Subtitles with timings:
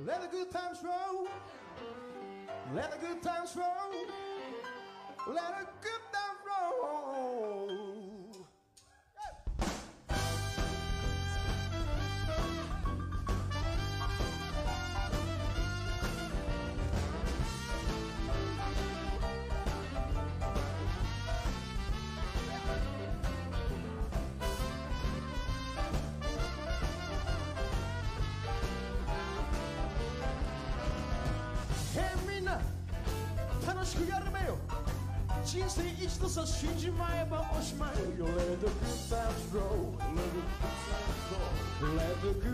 [0.00, 1.28] Let the good times roll.
[2.74, 3.92] Let the good times roll.
[5.32, 6.03] Let the good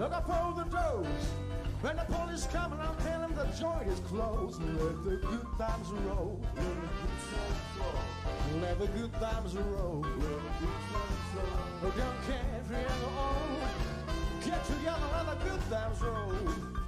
[0.00, 1.24] look up for the doors.
[1.82, 4.62] When the police come around, tell them the joint is closed.
[4.62, 6.40] Let the good times roll.
[8.62, 10.02] Let the good times roll.
[11.82, 12.80] Don't care if you're
[13.18, 13.60] old.
[14.42, 16.79] Get together, let the good times roll.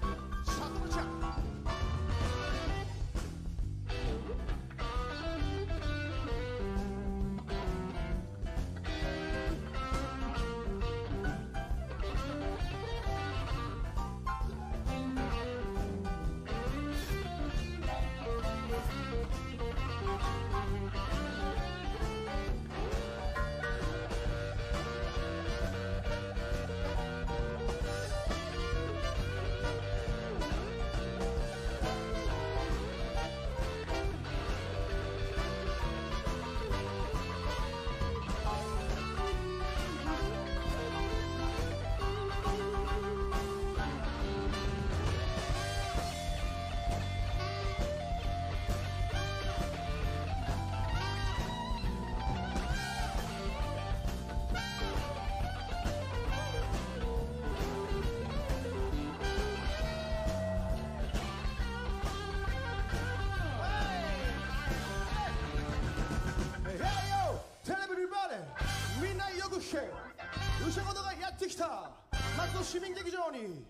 [71.53, 71.91] きた。
[72.37, 73.65] 松戸市民劇場に。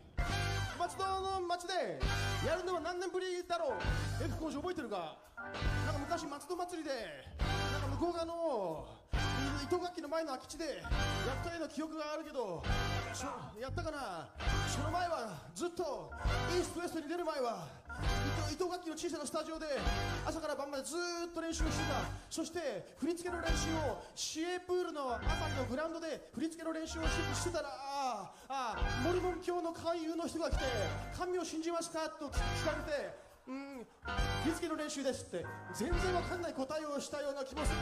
[0.79, 1.99] 松戸の町で
[2.47, 4.25] やるのは何年ぶりだろう。
[4.25, 5.19] F 工事覚えてるか？
[5.87, 6.91] なんか昔松戸祭りで
[7.73, 8.35] なんか向こう側の
[9.73, 12.61] 糸楽器の前の空き地でやったような記憶があるけど
[13.17, 14.29] ちょやったかな？
[14.69, 16.13] その前はずっと
[16.53, 17.65] イーストウエストに出る前は
[18.53, 19.65] 糸糸楽器の小さなスタジオで
[20.29, 20.93] 朝から晩までず
[21.25, 22.05] っと練習してた。
[22.29, 30.65] そして振り付けの練習を市営プールのアパリのグラウンドで振り付けの練習をしてたらああモルモン教の勧誘の人が来て
[31.17, 32.33] 神を信じますかと聞
[32.69, 33.87] かれてうん、
[34.45, 35.25] 振り付けの練習です。
[35.25, 35.45] って
[35.75, 37.79] 全然わかんない答えをしたような気もする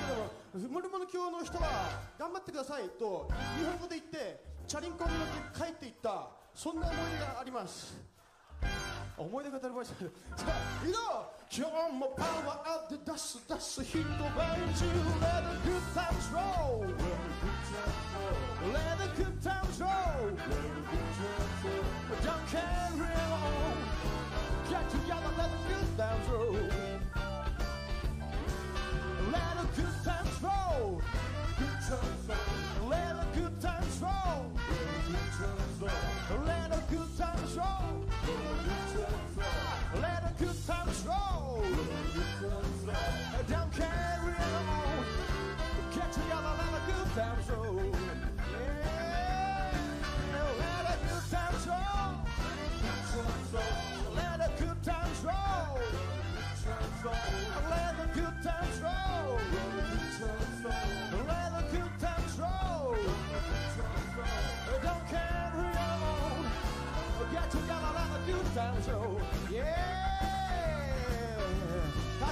[0.53, 2.89] けどもモルモン教の人は頑張ってください。
[2.99, 3.29] と
[3.59, 6.29] 日本語で言ってチャリンコに乗って帰っていった。
[6.55, 7.97] そんな思い出があります。
[9.17, 9.69] 思い出が当た。
[9.69, 10.99] り前ですけどさあいいの
[11.53, 14.07] 今日もパワーで出す出す一晩
[14.75, 14.87] 中
[15.21, 16.87] Let the good times roll
[18.73, 19.60] Let the good times roll
[26.01, 26.30] thousand.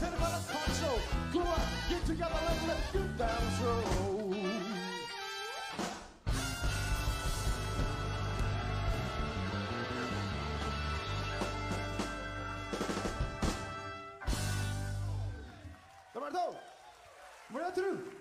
[0.00, 0.48] instead of us.
[1.32, 1.60] Go on,
[1.90, 3.60] get together, let's let good times
[16.14, 16.56] Come on two,
[17.52, 18.17] we're not through.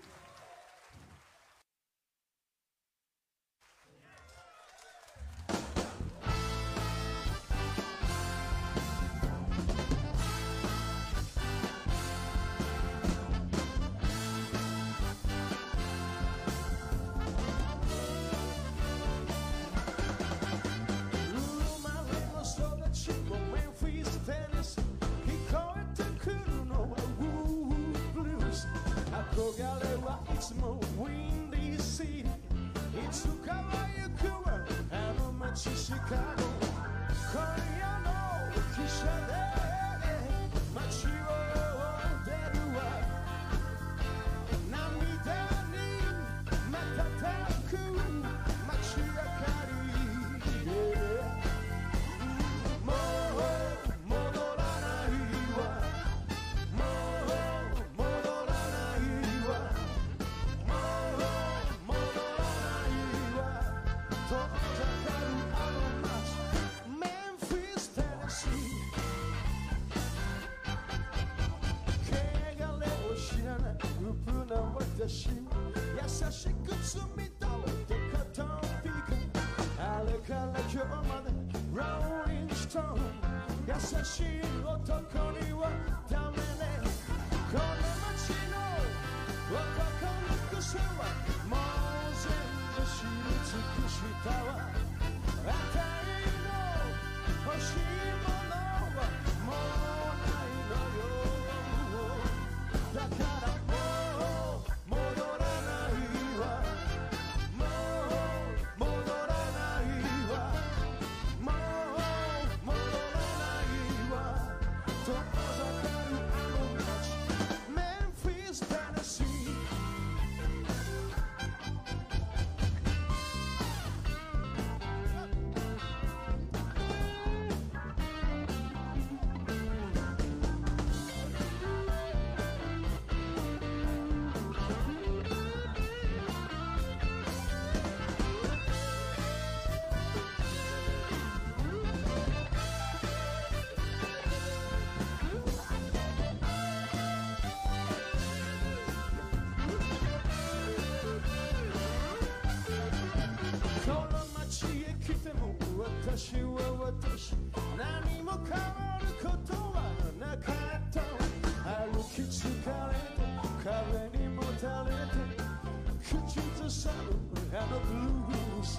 [166.09, 168.77] Put you to saddle and have the blues.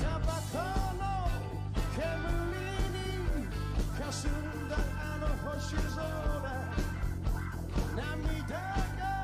[0.00, 1.30] Tabacano,
[1.94, 3.46] Camerini,
[3.96, 6.56] Kasunda, Anna Hoshizora,
[7.94, 9.14] Namidaga,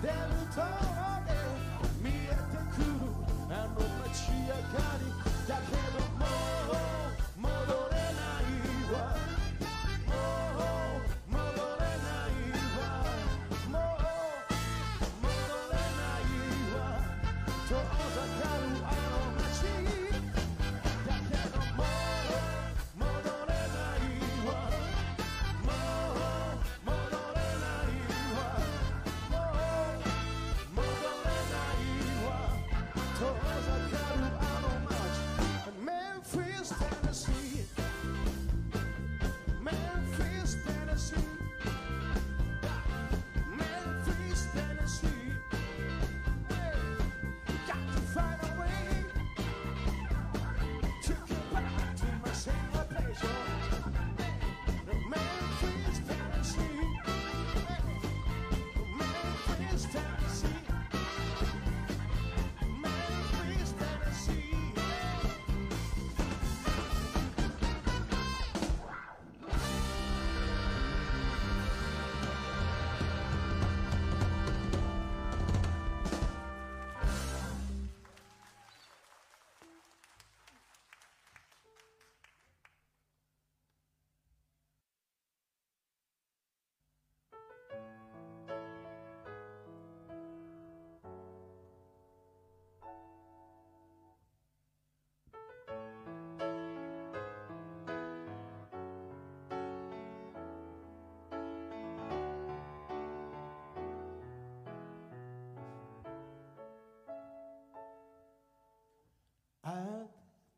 [0.00, 1.42] Delutore,
[2.02, 3.12] Miyata Kuru,
[3.50, 5.10] and machiacari,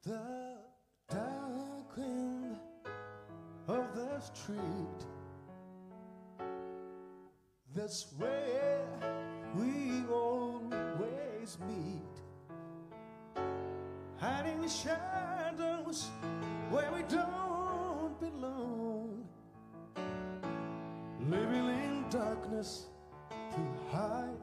[0.06, 0.56] the
[1.10, 2.56] dark end
[3.66, 5.02] of the street,
[7.74, 8.84] that's where
[9.56, 13.42] we always meet.
[14.18, 16.08] Hiding in shadows
[16.70, 19.26] where we don't belong.
[21.28, 22.86] Living in darkness
[23.30, 23.60] to
[23.90, 24.38] hide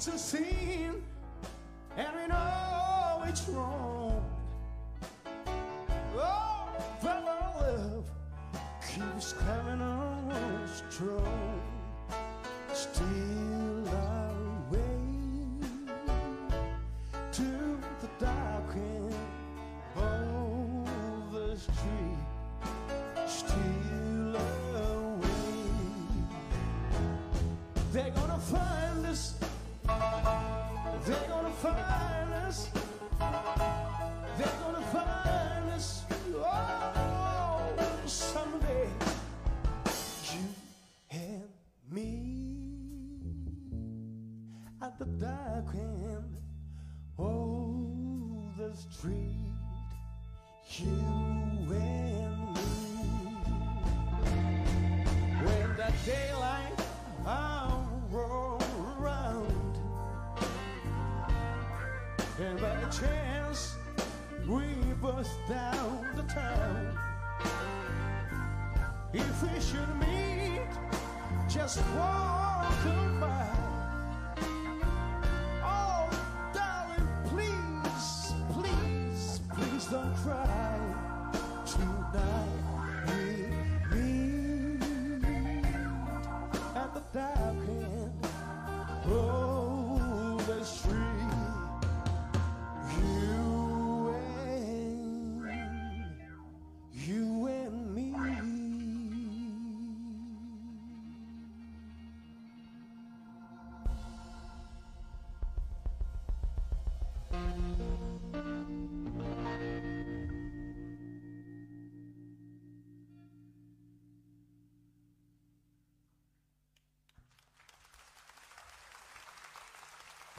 [0.00, 1.02] It's a sin,
[1.94, 4.24] and we know it's wrong.
[6.16, 6.68] Oh,
[7.02, 8.10] but our love
[8.80, 11.60] keeps coming on strong.
[12.72, 14.32] Still our
[14.70, 15.02] way
[17.32, 19.14] to the dark end
[19.96, 22.24] of the street.
[23.26, 25.28] Still away.
[27.92, 28.79] They're gonna find
[49.02, 49.30] the street.
[50.78, 52.56] You and me.
[55.44, 56.80] When that daylight
[58.98, 59.78] around,
[62.38, 63.76] and by chance
[64.46, 64.64] we
[65.48, 66.98] down the town.
[69.12, 70.62] If we should meet,
[71.48, 72.84] just walk
[73.20, 73.49] by.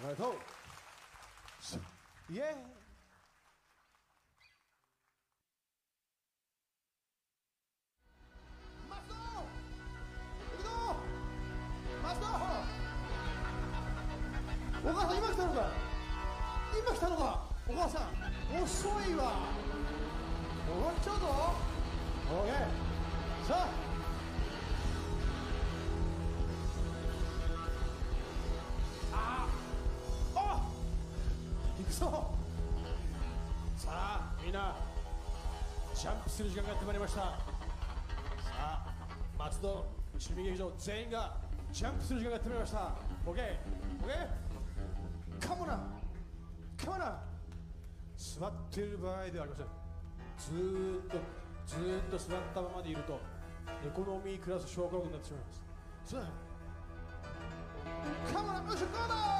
[0.03, 0.09] あ
[2.29, 2.70] りが
[36.01, 37.21] ジャンプする時間がやってまいりました。
[37.21, 37.37] さ
[38.57, 38.91] あ
[39.37, 39.85] 松戸
[40.17, 41.37] 市民劇場全員が
[41.71, 42.91] ジャンプする時間がやってまいりました。
[43.23, 43.37] OKOK
[45.47, 45.79] カモナ
[46.83, 47.21] カモナ。
[48.17, 49.65] 座っている場合ではありません。
[50.39, 51.17] ずーっと
[51.67, 53.19] ずーっと座ったままでいると
[53.85, 55.61] エコノミークラス症候群になってしまいます。
[56.15, 56.31] さあ
[58.33, 59.30] カモナよしょカモ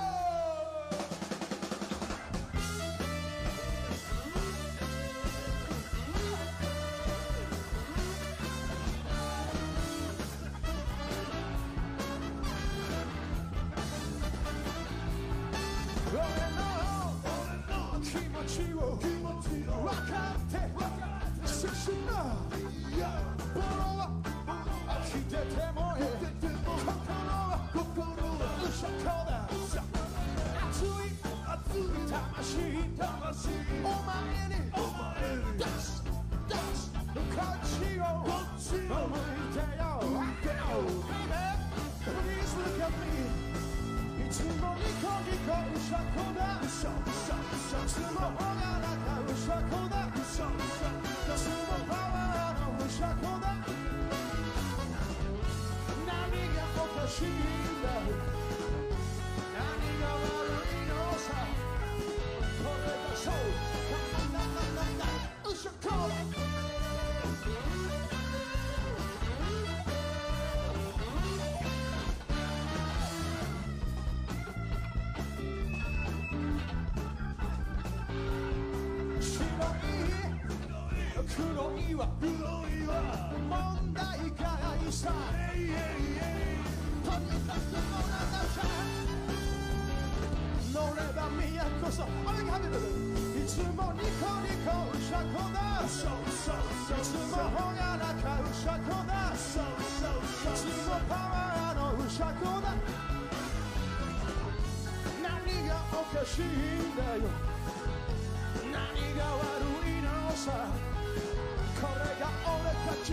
[81.92, 82.40] いわ黒い
[82.88, 82.96] わ
[83.50, 85.12] 問題がいさ
[85.54, 86.64] イエイエイ
[87.04, 88.64] とにかく乗らなきゃ
[90.72, 91.28] 乗れば
[91.82, 92.80] 都そ雨が降る
[93.44, 94.72] いつもニコニコ
[95.04, 95.60] 車庫だ。
[95.86, 96.56] そうそう
[96.98, 99.64] いつもほがらかう車庫だそう
[100.00, 102.74] そういつもパワーの車庫だ。
[105.22, 107.24] 何がおかしいんだよ。
[108.72, 108.74] 何
[109.18, 109.44] が悪
[109.90, 110.71] いのさ。
[113.02, 113.10] 俺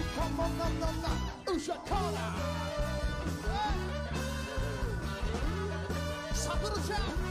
[6.70, 7.27] たち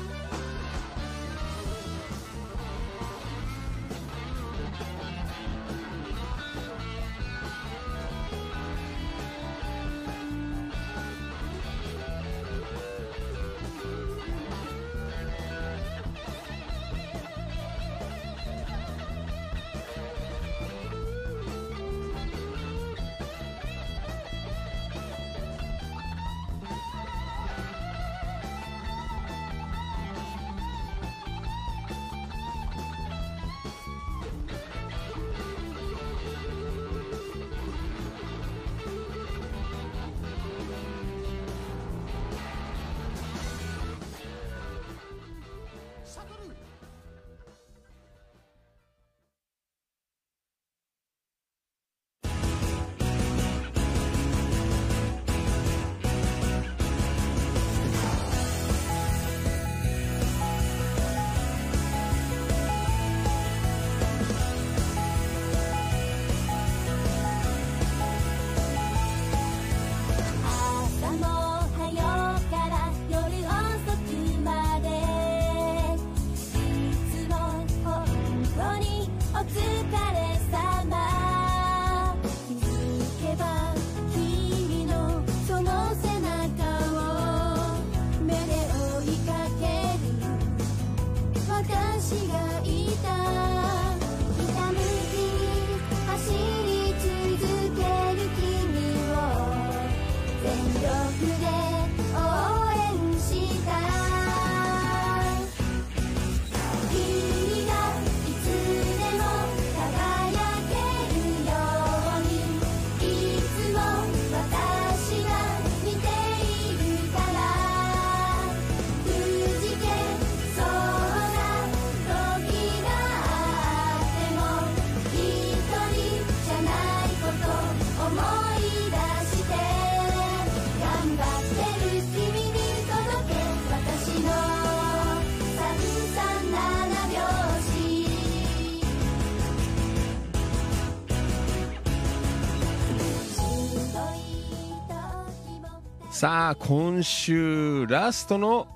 [146.18, 148.68] さあ今週ラストの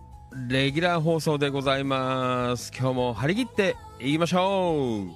[0.48, 2.72] レギュラー放送でございます。
[2.72, 5.10] 今日も張り切っていきましょう。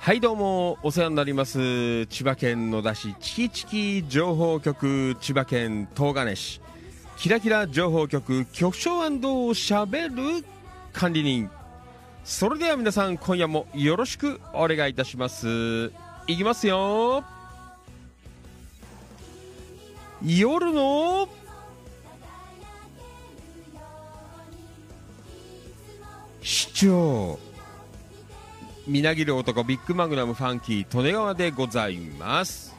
[0.00, 2.06] はいどうもお世話になります。
[2.06, 6.60] 千葉県野田市チキチキ情報局千葉県東金市
[7.16, 10.44] キラキラ情報局局長しゃべる
[10.92, 11.48] 管理人。
[12.24, 15.92] それでは皆さん今夜もよろしくお願いいたします。
[16.26, 17.22] いきますよ。
[20.22, 21.28] 夜の
[26.40, 27.38] 市長。
[28.86, 32.74] みなぎる男ビッグマグナムファンキー利根川でございます。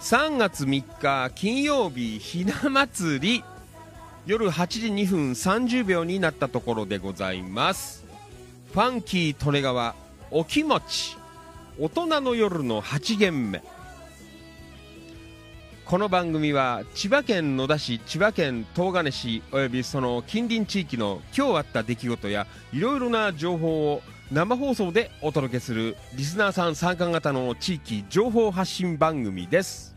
[0.00, 3.44] 3月3日金曜日ひな祭り。
[4.26, 8.04] 夜8時2分30秒になったところでございます。
[8.72, 9.94] ファンキー利根川
[10.30, 11.16] お気持ち
[11.78, 13.62] 大人の夜の8限目。
[15.86, 29.87] この番組は千葉県野田市千葉県東金市およびその近隣地域の今日あった出来事やいろいろな情報を生放送でお届けするリスナーさん参加型の地域情報発信番組です。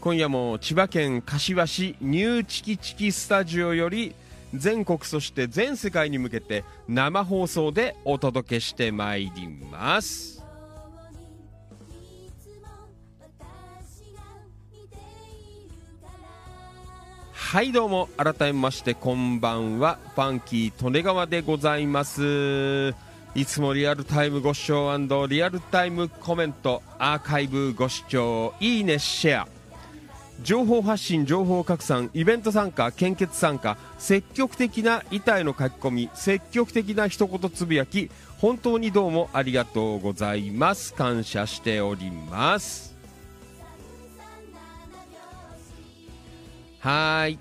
[0.00, 4.14] 今夜も千葉県柏市ニューチキチキスタジオより
[4.54, 10.38] 全国そして全世界に向けて生放送でお届けしてまいります。
[17.32, 19.98] はいどうも改めましてこんばんは。
[20.14, 22.94] ファンキー利根川でございます。
[23.34, 24.96] いつもリアルタイムご視聴
[25.28, 29.57] リアルタイムコメントアーカイブご視聴いいねシェア。
[30.42, 40.94] 情報発信情報拡散イベント参加献血参加積極的な板への書き込み積極的な一言つぶやき本当にどうもありがとうございます。
[40.94, 42.96] 感謝しております。
[46.78, 47.38] はーい。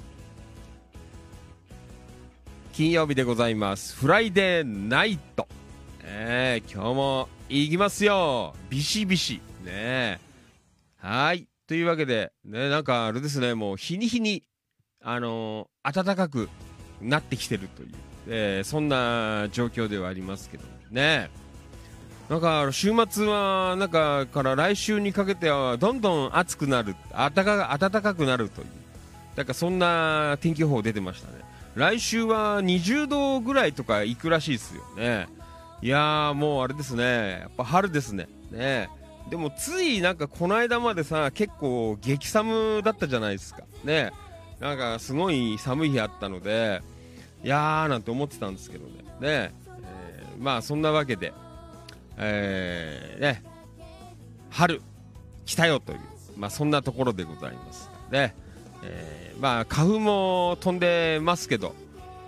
[2.74, 3.96] 金曜日でございます。
[3.96, 5.48] フライデーナイト。
[6.02, 8.56] えー、今日も行きますよ。
[8.70, 9.36] ビシビシ。
[9.64, 10.20] ねえ。
[10.98, 11.48] はい。
[11.68, 14.44] というわけでねなんかあれですねもう日に日に
[15.04, 16.50] あのー暖かく
[17.02, 17.90] なってきてるという、
[18.28, 21.30] えーそんな状況ではありますけどね。
[22.30, 28.68] なんか週末はなんかから来週にかけてはどんどん暑くなる暖か暖かくなるという
[29.38, 31.36] なんかそんな天気予報出てましたね。
[31.76, 35.28] 来週は20度ぐらいとか行くらしいですよね。
[35.82, 37.40] いやーもうあれですね。
[37.42, 38.28] やっぱ春ですね。
[38.52, 38.90] ね。
[39.30, 43.64] でもついなんかこの間までさ結構激寒だったじゃないですか。
[43.84, 44.12] ね。
[44.60, 46.82] なんかすごい寒い日あったので
[47.44, 48.94] いやーなんて思ってたんですけどね。
[49.20, 51.34] ね、えーまあそんなわけで
[52.18, 53.44] えーね。
[54.50, 54.82] 春
[55.46, 56.00] 来たよという
[56.38, 57.90] まあそんなところでございます。
[58.12, 58.36] ね。
[58.84, 61.76] えーまあ花粉も飛んでますけど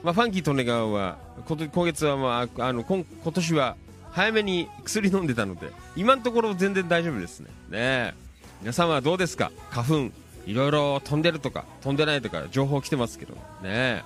[0.03, 3.75] まあ、ファンキー・トネガはこ今月は、まあ、あの今今年は
[4.11, 7.49] 早めに薬飲んでたので今のところ全然大丈夫ですね。
[7.69, 8.13] ね
[8.61, 9.51] 皆さんはどうですか？
[9.69, 10.11] 花粉
[10.45, 14.03] いろいろ飛んでるとか飛んでないとか情報来てますけどね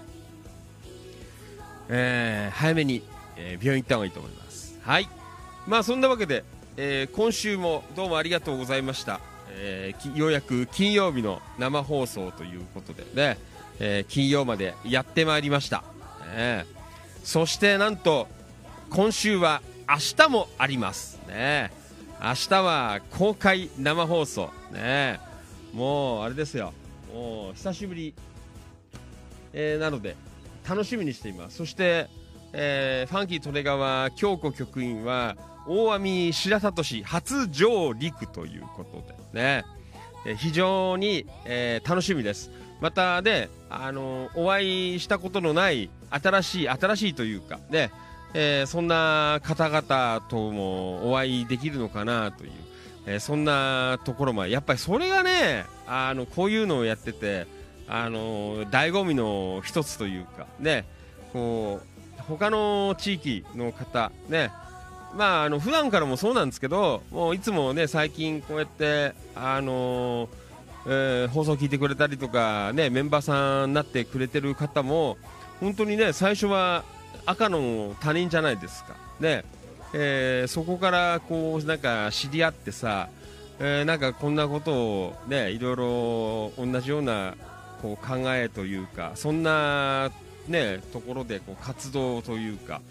[1.90, 2.50] え。
[2.52, 3.04] ー早めに、
[3.38, 4.78] えー病院行った方がいいと思います。
[4.82, 5.10] はい。
[5.68, 6.44] まあそんなわけで、
[6.78, 9.20] えー今週もどうもありがとうございました、
[9.52, 13.38] えーようやく金曜日の生放送ということでね、
[13.80, 15.84] えー金曜までやってまいりました、
[16.36, 16.66] ね
[17.24, 18.28] そしてなんと
[18.90, 21.72] 今週は明日もありますね。
[22.22, 25.20] 明日は公開生放送ね。
[25.74, 26.74] もうあれですよ。
[27.14, 28.14] もう久しぶり、
[29.52, 30.16] えーなので
[30.68, 31.58] 楽しみにしています。
[31.58, 32.08] そして、
[32.54, 35.36] えーファンキー利根川京子局員は
[35.68, 39.02] 大網白里市初上陸ということ
[39.34, 39.66] でね、
[40.26, 42.52] え非常に、えー楽しみです。
[42.80, 47.92] またね、あのお会いしたことのない新しい新しいというかね、
[48.34, 52.52] えーそんな方々ともお会いできるのかなという、
[53.06, 57.46] えーそんなところまでやっぱりそれがねあのこういうのをやってて
[57.88, 60.86] あの醍醐味の一つというかね
[61.34, 64.52] こう他の地域の方ね
[65.18, 70.30] まああの普段からもそうなんですけどもういつもね最近こうやってあの
[70.88, 75.18] えー放送聞いてくれたりとかねメンバーさんになってくれてる方も
[75.60, 76.84] 本当にね最初は
[77.26, 78.96] 赤の他人じゃないですか。
[79.20, 79.44] ね、
[79.94, 83.10] えーそこからこうなんか知り合ってさ、
[83.60, 87.36] えーなんかこんなことをねいろいろ同じような
[87.82, 90.12] こう考えというかそんな
[90.48, 92.82] ねところでこう活動というか、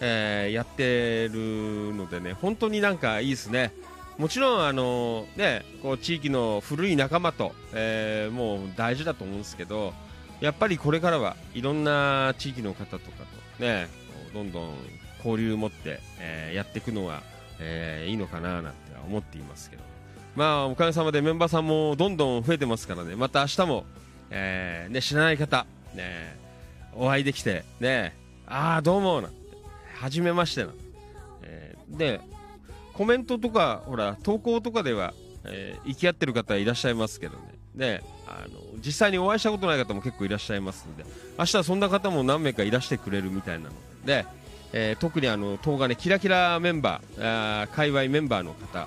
[0.00, 3.72] えーやってるのでね本当になんかいいですね。
[4.16, 9.92] もちろんあのねこう地域の古い仲間と、えーもう大事だと思うんですけど
[10.40, 13.27] やっぱりこれからはいろんな地域の方とか
[13.58, 13.88] ね
[14.34, 14.74] どんどん
[15.18, 17.22] 交流を持って、えーやっていくのは、
[17.60, 19.82] えーいいのかななんて思っていますけど。
[20.36, 23.16] まあおかげさまでメンバーさんもどんどん増えてますからね。
[23.16, 23.84] また明日も、
[24.30, 26.36] えーね、知らない方、ね、
[26.94, 28.14] お会いできてね
[28.46, 29.36] ああどうもなんて
[29.96, 30.78] 初めましてなんて、
[31.42, 32.20] えーで
[32.92, 37.42] コメントとかほら投稿とかでは、えー行き合ってる方いらっしゃいますけどね。
[37.74, 41.04] であの実際にお会いしたことない方も結構いらっしゃいますので
[41.38, 43.72] 明日はそんな方も何名かいらしてくれるみたいなの
[44.04, 44.26] で、
[44.72, 48.86] えー特にあの東金キラキラメンバーあ界隈メンバーの方、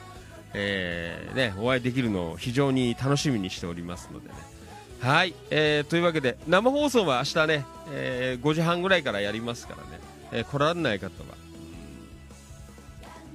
[0.54, 4.36] えーね、お会いできるのを非常に楽しみにしておりますのでね。
[5.00, 10.00] はい、えーというわけで生放送は明日ね、えー5時半ぐらいからやりますからね、
[10.32, 11.36] えー来られない方は、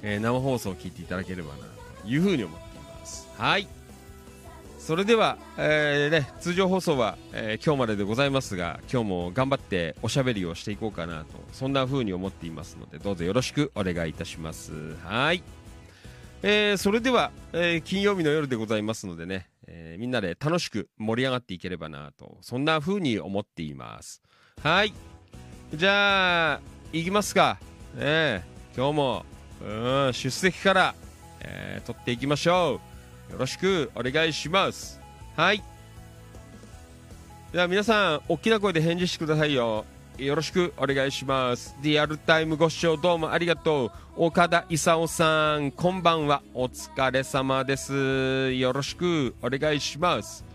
[0.03, 1.59] えー生放送を聞いていただければな
[2.03, 3.29] というふうに思っています。
[3.37, 3.67] はい。
[4.87, 14.95] それでは、えーね、通常放送は、えー今日まででございますが今日も頑張っておしゃべりをしていこうかなとそんな風に思っていますのでどうぞよろしくお願いいたします。
[15.03, 15.43] はい、
[16.45, 24.23] えーそれでは、えー金曜日の夜でございますのでね、えーみんなで楽しく盛り上がっていければなとそんな風に思っています。
[24.63, 24.95] はい。
[25.75, 26.61] じゃあ
[26.93, 27.59] 行きますか。
[27.97, 28.43] ねえ
[28.77, 29.25] 今日も
[29.63, 30.95] うん出席から、
[31.41, 32.96] えー取っていきましょう。
[33.31, 35.01] よろしくお願いします
[35.37, 35.63] はい
[37.53, 39.85] では皆さん大きな声で返事してくださいよ
[40.19, 50.47] よろしくお願いしますリアルタイムご視聴どうもありがとう岡田勲さんこんばんはお疲れ様ですよろしくお願いします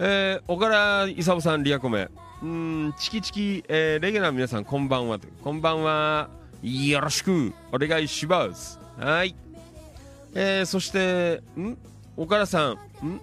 [0.00, 2.08] えー、小柄勲さん、リアコメ。
[2.40, 5.26] うん、チキチキ、えーレギュラーの皆さん、こんばんはと。
[5.42, 6.30] こんばんは。
[6.62, 8.78] よろしく、お願いします。
[8.96, 9.34] はい。
[10.34, 11.76] えー、そして、ん？
[12.18, 13.20] 岡田さん、ん？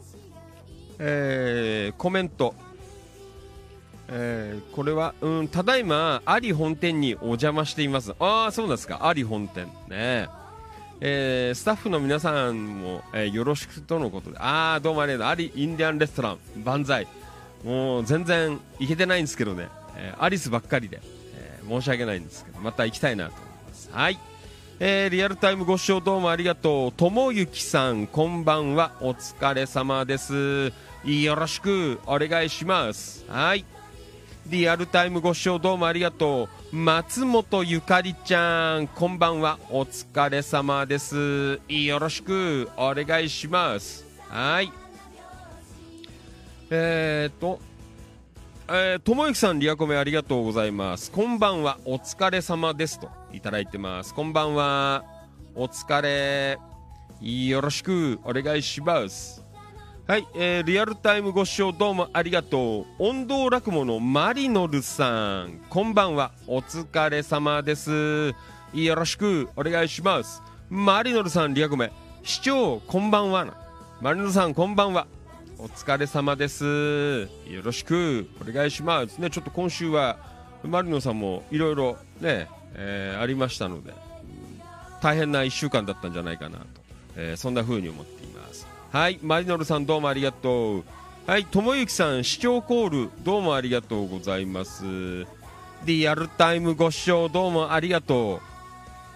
[0.99, 2.55] えー、コメント。
[4.07, 8.13] えーこれは、うん、ただいま、アリ本店にお邪魔しています。
[8.19, 9.65] ああ、そうですか、アリ本店。
[9.89, 10.29] ね
[11.01, 17.05] えースタッフの皆さんも、えーよろしくとのことで、ああ、どうもありがとう、アリインディアンレストラン、万歳。
[17.65, 21.01] もう全然行けてないんですけどね、えーアリスばっかりで、
[21.33, 23.89] えー申し訳ないんですけど、また行きたいなと思います。
[23.91, 24.17] はい。
[24.77, 26.91] えーリアルタイムご視聴どうもありがとう。
[26.91, 28.91] ともゆきさん、こんばんは。
[28.99, 30.73] お疲れ様です。
[31.05, 33.23] よろしくお願いします。
[33.29, 33.63] はい。
[34.47, 36.75] リアルタイムご視聴どうもありがとう。
[36.75, 39.59] 松本ゆかりちゃん、こんばんは。
[39.69, 41.61] お疲れ様です。
[41.69, 44.05] よろしくお願いします。
[44.27, 44.73] はい。
[46.69, 47.61] えー、っと、
[48.67, 51.11] えー、ともゆきさん、リアコメありがとうございます。
[51.11, 52.99] こんばんは、お疲れ様です。
[52.99, 54.13] と、いただいてます。
[54.13, 55.03] こんばんは、
[55.55, 56.57] お疲れ。
[57.21, 59.43] よろしくお願いします。
[60.07, 62.85] はい、えーリアルタイムご視聴どうもありがとう。
[62.97, 68.33] 音頭落語のマリノルさん、こんばんは、お疲れ様です。
[68.73, 70.41] よろしくお願いします。
[70.69, 71.91] マリノルさん、リアコメ、
[72.23, 73.53] 市長、こんばんは。
[73.99, 75.07] マリノルさん、こんばんは。
[75.57, 77.27] お疲れ様です。
[77.49, 79.17] よろしくお願いします。
[79.17, 80.17] ね、ちょっと今週は、
[80.63, 83.93] マリノさんもいろいろね、えーありましたので、
[85.01, 86.65] 大変な1週間だったんじゃないかなと、
[87.15, 88.67] えーそんな風に思っています。
[88.91, 90.83] はい、マリノルさんどうもありがとう。
[91.27, 94.83] はい、ともゆきさん、視聴コールどうもありがとうございます。
[95.83, 98.41] リアルタイムご視聴どうもありがと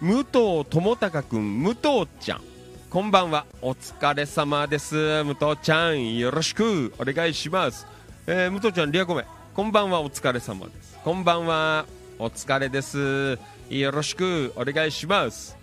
[0.01, 0.05] う。
[0.05, 2.41] 武藤智隆くん、武藤ちゃん。
[2.89, 3.45] こんばんは。
[3.61, 5.23] お疲れ様です。
[5.23, 7.85] 武藤ちゃん、よろしくお願いします。
[8.25, 9.25] えー、武藤ちゃん、リアコメ。
[9.53, 10.01] こんばんは。
[10.01, 10.97] お疲れ様です。
[11.03, 11.98] こんばんは。
[12.21, 13.39] お疲れです。
[13.69, 15.55] よろしくお願いします。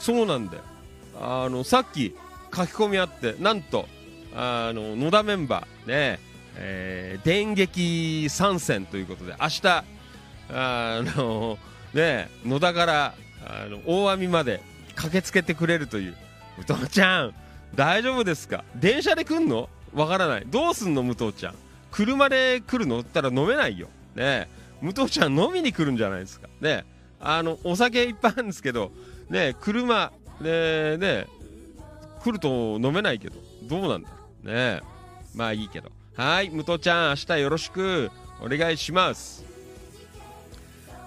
[0.00, 0.62] そうなんだよ。
[1.20, 2.12] あの、さっき
[2.52, 3.86] 書き込みあって、なんと、
[4.34, 6.18] あの、野田メンバー、ね、
[6.56, 9.84] えー電撃参戦ということで、明日、
[10.50, 11.56] あの、
[11.94, 13.14] ね、野田から、
[13.46, 14.60] あの、大網まで
[14.96, 16.16] 駆けつけてくれるという。
[16.66, 17.34] 武藤ちゃん、
[17.76, 18.64] 大丈夫ですか？
[18.74, 19.68] 電車で来んの？
[19.94, 20.42] わからない。
[20.46, 21.54] どうすんの武藤ちゃん？
[21.92, 22.98] 車で来るの？
[22.98, 23.86] ったら飲めないよ。
[24.16, 24.48] ね
[24.82, 26.48] 武藤ちゃん飲みに来るんじゃないですか。
[26.60, 26.84] ね。
[27.20, 28.90] あの、お酒いっぱいあるんですけど、
[29.30, 31.26] ね車、ねね
[32.22, 34.46] 来ると飲めないけど、どうなんだろう。
[34.46, 34.80] ね。
[35.34, 35.90] まあいいけど。
[36.16, 38.10] はい、武藤ちゃん、明日よろしく。
[38.44, 39.44] お願いします。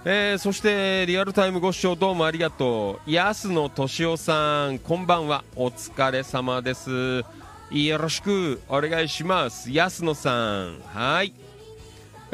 [0.06, 3.12] えーそしてリアルタイムご視聴どうもありがとう。
[3.12, 5.44] 安野敏夫さんこんばんは。
[5.56, 7.26] お疲れ様です。
[7.72, 9.72] よろしくお願いします。
[9.72, 11.34] 安野さんはい、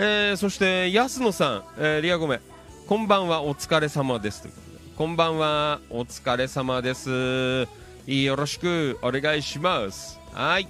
[0.04, 2.40] えーそして安野さん、えーリアゴメ
[2.88, 4.42] こんばんはお疲れ様です。
[4.42, 7.68] ということでこんばんはお疲れ様です。
[8.08, 10.20] よろしくお願いします。
[10.34, 10.68] はい。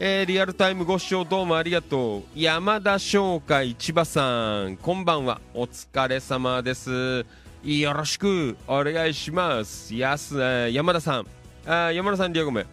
[0.00, 2.22] えーリアルタイムご視聴どうもありがとう。
[2.34, 7.26] 山田商会千葉さんこんばんはお疲れ様です。
[7.62, 9.94] よろしくお願いします。
[9.94, 11.26] やす、えー山田さん
[11.66, 12.64] あ山田さんリアゴメ、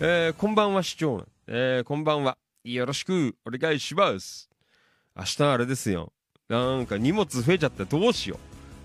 [0.00, 2.36] えーこんばんは市長、えーこんばんは。
[2.64, 4.51] よろしくお願いします。
[5.16, 6.12] 明日あれですよ。
[6.48, 8.38] なんか荷物増えちゃってどうしよ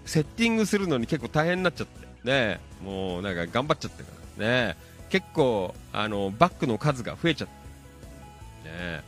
[0.05, 0.09] う。
[0.09, 2.07] セッティングするのに結構大変になっちゃって。
[2.23, 4.45] ねもうなんか頑張っちゃってから。
[4.45, 4.77] ね
[5.09, 8.69] 結構あのバッグの数が増えちゃって。
[8.69, 9.03] ね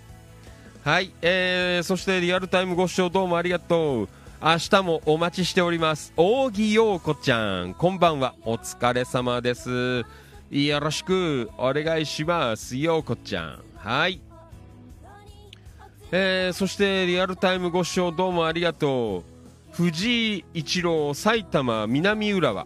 [0.84, 4.10] はい、えー、そしてリアルタイムご視聴どうもありがとう。
[4.42, 6.14] 明日もお待ちしております。
[6.16, 7.74] 扇陽子ちゃん。
[7.74, 8.36] こんばんは。
[8.44, 10.06] お疲れ様です。
[10.50, 12.78] よろしくお願いします。
[12.78, 13.64] 陽子ちゃん。
[13.76, 14.22] はい。
[16.12, 19.24] えー、そしてリアルタイムご視聴どうもありがとう。
[19.76, 22.66] 藤井一郎埼玉南浦和。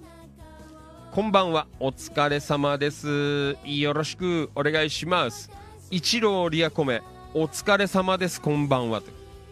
[1.12, 1.68] こんばんは。
[1.82, 3.58] お疲れ様です。
[3.66, 5.52] よろしくお願いします。
[5.92, 7.02] 一郎リアコメ
[7.34, 8.40] お疲れ様です。
[8.40, 9.02] こんばんは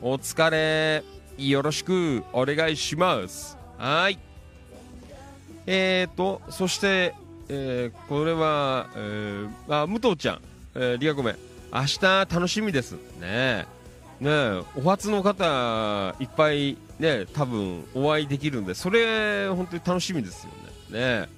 [0.01, 1.03] お疲れ。
[1.37, 3.57] よろしくお願いします。
[3.77, 4.17] はい。
[5.67, 7.13] えーとそして、
[7.49, 10.41] えーこれは、えーあ武藤ちゃん、
[10.75, 11.35] えーリアコメ。
[11.73, 12.93] 明日楽しみです。
[13.19, 13.80] ね
[14.21, 20.51] ねお初の方いっぱいね多分お会いできるんでそれ本当に楽しみですよ
[20.91, 21.29] ねね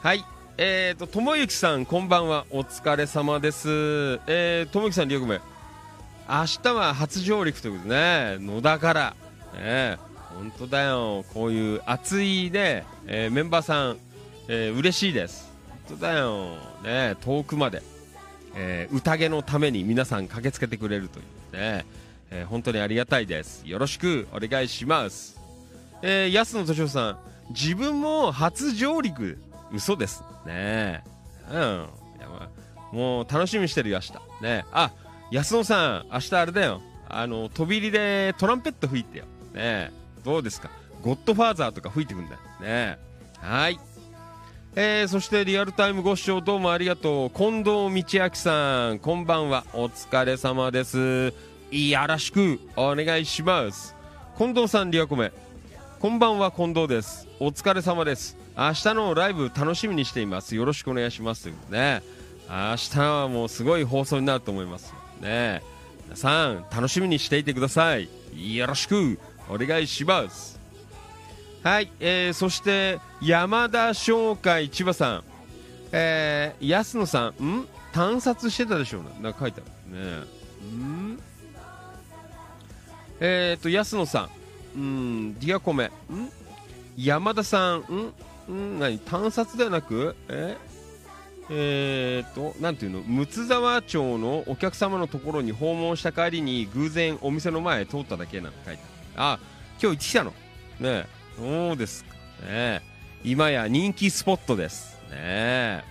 [0.00, 0.24] はい
[0.58, 2.44] えーと、ともゆきさん、こんばんは。
[2.50, 3.70] お疲れ様です。
[4.26, 5.40] えー、ともゆきさん、リオグメ。
[6.28, 9.16] 明日は初上陸ということでね、野田から。
[9.54, 9.96] ね、
[10.36, 11.24] 本当だよ。
[11.32, 13.96] こういう熱いね、えーメンバーさん、
[14.46, 15.50] えー嬉しいです。
[15.88, 16.56] 本当だよ。
[16.84, 17.82] ね、遠くまで
[18.54, 21.84] えー宴のために皆さん駆けつけてくれるというね、
[22.30, 23.62] えー本当にありがたいです。
[23.66, 25.38] よろしくお願いします。
[26.02, 27.18] えー、安野敏夫さん
[27.50, 29.38] 自分も初上陸。
[29.72, 31.02] 嘘ですね。
[31.50, 31.86] うん。
[32.92, 34.44] もう楽しみにしてるよ明日。
[34.44, 34.64] ね。
[34.72, 34.92] あ
[35.30, 36.82] 安野さん明日あれだよ。
[37.08, 39.24] あの飛び入りでトランペット吹いてよ。
[39.54, 39.92] ね。
[40.24, 40.70] どうですか？
[41.02, 42.40] ゴッドファーザーとか吹いてくんだよ。
[42.60, 42.98] ね。
[43.38, 43.78] はい。
[44.74, 47.30] えー、そしてリアルタイムご視聴どうもありがとう。
[47.36, 49.66] 近藤道明さんこんばんは。
[49.74, 51.34] お疲れ様です。
[51.70, 53.94] よろしくお願いします。
[54.38, 55.30] 近藤さんリアコメ
[56.00, 57.28] こんばんは近藤です。
[57.38, 58.38] お疲れ様です。
[58.56, 60.56] 明日のライブ楽しみにしています。
[60.56, 61.42] よろしくお願いします。
[61.42, 62.02] ということね。
[62.48, 64.94] 明日はもうすごい放送になると思います。
[65.20, 65.62] ね。
[66.06, 68.08] 皆さん楽しみにしていてください。
[68.56, 69.18] よろしく
[69.50, 70.61] お願いします。
[71.62, 75.24] はい、えー、そして山田商会千葉さん、
[75.92, 77.68] えー、安野さん、ん？
[77.92, 79.96] 探索してたでしょうね、なんか書いてある。
[79.96, 80.26] ね。
[80.76, 81.18] ん。
[83.20, 84.30] えーと、安野さん、
[84.74, 85.90] うん、ディアコメ、ん？
[86.96, 88.12] 山田さん、
[88.48, 88.52] ん？
[88.52, 88.98] ん何？
[88.98, 90.56] 探索ではなく、え？
[91.48, 98.82] えーと、なんていうの、睦沢町のお客様のところに訪問した帰りに偶然お店の前通っただけなんて書いて
[99.14, 99.38] ある。
[99.38, 99.38] あ、
[99.80, 100.30] 今日行ってきたの？
[100.30, 100.34] ね
[100.80, 101.21] え。
[101.36, 102.14] そうですか
[102.46, 102.82] ね。
[103.24, 105.84] 今や人気スポットですね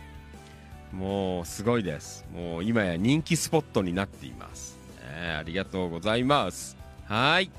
[0.92, 2.26] もうすごいです。
[2.34, 6.76] もう今や人気スポットになっています、ね、ありがとうございます。
[7.06, 7.50] はい。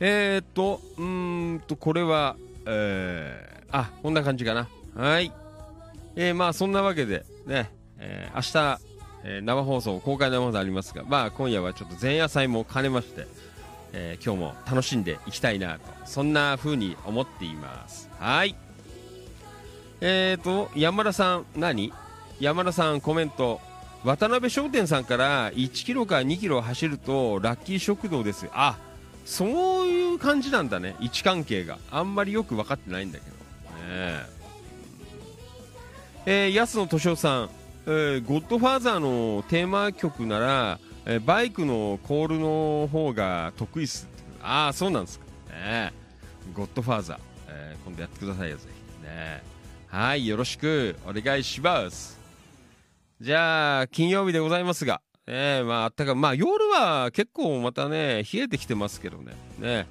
[0.00, 2.36] えー、っとうーんとこれは
[2.66, 5.32] えー、あこんな感じかなはい。
[6.16, 8.80] えー、まあそんなわけでね、えー、明日、
[9.24, 13.26] えー生放送公開生放送ありますがまあ今夜はちょっと前夜祭も兼ねまして
[13.92, 18.08] えー今日も楽しんでいきたいなとそんな風に思っています。
[18.18, 18.54] はい。
[20.00, 21.92] えーと山田さん何？
[22.40, 23.60] 山田さんコメント。
[24.04, 28.44] 渡辺商店さんから1キロか2キロ走るとラッキー食堂です。
[28.44, 28.78] よあ
[29.24, 30.94] そういう感じなんだね。
[31.00, 31.78] 位置関係が。
[31.90, 33.30] あんまりよく分かってないんだけど。
[33.88, 34.38] ね
[36.26, 37.50] えー安野敏夫さん、
[37.86, 40.78] えーゴッドファーザーのテーマ曲なら、
[41.10, 44.06] えバイクのコールの方が得意っす。
[44.42, 45.24] ああそうなんですか。
[45.50, 45.92] ね
[46.54, 48.64] ゴッドファーザー、えー今度やってくださいよぜ
[49.00, 49.04] ひ。
[49.04, 49.42] ね
[49.86, 50.96] はいよろしく。
[51.06, 52.20] お願いします。
[53.22, 55.00] じゃあ金曜日でございますが。
[55.26, 59.32] ねまああったかまあ夜は結構またね冷えてきてますけどね。
[59.58, 59.86] ね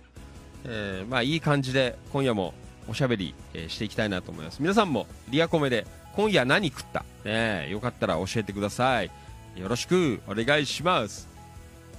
[0.66, 1.04] え。
[1.04, 2.54] ーまあいい感じで今夜も
[2.88, 4.60] おしゃべり、えーしていきたいなと思います。
[4.62, 7.04] 皆さんもリアコメで今夜何食った？
[7.26, 9.10] ねよかったら教えてください。
[9.58, 11.28] よろしくお願いします。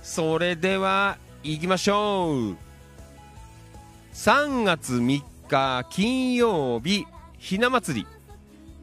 [0.03, 2.57] それでは行きましょう。
[4.15, 7.07] 3月3日金曜日
[7.39, 8.07] ひな祭り。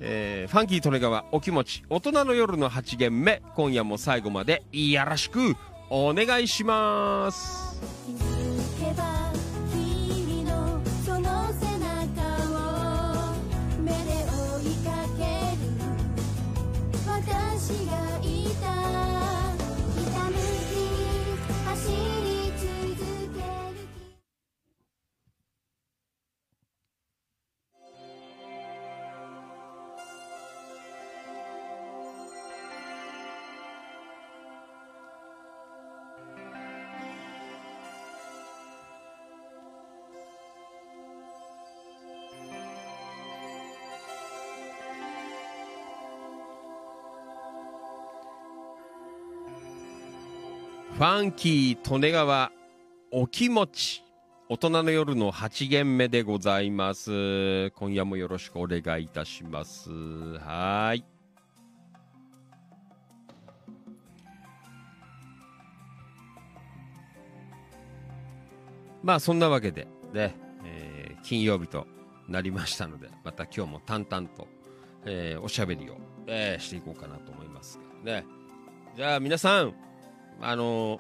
[0.02, 3.42] えーファンキー利根川お気持ち大人の夜の8限目。
[3.56, 5.56] 今夜も最後までよろしく
[5.90, 8.35] お願いします。
[51.06, 52.52] ァンキー利根川
[53.12, 54.04] お気持ち。
[54.50, 57.70] 大人の夜の8限目でございます。
[57.72, 59.92] 今夜もよろしくお願いいたします。
[60.40, 61.06] はい。
[69.04, 71.86] まあそんなわけでね、えー金曜日と
[72.28, 74.48] なりましたのでまた今日も淡々と、
[75.06, 78.26] えーおしゃべりを、えーしていこうかなと思いますけどね。
[78.96, 79.85] じゃあ皆さん
[80.42, 81.00] あの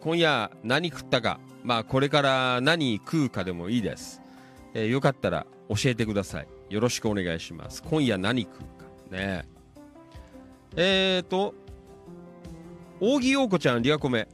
[0.00, 4.20] 今夜何食ったか、まあこれから何食うかでもいいです。
[4.74, 6.48] えーよかったら教えてください。
[6.68, 7.82] よろしくお願いします。
[7.82, 8.64] 今夜何食うか。
[9.10, 9.46] ね
[10.76, 11.54] えーと、
[13.00, 14.28] 扇陽子ちゃん、リアコメ。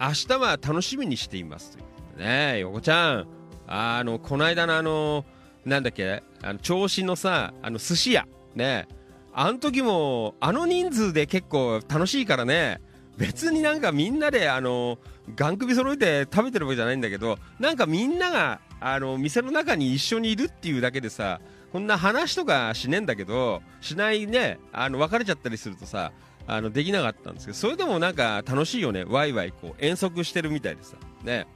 [0.00, 1.72] 明日は楽しみにしています。
[1.72, 3.26] ということでね陽子ちゃん。
[3.66, 5.24] あの、この間のあの、
[5.64, 8.26] なんだっけ、あの、調子のさ、あの、寿司屋。
[8.54, 8.94] ねえ
[9.38, 12.80] あの時も、あの人数で結構楽しいからね。
[13.16, 14.98] 別になんかみんなであの
[15.34, 21.40] ガン首揃えて食べてるわけじゃないんだけどなんかみんながあの店の中に一緒にいるっていうだけでさ
[21.72, 26.12] こんな話とかしねえんだけどしないねあの別れちゃったりするとさ
[26.46, 29.04] あのできなかったんですけどそれでもなんか楽しいよね。
[29.04, 30.96] ワイワイこう遠足してるみたいでさ。
[31.24, 31.46] ね。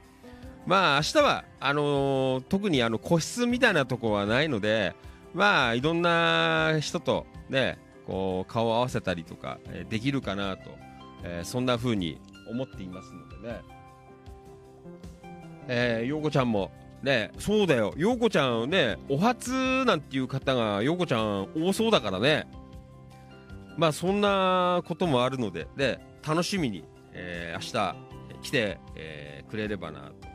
[0.65, 4.93] まあ明日はあのー特にあの個室みたいなとこはないので
[5.33, 9.59] まあいろんな人とねこう顔を合わせたりとか、
[9.89, 10.71] できるかなと、
[11.23, 12.19] えーそんな風に
[12.49, 13.61] 思っていますのでね。
[15.67, 17.93] えー、ようこちゃんもねそうだよ。
[17.97, 22.47] ようこちゃんねお初なんていう方がようこちゃん多そうだからね。
[23.77, 27.95] まあそんなこともあるのでで楽しみに、えー明日
[28.41, 30.25] 来て、えーくれればなと、え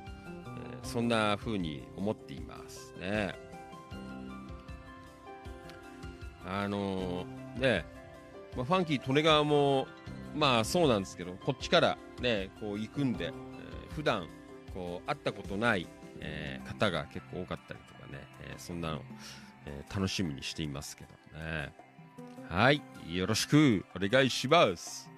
[0.83, 3.35] ーそんな風に思っていますね。
[6.47, 7.85] あのーね、
[8.57, 9.89] まあ、ファンキー利根川も
[10.37, 13.33] まあそうなんですけどこっちからねこう行くんで、えー
[13.97, 14.29] 普段
[14.75, 15.87] こう会ったことない、
[16.21, 18.21] えー方が結構多かったりとかね、
[18.51, 19.01] えーそんなの、
[19.65, 21.73] えー楽しみにしていますけどね。
[22.49, 25.11] はいよろしくお願いします。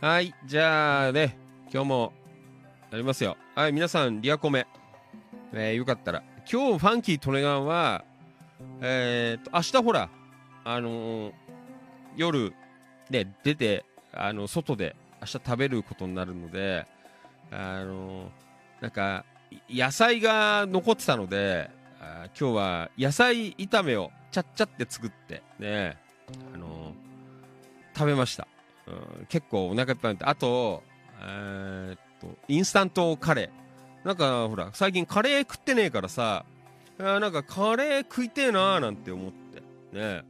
[0.00, 1.38] はいじゃあね
[1.72, 2.12] 今日も
[2.90, 3.36] やりますよ。
[3.54, 4.66] はい皆さんリアコメ、
[5.54, 6.22] えーよかったら。
[6.50, 8.04] 今日ファンキー利根川は
[8.80, 10.10] えー、と明日ほら
[10.64, 11.32] あのー
[12.16, 12.52] 夜
[13.10, 13.84] ね出て
[14.18, 16.86] あの外で明日食べることになるので
[17.50, 18.30] あの
[18.80, 19.24] なんか
[19.70, 25.96] 野菜が残ってたのであ今日は野菜炒めをちゃっちゃって作ってね
[26.54, 26.92] あの
[27.94, 28.46] 食べました、
[28.86, 30.82] うん、結構お腹いっぱいになってあと
[31.20, 34.06] えーっとインスタントカレー。
[34.06, 36.44] なんかほら最近カレー食ってねえからさ
[36.98, 39.60] あなんかカレー食いてえなーなんて思って
[39.92, 40.24] ね。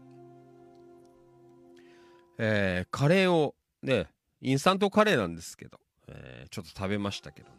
[2.39, 4.06] えーカレーをね
[4.40, 7.54] インスタントカレーなんですけど、えーちょっと食べましたけどね。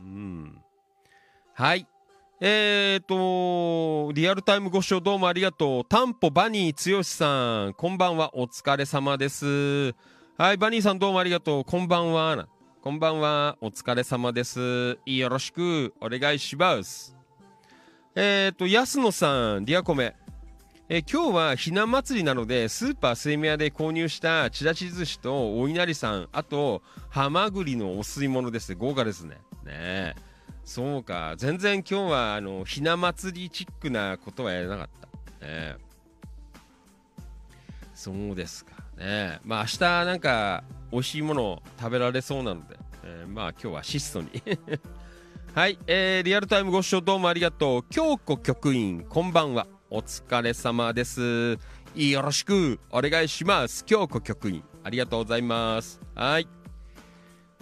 [0.00, 0.62] うん。
[1.54, 1.86] はい。
[2.40, 5.84] えーとリアルタイムご視聴どうもありがとう。
[5.84, 8.36] タンポバニー剛さんこんばんは。
[8.36, 9.94] お疲れ様です。
[10.36, 11.64] はいバニーさんどうもありがとう。
[11.64, 12.48] こんばんは。
[12.82, 13.56] こんばんは。
[13.60, 14.98] お疲れ様です。
[15.04, 17.16] よろしくお願いします。
[18.14, 20.14] えーと安野さんリアコメ。
[20.90, 26.80] え今日はひな祭りなのでスーパースイミヤで購入したちらし寿司とお稲荷さんあと
[27.10, 28.74] ハマグリのお吸い物です。
[28.74, 29.36] 豪華ですね。
[29.66, 30.14] ね。
[30.64, 31.34] そうか。
[31.36, 34.88] 全然今日はあのひな祭りチックなことはやらなかっ
[35.40, 35.46] た。
[35.46, 35.76] ね。
[37.94, 38.72] そうですか。
[38.96, 39.40] ね。
[39.44, 44.30] まあ明日なんか美味しいもの食べられそうなので、えーまあ今日は質素に。
[45.54, 47.82] はい、えーリアルタイムご視聴どうもありがとう。
[47.90, 49.66] 京子局員こんばんは。
[49.90, 51.58] お疲れ様です。
[51.94, 53.84] よろしくお願いします。
[53.86, 54.62] 京子局員。
[54.84, 55.98] ありがとうございます。
[56.14, 56.48] はい。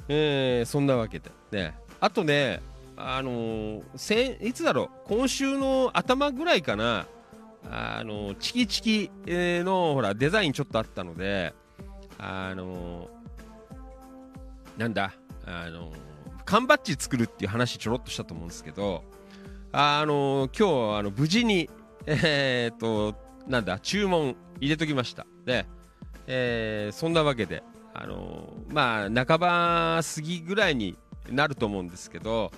[0.08, 1.74] えーそんなわけでね。
[2.00, 2.60] あとね
[2.96, 5.08] あのー先いつだろう。
[5.08, 7.06] 今週の頭ぐらいかな。
[7.70, 11.54] あのチキチキのほらデザインちょっとあったので
[12.18, 13.08] あの
[14.76, 15.14] なんだ。
[15.46, 15.92] あの
[16.44, 19.04] 缶バッジ作るっていう話ちょろっとしたと思うんですけど
[19.70, 21.70] あの今日あの無事に
[22.06, 23.14] えーっと
[23.46, 25.26] なんだ注文入れときました。
[25.44, 25.66] で、
[26.26, 27.62] えーそんなわけで
[27.94, 30.96] あのまあ半ば過ぎぐらいに
[31.30, 32.52] なると思うんですけど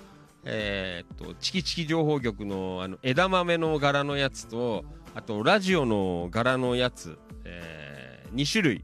[0.45, 4.83] えーっとチキチキ情報局のあの枝豆の柄のやつと
[5.15, 8.83] あとラジオの柄のやつ、え2種類。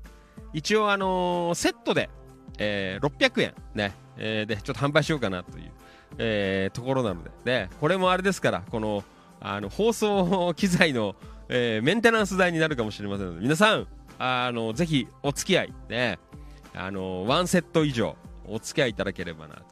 [0.54, 2.10] 一応あのセットで、
[2.58, 3.54] えー600円。
[3.76, 5.72] ね、えーでちょっと販売しようかなという、
[6.18, 7.30] えーところなので。
[7.44, 9.04] でこれもあれですからこの
[9.40, 11.16] あの放送機材の、
[11.50, 16.18] えーメンテナンス代になるかもしれませんので皆さんあのぜひお付き合いね
[16.74, 18.16] あのワンセット以上
[18.48, 19.64] お付き合いいただければなと。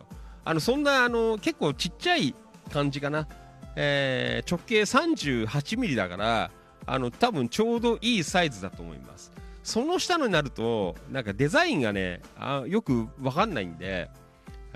[0.45, 2.35] あのそんなあの結構ちっちゃい
[2.71, 3.27] 感じかな、
[3.75, 6.51] えー直径38ミリだから
[6.85, 9.31] あの多分ちょうどいいサイズだと思います。
[9.63, 14.09] その下のになるとなんかデザインがねあよくわかんないんで、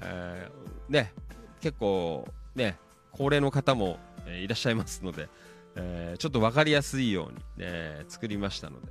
[0.02, 1.14] えーね
[1.60, 2.26] 結構
[2.56, 2.78] ね
[3.12, 3.98] 高齢の方も、
[4.28, 5.30] えいらっしゃいますので、
[5.76, 8.88] えーちょっとわかりやすいように、ね、作りましたので、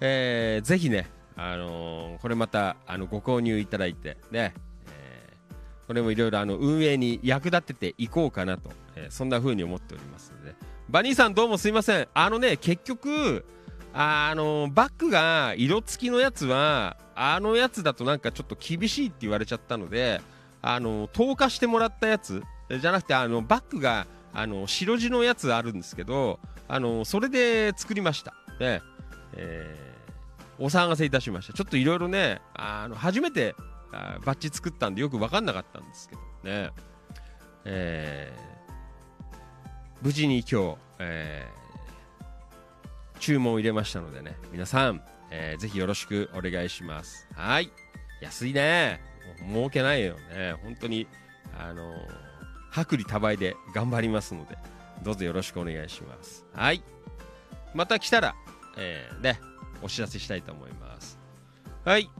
[0.00, 4.54] えーぜひね、あのーこれまたあのご購入いただいてね、
[4.88, 10.54] えーこれもいろいろあの運営に役立てていこうかなと、えーそんな風に思っておりますので。
[10.88, 12.08] バニーさんどうもすいません。
[12.14, 13.44] あのね結局
[13.94, 20.20] あのバッグが色付きのやつはあのやつだとなんかちょっと厳しいって言われちゃったので
[20.62, 22.42] あの透過してもらったやつ
[22.78, 28.34] じゃなくてあのバッグがあの白地のやつあるんですけどあのそれで作りました。
[28.60, 28.80] ね。
[29.34, 29.90] えー
[30.62, 31.54] お騒がせいたしました。
[31.54, 33.54] ちょっといろいろねあの初めて
[33.92, 36.20] あバッジ作ったんでよく分かんなかったんですけど。
[36.44, 36.70] ね。
[37.64, 38.50] えー
[40.02, 41.60] 無事に今日、えー
[43.20, 44.36] 注文を入れましたのでね。
[44.52, 47.26] 皆さん、えーぜひよろしくお願いします。
[47.34, 47.70] はい。
[48.20, 49.00] 安いね。
[49.48, 50.54] 儲けないよね。
[50.62, 51.06] 本当に
[51.58, 52.29] あのー
[52.76, 54.56] 薄利多売で頑張りますので
[55.02, 56.44] どうぞよろしくお願いします。
[56.52, 56.82] はい。
[57.74, 58.34] また来たら、
[58.76, 59.40] えーね
[59.82, 61.18] お知らせしたいと思います。
[61.84, 62.10] はい。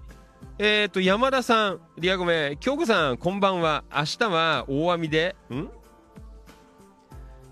[0.59, 3.85] えーと山田さんリアゴメ京子さんこんばんは。
[3.95, 5.69] 明日は大網でん？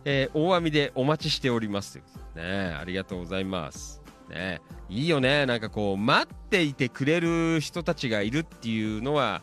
[0.05, 1.93] えー大網でお待ちしております。
[1.93, 4.01] ということでねありがとうございます。
[4.31, 5.45] ねいいよね。
[5.45, 9.43] なんかこう待っていてくれる人たちがいるっていうのは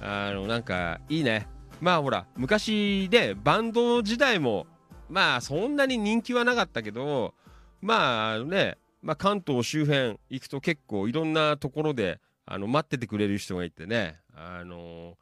[0.00, 1.46] あのなんかいいね。
[1.80, 4.66] まあほら昔でバンド時代も
[5.08, 7.34] まあそんなに人気はなかったけど
[7.80, 15.16] まあね、まあ、関東周辺行くと結構いろんなところであの待っててくれる人がいてねあの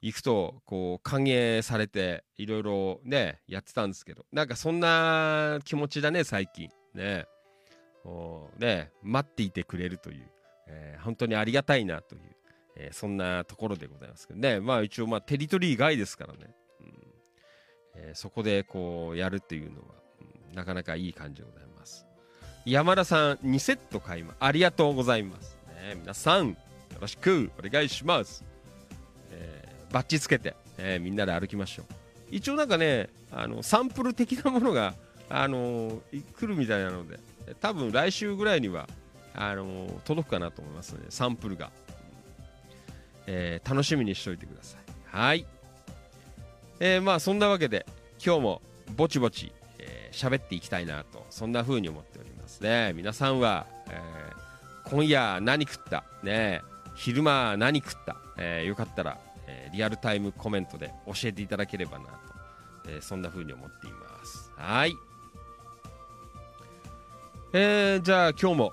[0.00, 7.26] 行くとこう歓迎されていろいろねやってたんですけどなんかそんな気持ちだね最近ね。
[8.02, 10.26] こうね待っていてくれるという、
[10.66, 12.20] えー本当にありがたいなという、
[12.82, 14.60] えーそんなところでございますけどね。
[14.60, 16.38] まあ一応まあテリトリー外ですからね、
[16.80, 16.94] うん。
[17.94, 19.86] えーそこでこうやるっていうのは、
[20.50, 22.04] うんなかなかいい感じでございます。
[22.66, 24.36] 山田さん2セット買います。
[24.40, 26.56] ありがとうございます、ね、皆さんよ
[27.00, 28.44] ろしくお願いします、
[29.30, 31.86] えーバッチつけて、えーみんなで歩きましょう。
[32.30, 34.94] 一応なんかねあのサンプル的なものが、
[35.28, 37.18] あのー来るみたいなので
[37.60, 38.88] 多分来週ぐらいには
[39.34, 41.70] あのー届くかなと思いますのでサンプルが、
[43.26, 44.80] えー楽しみにしておいてください。
[45.06, 45.46] はい。
[46.80, 47.86] えーまあそんなわけで
[48.24, 48.62] 今日も
[48.96, 52.92] ぼちぼちえー喋、っていきたいなとそんな風に思っておりますね。
[52.94, 56.04] 皆さんは、えー今夜何食った？
[56.22, 56.60] ね。
[56.94, 62.10] 昼間何食った、えーよかったら、えーリアルタイムコメントで教えていただければなと、
[62.88, 64.50] えーそんな風に思っています。
[64.56, 64.94] はい。
[67.54, 68.72] えーじゃあ今日も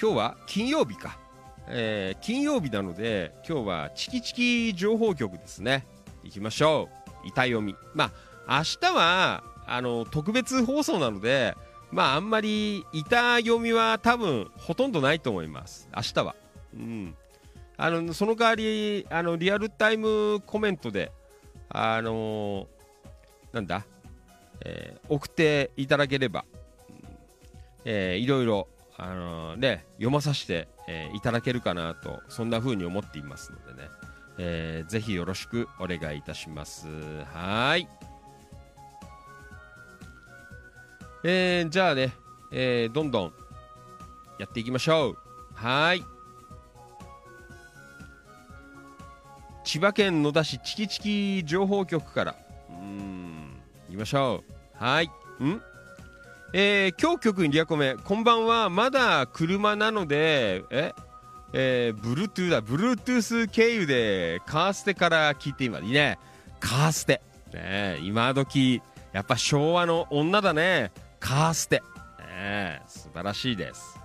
[0.00, 1.18] 今日は金曜日か、
[1.68, 5.86] えー金曜日なので今日はチキチキ情報局ですね。
[6.22, 6.88] 行きましょ
[7.24, 7.28] う。
[7.28, 8.12] 板読みま
[8.46, 11.54] あ明日はあの特別放送なので
[11.90, 15.88] まああんまり板読みは多分ほとんどないと思います。
[15.94, 16.34] 明日は。
[16.74, 17.14] うん。
[17.76, 21.10] あのその代わりあのリアルタイムコメントで
[21.68, 22.68] あの
[23.52, 23.84] なんだ、
[24.64, 26.44] えー送っていただければ、
[27.84, 33.88] えーいろいろあのね読まさせて、えーいただけるかなとそんな風に思っていますのでね、
[34.38, 36.86] えーぜひよろしくお願いいたします。
[37.32, 37.88] はい。
[41.24, 42.12] えーじゃあね、
[42.52, 43.32] えーどんどん
[44.38, 45.18] やっていきましょう。
[45.54, 46.04] はい。
[49.64, 52.36] 千葉県野田市チキチキ情報局から。
[52.68, 54.84] うん行きましょう。
[54.84, 55.06] はい。
[55.42, 55.62] ん？
[56.56, 57.96] えー、今日局にリアコメ。
[57.96, 58.70] こんばんは。
[58.70, 60.94] まだ車なのでえ
[61.52, 62.62] えー、Bluetooth だ。
[62.62, 65.88] Bluetooth 経由でカーステから聞いていますい。
[65.88, 66.16] いね
[66.60, 67.22] カーステ。
[67.52, 68.80] ねえ今時
[69.12, 70.92] やっぱ昭和の女だね。
[71.18, 71.82] カーステ。
[72.20, 73.98] ねえ素晴らしいです。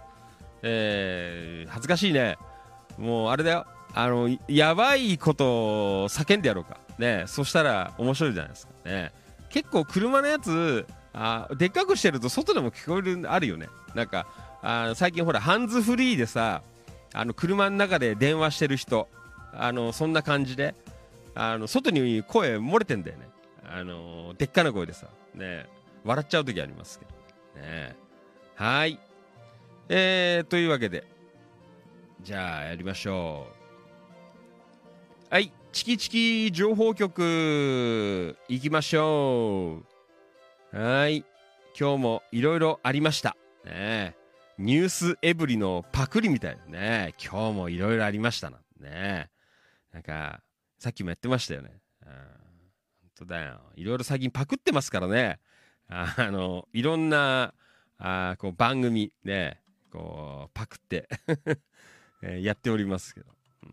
[0.63, 2.39] えー、恥ずかしいね。
[2.97, 3.67] もうあれだよ。
[3.93, 6.79] あのやばいことを叫んでやろうか。
[6.97, 8.73] ねそしたら面白いじゃないですか。
[8.85, 9.11] ね
[9.51, 10.87] 結構車のやつ
[11.21, 13.67] あでっかくしてると外でも聞こえるあるよね。
[13.93, 14.25] なんか
[14.61, 16.61] あ最近ほらハンズフリーでさ
[17.13, 19.09] あの車の中で電話してる人
[19.53, 20.75] あのそんな感じで
[21.35, 23.27] あの外に声漏れてんだよね。
[23.69, 25.07] あのでっかな声でさ。
[25.35, 25.67] ね
[26.05, 27.65] 笑っちゃう時ありますけど。
[27.67, 27.97] ね。
[28.55, 28.97] はい。
[29.89, 31.05] えー、というわけで
[32.21, 33.45] じゃあやりましょ
[35.29, 35.33] う。
[35.33, 35.51] はい。
[35.73, 39.88] チキチキ情報局行きましょう。
[40.71, 41.25] はい。
[41.79, 43.35] 今日もいろいろありました。
[43.65, 44.15] ねえ。
[44.59, 47.15] ニュースエブリのパクリみたいなね。
[47.19, 48.59] 今日もいろいろありましたな。
[48.79, 49.31] ね
[49.91, 50.41] なんか
[50.77, 51.71] さっきもやってましたよね。
[52.05, 52.09] うん。
[52.09, 52.17] 本
[53.15, 53.61] 当だよ。
[53.77, 55.39] いろいろ最近パクってますからね。
[55.87, 57.55] あのいろんな
[57.97, 61.09] あこう番組ねこうパクって
[62.21, 63.31] えやっておりますけど、
[63.63, 63.71] うん。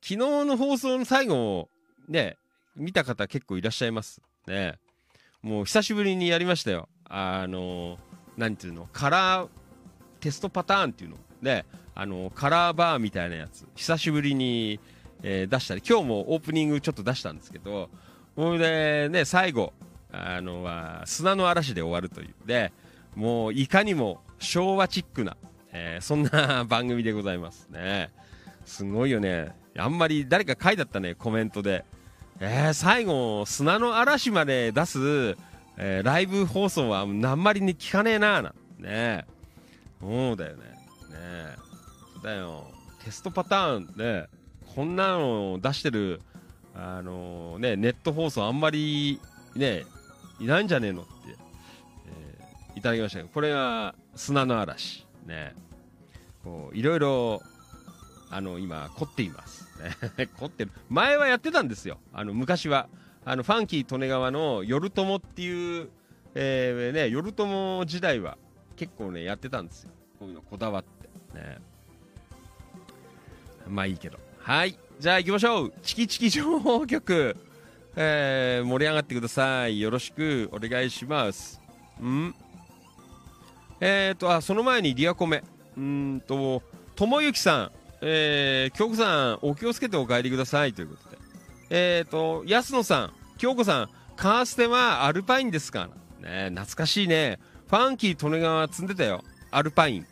[0.00, 1.70] 昨日の放送の最後を
[2.08, 2.36] ね
[2.74, 4.20] 見た方結構いらっしゃいます。
[4.48, 4.80] ね
[5.42, 6.88] もう久しぶりにやりましたよ。
[7.08, 7.98] あの
[8.36, 8.88] なんていうの？
[8.92, 9.48] カラー
[10.20, 11.16] テストパターンっていうの。
[11.42, 11.64] ね
[11.94, 13.66] あのカラーバーみたいなやつ。
[13.74, 14.78] 久しぶりに、
[15.24, 15.82] えー出したり。
[15.86, 17.90] 今日もオープニングちょっと出したんですけど。
[18.36, 19.72] それでね最後
[20.12, 22.34] あのは砂の嵐で終わるという。
[22.46, 22.72] で
[23.16, 25.36] もういかにも昭和チックな、
[25.72, 27.66] えーそんな番組でございます。
[27.68, 28.10] ね。
[28.64, 29.56] すごいよね。
[29.76, 31.84] あんまり誰か書いてあったねコメントで。
[32.44, 35.36] えー最後砂の嵐まで出す
[35.76, 38.48] えーライブ放送はあんまりに聞かねえなな。
[38.50, 39.24] んてね
[40.00, 40.64] そうだよね。
[40.64, 41.56] ね
[42.24, 42.66] だよ。
[43.04, 44.26] テストパターンね
[44.74, 46.20] こんなの出してる
[46.74, 49.20] あのねネット放送あんまり
[49.54, 49.84] ね
[50.40, 51.10] いないんじゃねえのって、
[52.08, 55.06] えーいただきましたけどこれは砂の嵐。
[55.26, 55.54] ね
[56.42, 57.40] こういろいろ
[58.30, 59.68] あの今凝っています、
[60.38, 60.70] 凝ってる。
[60.88, 61.98] 前はやってたんですよ。
[62.12, 62.88] あの昔は。
[63.24, 65.88] あのファンキー利根川の夜友っていう、
[66.34, 68.36] えーね、夜友時代は
[68.74, 69.90] 結構ねやってたんですよ。
[70.18, 70.84] こういうのこだわっ
[71.32, 71.38] て。
[71.38, 71.58] ね。
[73.68, 74.18] まあいいけど。
[74.38, 74.76] はい。
[74.98, 75.72] じゃあ行きましょう。
[75.82, 77.36] チキチキ情報局。
[77.94, 79.78] えー、盛り上がってください。
[79.78, 81.60] よろしくお願いします。
[82.02, 82.34] ん？
[83.80, 85.44] えーとあその前にリアコメ。
[85.76, 86.62] うんと
[86.96, 87.72] ともゆきさん。
[88.02, 91.18] えー、京子さんお気をつけてお帰りくださいということで。
[91.70, 95.88] えーと安野さん京子さんカーステはアルパインですか
[96.20, 96.46] ら。
[96.46, 97.38] ね懐かしいね。
[97.68, 99.24] ファンキー利根川積んでたよ。
[99.50, 100.06] アルパイン。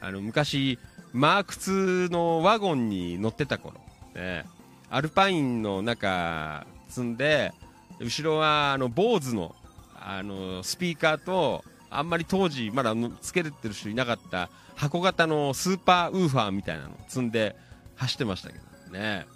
[0.00, 0.78] あの昔
[1.12, 3.74] マーク2のワゴンに乗ってた頃、
[4.14, 4.44] ね、
[4.90, 7.52] アルパインの中積んで
[8.00, 9.54] 後ろはあの坊主の
[9.94, 17.54] あのスピーカーとあんまり当時まだつけれてる人いなかった箱型のスーパーウーファーみたいなの積んで
[17.96, 19.26] 走ってましたけどね。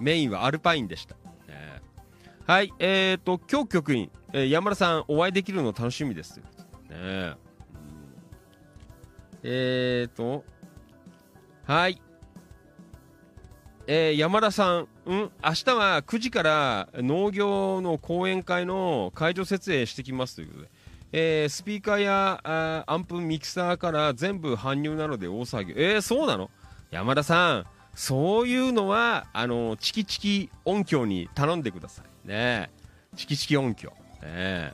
[0.00, 1.20] メインはアルパインでした、ね。
[2.46, 6.50] はいえーと今日局員、えー山田さんお会いできるの楽しみですというこ
[6.88, 7.00] とで。
[7.00, 7.02] ね。
[7.02, 7.36] うん。
[9.44, 10.44] えーと
[11.64, 12.00] はい。
[13.86, 20.70] えー山田さん、うん、明日は9時から農業の講演会の会場設営してきますということで、
[21.12, 25.72] えースピーカーやーアンプミキサーから全部搬入なので大騒ぎ。
[25.76, 26.50] えー、そうなの？
[26.90, 32.28] 山田さんそういうのはあのチキチキ音響に頼んでください。
[32.28, 32.70] ね
[33.16, 33.92] チキチキ音響。
[34.22, 34.72] ね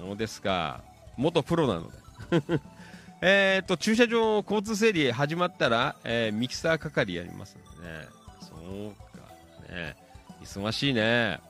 [0.00, 0.82] そうですか。
[1.16, 2.60] 元プロなので。
[3.26, 8.06] えーと駐車場交通整理始まったら、えーミキサー係やりますんでね。
[8.40, 9.74] そうか。
[9.74, 9.96] ね
[10.42, 11.40] 忙しいね。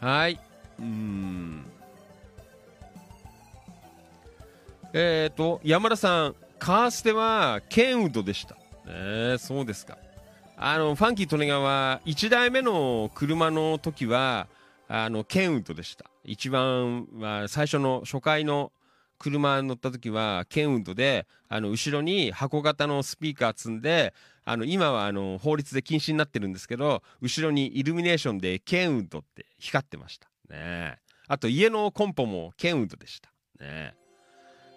[0.00, 0.40] はい。
[0.78, 1.69] うん。
[4.92, 8.56] えーと山田さんカーステはケンウッドでした。
[8.86, 9.96] ねそうですか。
[10.56, 14.46] あのファンキー利根川1台目の車の時は
[14.88, 16.04] あのケンウッドでした。
[16.24, 18.72] 一番、まあ、最初の初回の
[19.18, 24.12] 車に乗った時はケンウッドであの後ろに箱型のスピーカー積んで
[24.44, 30.28] あの今はあの法律で禁止になってるんですけど後ろにイルミネーションでケンウッドって光ってました。
[30.50, 33.30] ねあと家のコンポもケンウッドでした。
[33.60, 33.94] ね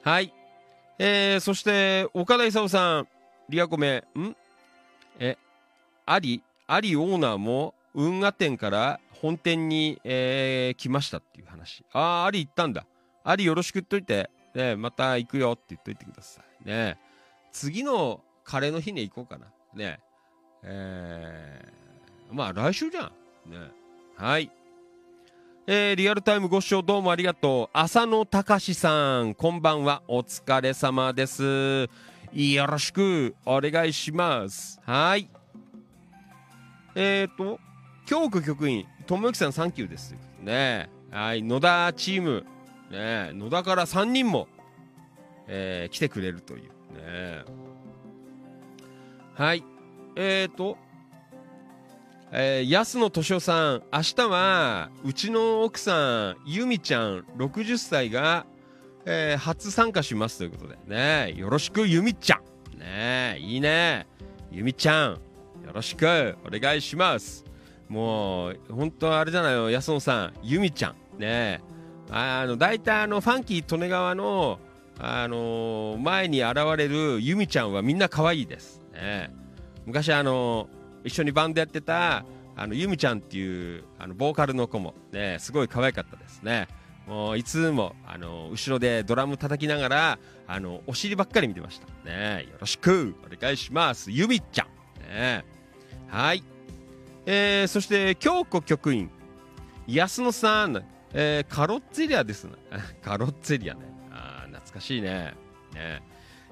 [0.04, 0.34] はい。
[1.00, 3.08] えー、そして岡田勲さん。
[3.48, 4.04] リアコメ。
[4.16, 4.36] ん？
[5.18, 5.38] え
[6.06, 11.86] アリアリオーナーも運河店から本店に、えー来ましたっていう話。
[11.94, 12.86] ああアリ行ったんだ。
[13.24, 16.68] アリよろしく言っといて、ね、また行くよって言っといてください。
[16.68, 16.98] ね。
[17.54, 19.48] 次のカレーの日に行こうかな。
[19.74, 20.02] ね。
[20.64, 23.04] えー、まあ来週じゃ
[23.48, 23.52] ん。
[23.52, 23.58] ね。
[24.18, 24.52] はい。
[25.66, 27.78] えーリアルタイムご視聴どうもありがとう。
[27.78, 30.04] 浅野隆さんこんばんは。
[30.10, 31.90] お疲れ様です。
[32.34, 34.82] よろしくお願いします。
[34.84, 35.30] はい。
[36.96, 37.62] えっ、ー、と
[38.06, 40.90] 京区局員友之さんサンキューですね。
[41.10, 41.42] はい。
[41.42, 42.46] 野田チーム。
[42.92, 43.32] ね。
[43.34, 44.50] 野田から3人も、
[45.48, 46.64] えー来てくれるという。
[46.94, 47.46] ね。
[49.34, 49.64] はい。
[50.18, 50.78] えっ、ー、と
[52.36, 58.48] えー安野敏夫さん明日はうちの奥さん由美ちゃん60歳が、
[59.06, 61.34] えー初参加しますということでね。
[61.38, 62.38] よろしく由美ちゃ
[62.76, 62.80] ん。
[62.80, 64.08] ねいいね。
[64.52, 65.20] 由美ちゃんよ
[65.74, 66.36] ろしく。
[66.44, 67.46] お願いします。
[67.88, 70.34] もう本当あれじゃないよ安野さん。
[70.42, 71.20] 由美ちゃん。
[71.20, 71.62] ね。
[72.10, 74.60] あの大体あのファンキー利根川の
[75.00, 78.82] あの前に現れる由美ちゃんはみんな可愛いです。
[78.92, 79.30] ね。
[79.86, 80.68] 昔あの
[81.04, 82.26] 一緒にバンドやってた
[82.56, 86.68] あの由美ちゃんっていうあのボーカルの子もねすごい可愛かったですね。
[87.08, 91.88] もういつもあの後ろでドラム叩きながらあのお尻ばっかり見てました。
[92.10, 94.12] ねよろしくお願いします。
[94.12, 94.68] 由美ちゃん。
[95.10, 95.44] ね
[96.08, 96.44] はい。
[97.26, 99.10] えー、そして京子局員。
[99.88, 100.82] 安野さん、
[101.14, 102.54] えーカロッツェリアですね
[103.04, 103.82] カロッツェリアね。
[104.12, 105.34] あ懐かしいね。
[105.74, 106.02] ね。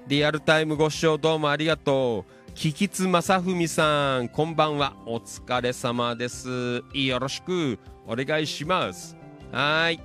[0.08, 2.41] リアルタイムご視聴どうもありがとう。
[2.54, 4.94] キキツ正文さんこんばんは。
[5.06, 6.84] お疲れ様です。
[6.92, 9.16] よろしくお願いします。
[9.50, 9.98] はい。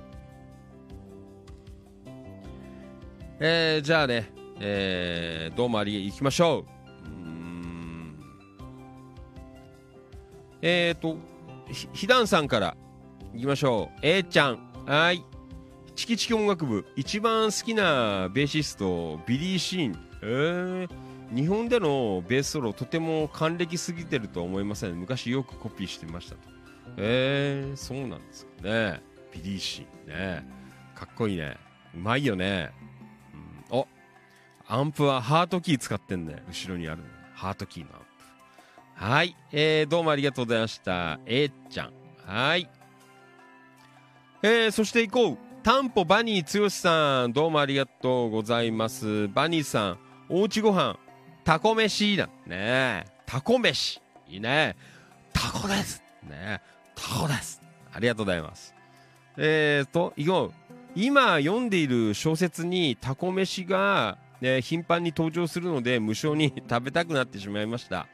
[3.38, 6.64] えー、じゃあね、えー、どうもあり行きましょ
[7.06, 7.06] う。
[7.06, 8.18] うーん。
[10.62, 11.16] えーと
[11.92, 12.76] ひだんさんから
[13.34, 13.98] 行きましょう。
[14.02, 14.58] A ちゃん。
[14.86, 15.22] はい。
[15.94, 19.98] チキチキ音楽部一番好きなベーシストビリー・シーン。
[20.22, 20.90] えー、
[21.34, 26.40] 日本でのベースソロとても還暦すぎてるとは思いません昔よくコピーしてましたと。
[26.96, 29.02] えー、そうなんですかね。
[29.32, 30.46] ビリー・シーね。
[30.94, 31.56] かっこいいね。
[31.94, 32.70] うまいよね、
[33.70, 33.88] うん、お
[34.66, 36.42] アンプはハートキー使ってんね。
[36.48, 39.04] 後ろにあるねハートキーのアンプ。
[39.04, 41.20] はい、えー、どうもありがとうございました。
[41.24, 41.92] えー、ちゃん。
[42.26, 42.68] はい。
[44.42, 45.38] えー、そして行こう。
[45.62, 49.28] タンポバニー剛さん、どうもありがとうございます。
[49.28, 49.98] バニーさん、
[50.28, 50.98] おうちご飯、
[51.48, 52.26] タコ飯だ。
[52.26, 54.02] ねえ、タコ飯。
[54.28, 54.76] いいね。
[55.32, 56.02] タコです。
[56.22, 56.60] ねえ、
[56.94, 57.62] タコです。
[57.90, 58.74] ありがとうございます。
[59.38, 60.74] えーと、行こう。
[60.94, 68.06] 今読んでいる小説にタコ飯が、ね、頻繁に登場するので無性に食べたくなってしまいました。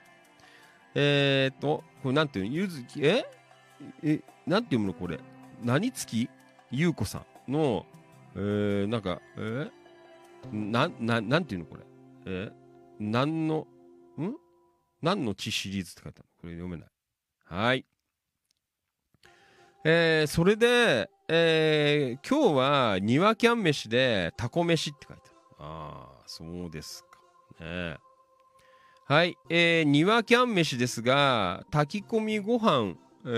[0.95, 2.53] えーっと、これなんていうの？
[2.53, 3.28] ゆずき、え？
[4.05, 5.18] え、なんて読むのこれ？
[5.61, 6.30] 何月？
[6.70, 7.85] ゆうこさんの、
[8.37, 9.68] えー、なんか、え？
[10.53, 11.82] な、な、なんていうのこれ？
[12.26, 12.45] え？
[12.49, 12.64] な
[13.03, 13.67] んの、
[14.19, 14.35] ん？
[15.03, 16.41] 何の地シリーズって書いてあるの？
[16.41, 16.89] これ読めない。
[17.45, 17.85] はい。
[19.85, 25.37] えー、それで、えー、今日は庭キャン飯でタコ飯って書いてある。
[25.59, 27.65] ああ、そうですか。
[27.65, 27.97] ね
[29.07, 32.95] はい、えー、庭キャン飯ですが、炊き込みご飯、
[33.27, 33.29] え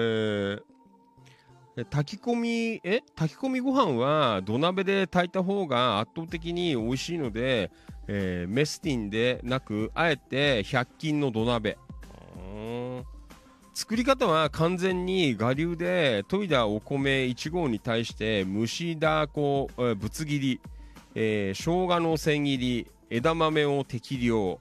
[1.76, 3.02] ー、炊き込み、え？
[3.16, 7.72] 炊き込みご飯は土鍋で炊いた方が圧倒的に美味しいので、
[8.08, 11.78] えーメスティンでなく、あえて100均の土鍋。
[13.74, 20.60] 作り方は完全に我流で研いだお米1合に対して蒸しだこ、えーぶつ切り、
[21.14, 24.58] えー生姜の千切り枝豆を適量。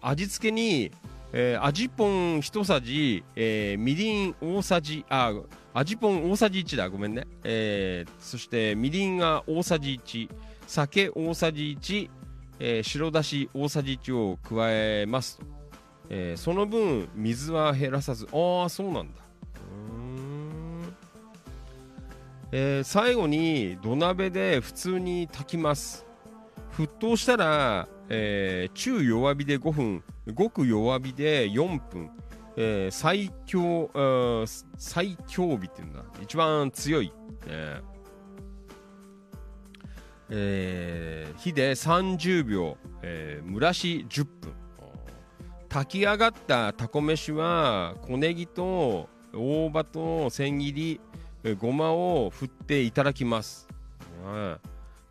[0.00, 0.90] 味付けに、
[1.32, 5.32] えー味ぽん一さじ、えーみりん大さじあ
[5.72, 6.90] 味ぽん大さじ1だ。
[6.90, 10.28] ごめんね、えーそしてみりんが大さじ1
[10.66, 12.10] 酒大さじ1、
[12.60, 15.44] えー白だし大さじ1を加えますと、
[16.10, 18.26] えーその分水は減らさず。
[18.32, 19.22] ああそうなんだ。
[19.56, 20.94] うん。
[22.52, 26.06] えー最後に土鍋で普通に炊きます。
[26.76, 30.04] 沸騰したら、えー中弱火で5分。
[30.34, 32.10] ごく弱火で4分、
[32.56, 36.04] えー最強あー最強火っていうんだ。
[36.22, 37.06] 一番強い、
[37.46, 37.80] ね
[40.30, 44.52] えー火で30秒、えー蒸らし10分
[45.68, 51.00] 炊き上がったタコ飯は小ネギと大葉と千切り、
[51.44, 53.68] えーごまを振っていただきます、
[54.24, 54.58] うん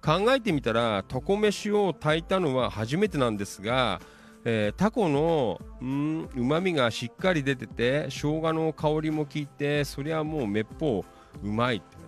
[0.01, 3.99] 考えてみたらタコ飯を炊いたのは初めてなんですが、
[4.45, 11.03] えータコのうまみがしっかり出てて生姜の香りも効いてそりゃもうめっぽ
[11.43, 11.98] ううまいって。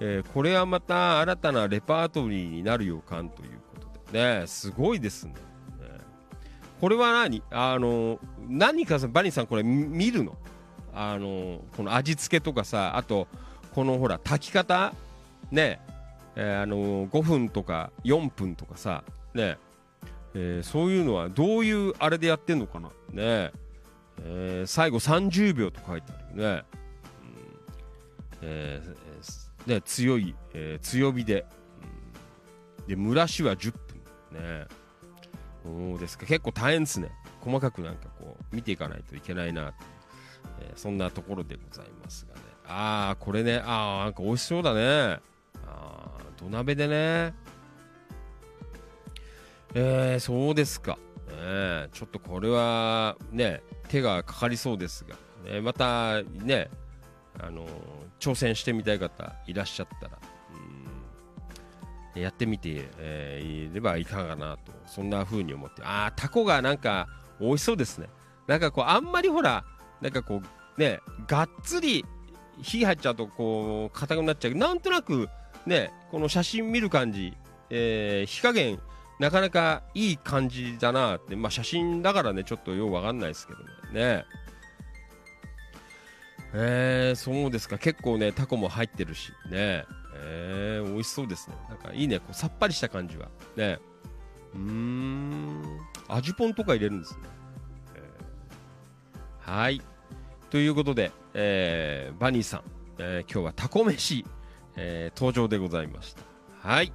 [0.00, 4.46] えーこれはまた新たなレパートリーになる予感ということでね。
[4.46, 5.34] すごいですね。
[6.80, 7.42] これは何？
[7.50, 10.38] あの何かさバニーさんこれ見るの？
[10.94, 13.28] あのこの味付けとかさあと
[13.74, 14.94] このほら炊き方？
[15.50, 15.80] ね。
[16.36, 19.58] えーあの5分とか4分とかさね。
[20.32, 22.88] えーそういうのはどういうあれでやってんのかな？
[23.12, 23.52] ね。
[24.22, 26.64] えー最後30秒と書いてあるよね,、うん。
[28.42, 29.09] ええー
[29.70, 31.46] ね強い、えー強火で、
[32.88, 33.04] うん。
[33.04, 34.40] で蒸らしは10分。
[34.40, 34.66] ね。
[35.64, 36.26] そうですか。
[36.26, 37.10] 結構大変ですね。
[37.40, 39.72] 細かくなんかこう見ていかないといけないな、
[40.60, 42.40] えーそんなところでございますがね。
[42.66, 43.62] ああこれね。
[43.64, 45.20] ああなんか美味しそうだね。
[45.66, 47.34] あー土鍋でね。
[49.74, 50.98] えー、そうですか、
[51.28, 55.14] ね、ちょっとこれはね手がかかりそうですが、
[55.48, 56.68] ね、またね
[57.38, 57.66] あの
[58.20, 60.18] 挑戦してみたい方いらっしゃったら
[62.14, 65.82] うんやってみて、えーいればいかがかなとそんな風に思って。
[65.82, 67.06] ああタコがなんか
[67.40, 68.08] 美味しそうですね。
[68.46, 69.64] なんかこうあんまりほら
[70.00, 70.42] なんかこ
[70.76, 72.04] うねがっつり
[72.60, 74.54] 火入っちゃうとこう硬くなっちゃう。
[74.54, 75.28] なんとなく
[75.66, 77.32] ねこの写真見る感じ、
[77.70, 78.80] えー火加減
[79.20, 81.36] なかなかいい感じだなって。
[81.36, 83.60] まあ写真だからねちょっとようわかんないですけど
[83.92, 84.16] ね。
[84.16, 84.24] ね。
[86.52, 87.78] えー、そうですか。
[87.78, 89.84] 結構ねタコも入ってるしね。
[90.22, 91.56] えー、美味しそうですね。
[91.68, 93.28] なんかいいねこうさっぱりした感じは。
[93.56, 93.78] ね。
[94.54, 95.62] うん。
[96.08, 97.20] 味ポンとか入れるんですね、
[97.94, 99.50] えー。
[99.60, 99.80] はい。
[100.50, 102.62] ということで、えーバニーさん、
[102.98, 104.24] えー今日はタコ飯、
[104.76, 106.22] えー登場でございました。
[106.68, 106.92] はい、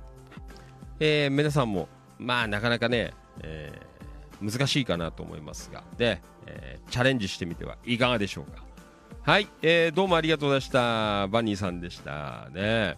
[0.99, 1.87] えー皆さんも
[2.19, 5.85] まあなかなかね、えー難しいかなと思いますが。
[5.97, 8.64] で、えーチャレンジしてみてはいかがでしょうか。
[9.25, 11.27] はい、えー、どうもありがとうございました。
[11.29, 12.47] バニーさんでした。
[12.53, 12.95] ね。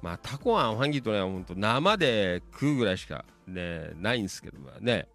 [0.00, 5.06] まあ、タコはおはぎとね、ほんと生で食うぐらいしかね、ないんですけどまあね。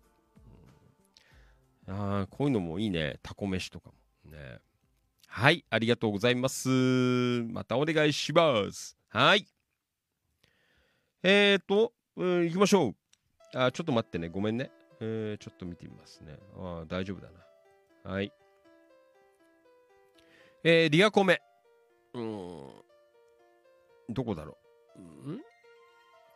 [1.87, 3.17] あこういうのもいいね。
[3.23, 4.31] タコ飯とかも。
[4.31, 4.59] ね。
[5.25, 6.69] はい、ありがとうございます。
[7.49, 8.95] またお願いします。
[9.09, 9.47] はい。
[11.23, 12.95] えーと、うん、行きましょう。
[13.55, 14.29] あ、ちょっと待ってね。
[14.29, 14.69] ごめんね。
[14.99, 16.37] えー、ちょっと見てみますね。
[16.55, 17.31] あー大丈夫だ
[18.03, 18.11] な。
[18.11, 18.31] はい。
[20.63, 21.41] えー、リアコメ。
[22.13, 22.69] うーん。
[24.09, 24.57] どこだろ
[24.97, 25.31] う。
[25.31, 25.41] ん？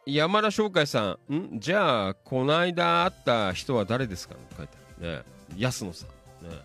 [0.06, 1.34] 山田翔海さん。
[1.34, 1.60] ん？
[1.60, 4.36] じゃあ、この間会った人は誰ですか？
[4.36, 5.24] って書いてあるね。
[5.58, 6.10] 安野さん。
[6.50, 6.56] ね。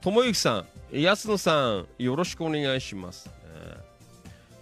[0.00, 0.66] 友之さん。
[0.92, 3.26] 安野さん、よろしくお願いします。
[3.28, 3.32] ね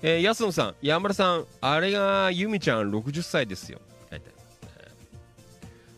[0.03, 3.81] えー安野さん、山田さん、あれが由美ちゃん60歳ですよ。
[4.11, 4.37] 書いてある。
[4.37, 4.95] ね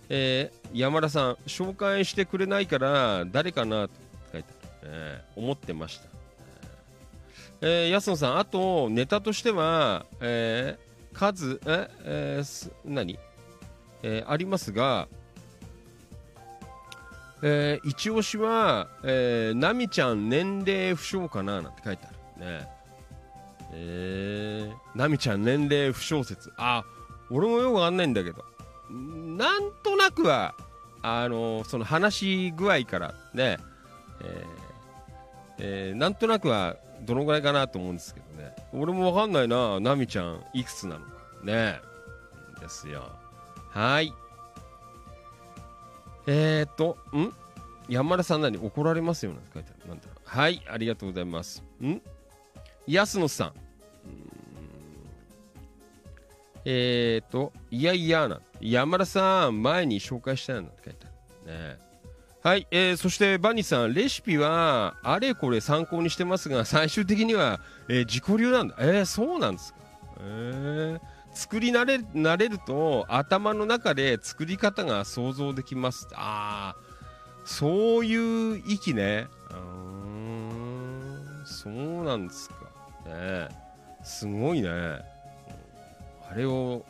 [0.08, 3.88] えー山田さん、紹介してくれないから誰かな？
[4.32, 4.68] 書いてある。
[4.82, 6.07] えー思ってました。
[7.60, 13.18] えー安野さん、あとネタとしては、えー数、ええー何、
[14.02, 15.08] えーありますが、
[17.42, 22.68] えー一押しは、えー、ナミちゃん年齢不詳かななんて書いてあるね。
[23.72, 26.52] えー、ナミちゃん年齢不詳説。
[26.56, 26.84] あ、
[27.30, 28.44] 俺もよくわかんないんだけど、
[28.90, 30.54] なんとなくは、
[31.02, 33.58] あのその話し具合からね、
[34.20, 34.46] えー
[35.58, 38.54] えーなんとなくはどのぐらいかなと思うんですけどね。
[38.72, 41.80] 俺もわかんないな、ナミちゃんいくつなのかね。
[42.60, 43.10] ですよ。
[43.70, 44.12] はい。
[46.26, 47.32] えーっと、ん？
[47.88, 49.88] 山田さん何怒られますよなんて書いてある。
[49.88, 50.04] なんだ。
[50.24, 51.62] はい、ありがとうございます。
[51.80, 52.02] ん？
[52.86, 53.52] 安野さん。
[56.64, 58.40] えーっと、いやいやな。
[58.60, 61.12] 山田さん、前に紹介したよなんて書いてある。
[61.12, 61.87] ねえ
[62.42, 68.76] はい、えーそしてバニーさん、レシピはあれこれ参考にしてますが、最終的には、えー自己流なんだ。
[68.78, 69.78] えーそうなんですか。
[70.20, 71.00] えー
[71.34, 76.08] 作り慣れ慣れると頭の中で作り方が想像できます。
[76.14, 76.76] ああ、
[77.44, 79.26] そういう域ね。
[79.50, 82.54] うん、そうなんですか。
[83.06, 83.48] ね
[84.02, 84.70] すごいね。
[86.30, 86.84] あれを、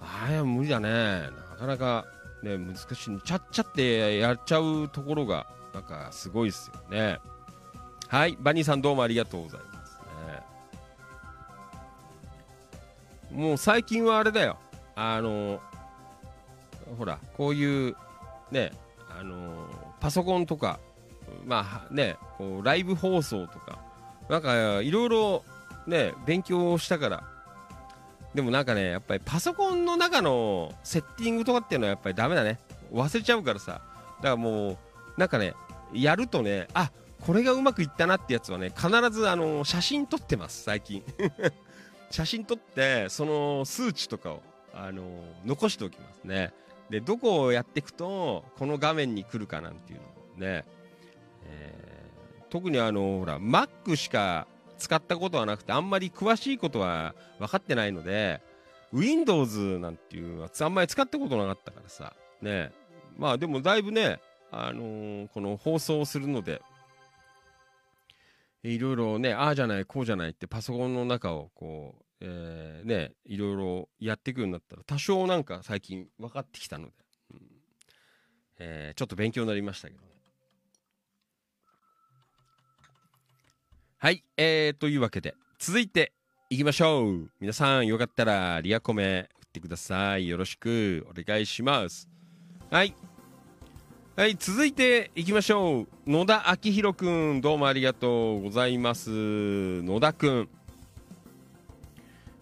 [0.00, 1.22] あれは無理だね。
[1.52, 2.04] なかなか
[2.44, 3.20] ね、難しい。
[3.22, 7.18] ちゃっちゃってやっちゃうところが、なんかすごいですよね。
[8.08, 9.98] はい、バニーさんどうもありがとうございます
[13.32, 13.38] ね。
[13.46, 14.58] もう最近はあれだよ。
[14.94, 15.60] あの、
[16.98, 17.96] ほら、こういう、
[18.52, 18.72] ね、
[19.18, 19.66] あの、
[20.00, 20.78] パソコンとか、
[21.44, 23.78] まあね、こうライブ放送とか、
[24.28, 25.42] なんかいろいろ
[25.86, 27.24] ね、勉強したから、
[28.34, 32.58] でもなんかね、やっぱりパソコンの中のセッティングとかっていうのはやっぱりダメだね。
[32.92, 33.72] 忘れちゃうからさ。
[33.72, 34.76] だからもう、
[35.16, 35.54] なんかね、
[35.92, 41.04] やるとね、あこれがうまくいったなってやつはね、必ずあの写真撮ってます、最近。
[42.10, 45.02] 写真撮って、その数値とかを、あの
[45.44, 46.52] 残しておきますね。
[46.90, 50.64] で、どこをやっていくと、この画面に来るかなんていうのをね、
[51.46, 51.94] えー
[52.54, 54.46] 特にあの、ほら、Mac しか
[54.78, 58.40] 使ったことはなくて、あんまり詳しいことは分かってないので、
[58.92, 62.72] Windows なんていうのはあんまり使ったことなかったからさ、ね、
[63.18, 64.20] まあでもだいぶね、
[64.50, 66.62] あのーこの放送をするので、
[68.62, 76.92] いろいろね、ああじゃない、こうじゃないってパソコンの中をこう、えーね、いろいろやっていくようになったら、多少なんか最近分かってきたので、
[77.32, 77.40] うん。
[78.58, 80.13] えーちょっと勉強になりましたけどね。
[84.04, 86.12] はい、えー、というわけで、続いて
[86.50, 87.30] いきましょう。
[87.40, 90.28] 皆さん、よかったらリアコメ振ってください。
[90.28, 92.06] よろしくお願いします。
[92.70, 92.94] はい。
[94.14, 96.10] はい、続いていきましょう。
[96.10, 99.08] 野田明宏くん、どうもありがとうございます。
[99.10, 100.48] 野田くん。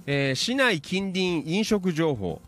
[0.07, 2.43] えー市内近隣飲食情報。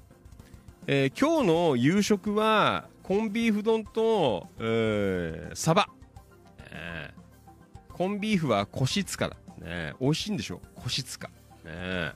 [0.88, 5.88] えー今日の夕食は、コンビーフ丼と、えーサバ。
[6.72, 7.23] えー
[7.96, 9.36] コンビーフは腰塚だ。
[9.58, 10.60] ね、美味しいんでしょ？
[10.74, 11.28] 腰塚。
[11.64, 12.12] ね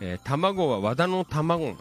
[0.00, 1.76] えー卵は和田の卵の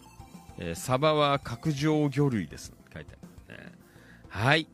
[0.58, 2.74] えーサバは角上魚類です。
[2.94, 3.18] 書いて
[3.48, 3.72] ある、ね。
[4.28, 4.68] はい。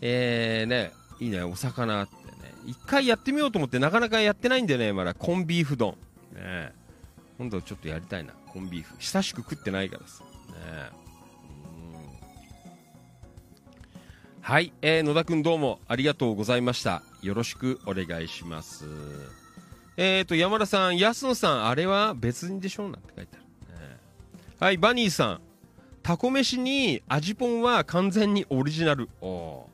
[0.00, 2.52] えー、ね、いいね、お魚ってね。
[2.66, 5.96] 一回やってみようと思ってなかなかやってないんでね、まだコンビーフ丼。
[6.34, 6.72] ね
[7.38, 8.96] 今度ちょっとやりたいな、コンビーフ。
[8.98, 10.24] 久しく食ってないからさ。
[10.24, 11.05] ね
[14.48, 17.02] はい、えー野田くんどうもありがとうございました。
[17.20, 18.84] よろしくお願いします。
[19.96, 23.80] えーと、山田さん、安野さん、あれは別にでしょうなんて書いてある。
[23.80, 23.96] ね
[24.60, 25.40] はい、バニーさん、
[26.04, 29.08] タコ飯に味ポンは完全にオリジナル。
[29.20, 29.68] お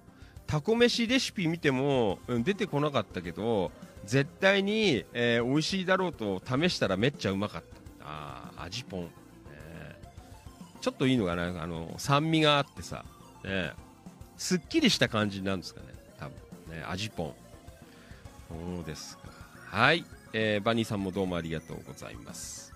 [0.47, 3.73] タコ飯レシピ見ても、うん、出てこなかったけど
[4.07, 9.09] 絶対に、えー、美味しいだろうと試したらめっちゃうまかったあー味ぽん、ね
[10.81, 13.05] ちょっといいのかなあの酸味があってさ、
[13.45, 13.73] ね、
[14.43, 15.87] すっきりした感じなんですかね。
[16.19, 16.35] 多分
[16.77, 16.85] ね。
[16.89, 17.35] 味ぽん。
[18.49, 19.29] そうですか。
[19.71, 22.75] はい、えーバニーさんもどうもありがとうございます。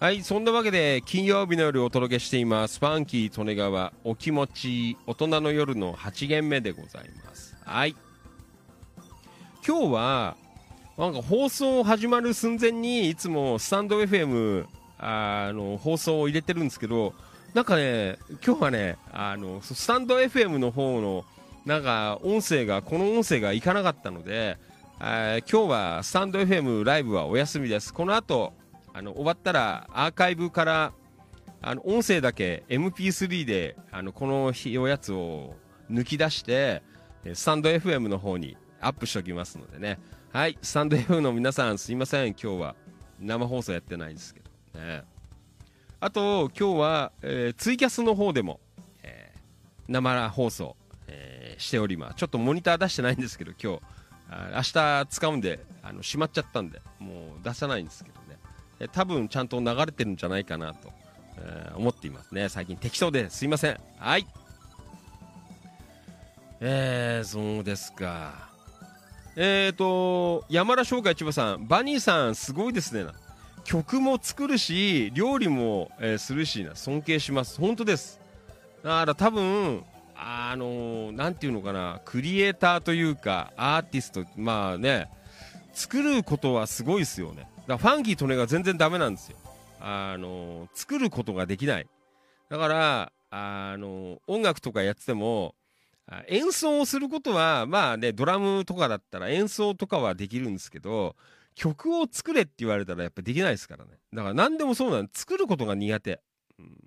[0.00, 0.22] はい。
[0.22, 2.78] そんなわけで金曜日の夜お届けしています。
[2.78, 7.54] ファンキー利根川お気持ち大人の夜の8限目でございます。
[7.66, 7.94] はい。
[9.64, 10.36] 今日は
[10.96, 14.64] なんか放送始まる寸前にいつもスタンド FM
[14.96, 17.12] あの放送を入れてるんですけど
[17.54, 21.24] なんかね今日はねあのスタンド FM の方の
[21.66, 24.56] なんか音声がこの音声がいかなかったので、
[25.00, 27.92] えー今日はスタンド FM ライブはお休みです。
[27.92, 28.52] この後
[28.94, 30.92] あの終わったらアーカイブから
[31.60, 35.54] あの音声だけ MP3 であのこの日おやつを
[35.90, 36.82] 抜き出して
[37.34, 39.98] スタンド FM の方にアップしておきますのでね。
[40.32, 40.58] はい。
[40.62, 42.28] スタンド FM の皆さんすいません。
[42.28, 42.74] 今日は
[43.20, 44.80] 生放送やってないんですけど。
[44.80, 45.04] ね。
[46.04, 48.58] あと今日は、えーツイキャスの方でも、
[49.04, 49.38] えー
[49.86, 50.74] 生放送、
[51.06, 52.14] えーしております。
[52.16, 53.80] ちょっとモニター出してないんですけど今日
[54.28, 54.62] あ明
[55.04, 58.36] 日使うんであの閉まっちゃったんでもう出さないんですけどね。
[58.80, 60.90] え多分ちゃんと流れてるんじゃないかなと、
[61.38, 62.48] えー思っていますね。
[62.48, 63.78] 最近適当ですいません。
[63.98, 64.26] はい。
[66.58, 68.50] えー、そうですか。
[69.36, 73.08] えーと山田商会千葉さんバニーさんすごいですね。
[73.64, 77.60] 曲も作るし料理も、えーするしな尊敬します。
[77.60, 78.20] 本当です。
[78.82, 79.84] だから多分
[80.14, 85.08] あのーなんていうのかなクリエイターというかアーティストまあね
[85.72, 87.48] 作ることはすごいですよね。
[87.66, 89.36] だからファンキーとねが全然ダメなんですよ。
[89.80, 91.86] あのー作ることができない。
[92.48, 95.54] だからあのー音楽とかやってても
[96.28, 101.16] 演奏をすることはまあねドラムとかだったら演奏とかはできるんですけど
[101.54, 103.90] 曲を作れって言われたらやっぱできないですからね。
[104.12, 106.20] だから何でもそうなん作ることが苦手、
[106.58, 106.78] うん、だか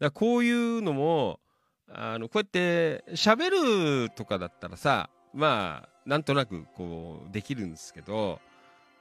[0.00, 1.40] らこういうのも
[1.88, 8.40] あのこうやって喋るとかだったらさまあなんとなくこうできるんですけど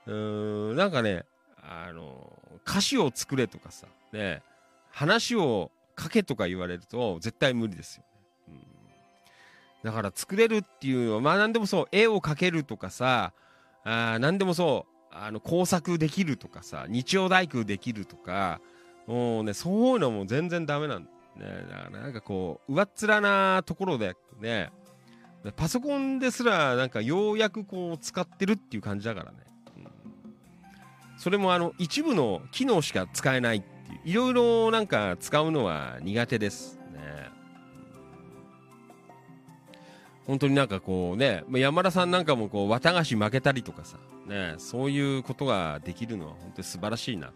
[0.05, 1.26] うーんなんかね
[1.61, 2.32] あの
[2.68, 4.41] 歌詞を作れとかさね
[4.91, 8.07] 話を書けとか言われると絶対無理ですよね、
[8.49, 9.89] うん。
[9.89, 13.34] だから作れるっていうのはまあ何でもそう絵を描けるとかさ
[13.84, 18.59] あ何でもそうあの工作できるとかさ日曜大工できるとか
[19.07, 21.09] もうねそういうのも全然ダメなんね。
[21.70, 24.72] だからなんかこう上っ面なところでね
[25.55, 29.38] パソコンですらなんかようやくこう使ってるっていう感じだからね、
[29.78, 29.88] うん。
[31.18, 37.30] それもあの一部の機能しか使えないっていういろいろなんか使うのは苦手ですね。
[40.26, 47.34] 本当になんかこうね山田さんなんかもこう綿菓子負けたりとかさねそういうことができるのは本当に素晴らしいなと、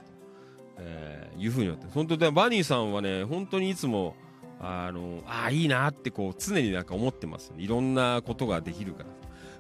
[0.78, 1.88] えーいうふうに思って。
[1.94, 4.16] 本当でバニーさんはね本当にいつも
[4.60, 9.10] あのあいいなってこう常になんか思ってますよいろんなことができるから。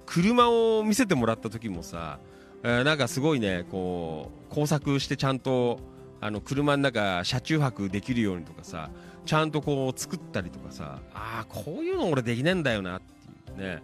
[0.05, 2.19] 車を見せてもらった時もさ、
[2.63, 5.79] えーなんかすごいねこう工作してちゃんと
[6.19, 8.89] あの車の中車中泊できるようにとかさ
[9.25, 13.81] ちゃんとこう作ったりとかさああこういうの俺できねえんだよなっていうね。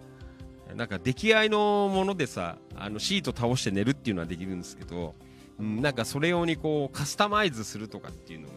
[0.73, 5.15] なんか出来合いのものでさあのシート倒して寝るっていうのはできるんですけど、
[5.59, 8.53] うん、なんかそれ用にこうカスタマイズするとかっていうのが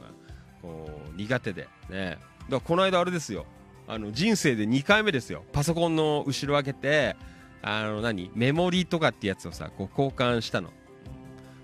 [0.63, 1.69] こう苦手で。
[1.91, 2.11] ね。
[2.11, 3.47] だからこの間あれですよ。
[3.87, 5.45] あの人生で2回目ですよ。
[5.53, 7.17] パソコンの後ろ開けて
[7.63, 8.31] あの何？
[8.35, 10.71] メモリーとかってやつをさこう交換したの。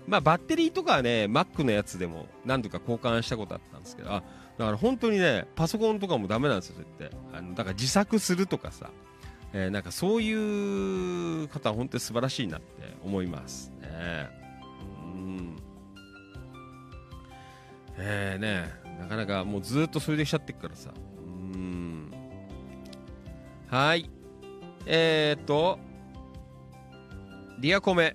[0.07, 4.23] まあバッテリーとかはね Mac のやつでも何度か交換したことあったんですけどあ
[4.57, 8.91] だから本当にねパソコンとかもダメなんですよそうやってあのだから自作するとかさ、
[9.57, 10.33] えーなんかそうい
[11.43, 14.27] う方は本当に素晴らしいなって思いますね。
[15.15, 15.55] うん。
[17.97, 20.91] えー、ねなかなかもうずっとそれできちゃってっからさ。
[21.53, 22.11] うん。
[23.67, 24.09] はい。
[24.85, 25.79] えー、っと
[27.61, 28.13] リアコメ。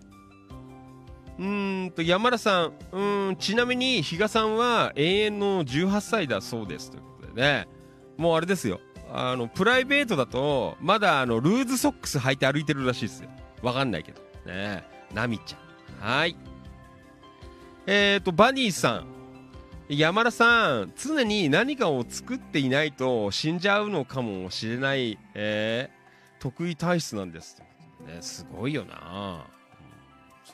[1.39, 2.73] うんと山田さん。
[2.93, 7.67] うんちなみに比嘉さんは永遠の18歳だそうですということでね。
[8.19, 8.79] もうあれですよ。
[9.13, 13.31] あのプライベートだとまだあのルーズソックス履いて歩いてるらしいですよ。
[13.63, 14.21] わかんないけど。
[14.47, 14.85] ね。
[15.13, 16.19] ナミちゃん。
[16.19, 16.37] はい。
[17.87, 19.07] えーとバニーさん。
[19.89, 20.93] 山田さん。
[20.97, 26.43] 常に何かを作っていないと死んじゃうのかもしれない、えー。
[26.43, 27.61] 得意体質なんです。
[28.07, 29.45] ねすごいよな、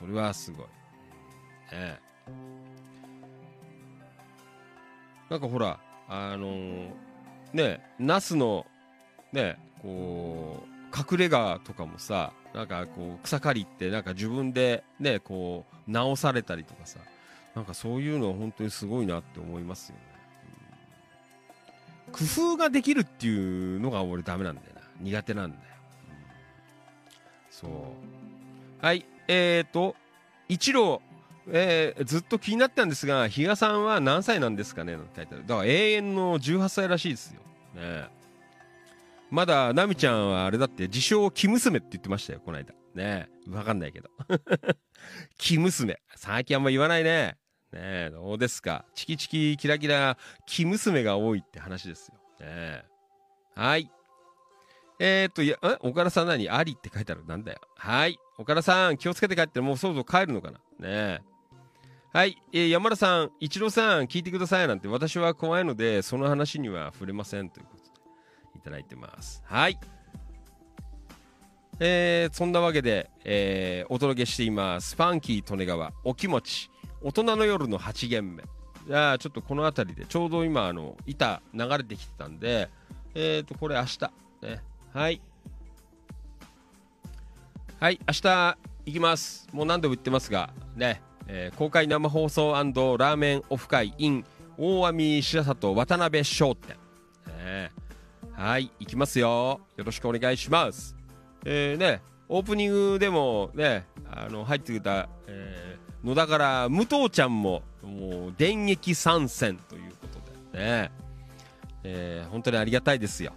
[0.01, 0.07] うん。
[0.09, 0.65] それはすごい。
[1.71, 1.99] ね。
[5.29, 5.79] なんかほら
[6.09, 7.06] あのー
[7.53, 8.65] ねナスの
[9.31, 16.99] ねこう隠れ家とかもさなんかこう草刈りってなんか自分でねこう直されたりとかさ
[17.55, 20.01] なんかそういうのは本当にすごいなって思いますよね、
[22.07, 22.13] うん。
[22.13, 24.81] 工夫ができるっていうのが俺ダメなんだよな。
[25.01, 25.61] 苦手なんだよ、
[26.09, 26.15] うん。
[27.49, 28.85] そう。
[28.85, 29.05] はい。
[29.27, 29.95] えーと
[30.47, 31.01] 一郎。
[31.49, 34.97] えーずっと気になったんですが、比嘉さんは何歳なんですかね？
[34.97, 35.47] なんて書いてある。
[35.47, 37.41] だから永遠の18歳らしいですよ。
[37.77, 38.09] ね
[39.29, 42.73] まだ、ナミちゃんはあれだって、自称、生娘って言ってましたよ、この間。
[42.95, 44.09] ねえわかんないけど。
[45.37, 45.99] 生娘。
[46.15, 47.37] 最近あんま言わないね。
[47.73, 48.85] ねえどうですか？
[48.95, 52.15] チキチキキラキラ、生娘が多いって話ですよ。
[52.39, 52.83] ね
[53.53, 53.91] はい。
[54.99, 55.77] えー、っと、いや、え？
[55.81, 56.49] 岡田さん何？
[56.49, 57.25] ありって書いてある。
[57.25, 57.59] なんだよ。
[57.75, 58.17] はい。
[58.37, 60.57] 岡田さん、気をつけて帰って、もうそろそろ帰るのかな？
[60.57, 61.19] ねえ
[62.17, 69.43] はい、えー山田さん、一郎さん、聞いてくださいなんて、私は怖いので、その話には触れませんということで、いただいてます。
[69.45, 69.79] はい。
[71.79, 74.95] えーそんなわけで、えーお届けしています。
[74.95, 76.71] ファンキー利根川、お気持ち、
[77.03, 78.43] 大人の夜の8限目。
[78.87, 82.71] じゃあ、ちょっとこの辺りで、ちょうど今、あの、板流れてきてたんで、
[83.13, 83.99] えっ、と、これ明日、
[84.41, 84.63] ね。
[84.91, 85.21] はい。
[87.79, 88.57] はい、明日
[88.87, 89.47] 行きます。
[89.53, 94.25] もう何度も言ってますが、ね、えー公開生放送ラーメンオフ会 in
[94.57, 96.75] 大網白里渡辺商店。
[97.27, 97.71] ね
[98.33, 99.59] はい、行きますよ。
[99.75, 100.95] よろしくお願いします。
[101.45, 110.91] えーね、オープニングでもね、あの、入ってきた、えー野田から武藤ちゃんも、もう、電撃参戦ということでね、
[111.83, 113.33] えー本当にありがたいですよ。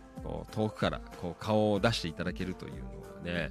[0.52, 3.50] 遠くからこう顔を出していただけるというのはね、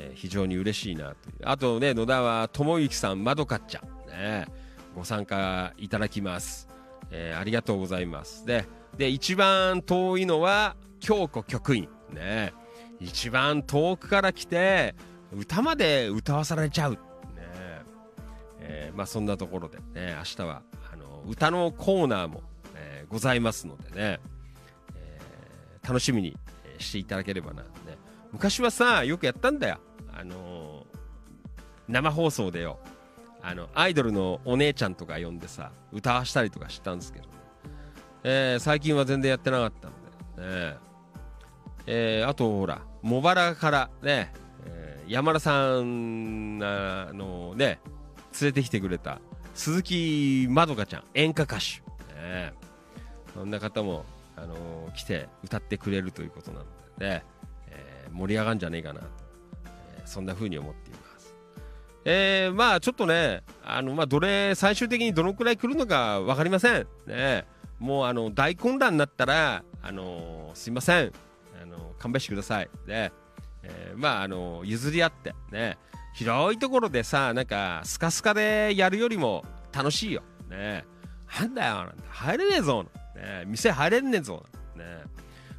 [0.00, 1.36] えー非常に嬉しいなという。
[1.44, 4.46] あとね、野田は智之さん、まどかっちゃん、ね、
[4.94, 6.68] ご参加いただきます。
[7.10, 8.46] えーありがとうございます。
[8.46, 8.64] で、
[8.96, 11.88] で、一番遠いのは、京子局員。
[12.10, 12.52] ね、
[12.98, 14.94] 一番遠くから来て、
[15.32, 16.92] 歌まで歌わされちゃう。
[16.92, 16.98] ね、
[18.58, 20.62] えーまあそんなところでね、明日は、
[20.92, 22.42] あの、歌のコーナーも、
[22.74, 24.20] えーございますのでね、
[24.94, 26.36] えー楽しみに
[26.78, 27.68] していただければな、ね。
[28.32, 29.78] 昔はさ、よくやったんだよ。
[30.20, 30.86] あの
[31.88, 32.78] 生放送でよ。
[33.42, 37.24] あの、アイドルのお姉ちゃんとか呼んでさ、歌わしたりとかしたんですけど、
[38.22, 39.92] えー最近は全然やってなかったん
[40.36, 40.76] で、ね。
[41.86, 44.32] えーあと、ほら、茂原からね、
[44.66, 47.80] えー山田さんあのね、
[48.40, 49.20] 連れてきてくれた
[49.54, 51.82] 鈴木まどかちゃん、演歌歌手。
[52.14, 52.52] ね、
[53.34, 54.04] そんな方も、
[54.36, 54.54] あの
[54.94, 56.64] 来て歌ってくれるということなの
[56.98, 57.24] でね、
[57.68, 59.06] えー盛り上がるんじゃねえかなと、
[60.10, 61.34] そんな風に思っています。
[62.04, 66.86] えーまあちょっとね、あの、まあどれ、最終的にどのくらい来るのかわかりません。
[67.06, 67.46] ね、
[67.78, 71.12] もうあの、大混乱になったら、あのすいません。
[71.62, 72.70] あの勘弁してください。
[72.86, 73.12] ね、
[73.62, 75.78] えーまああの譲り合って、ね、
[76.14, 80.22] 広いところでさ、なんか、スカスカでやるよりも楽しいよ。
[80.48, 80.84] ね、
[81.38, 82.84] なんだよ、なんて入れねえぞ。
[83.14, 84.44] ね、店入れんねえぞ。
[84.74, 84.84] ね、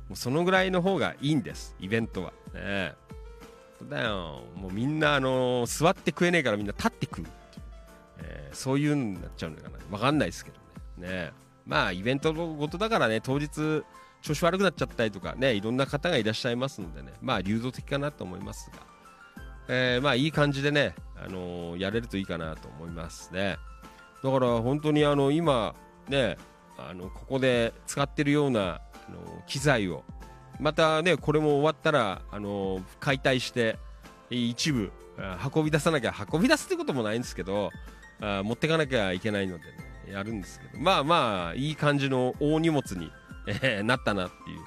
[0.10, 2.34] もうそのぐらいの方がいいんです、イベントは。
[2.54, 2.94] ね、
[3.90, 7.34] だよ、もうみんな、あの座って食えねえからみんな立って食うてう、
[8.20, 9.70] えーそういうのになっちゃうのかな。
[9.90, 10.58] わかんないですけど
[10.98, 11.10] ね。
[11.10, 11.32] ね。
[11.66, 13.84] まあ、イベントごとだからね、当日、
[14.22, 18.78] 調子悪くなっちゃったりとかね、いろんな方がいらっしゃいますのでね、まあ、流動的かなと思いますが、
[19.68, 23.58] えーまあ、いい感じでね、あのーやれるといいかなと思いますね。
[24.24, 25.74] だから、本当にあの、今、
[26.08, 26.38] ね、
[26.78, 30.04] あの、ここで使ってるような、あの機材を、
[30.62, 33.78] またね、これも終わったら、あの解体して、
[34.30, 34.92] 一部、
[35.54, 37.72] 運び出さなきゃ、運び出すってこともないんですけど、
[38.22, 43.12] あ持ってかなきゃいけないのでね、やるんですけど、まあまあ、いい感じの大荷物に、
[43.48, 44.60] えーなったなっていう、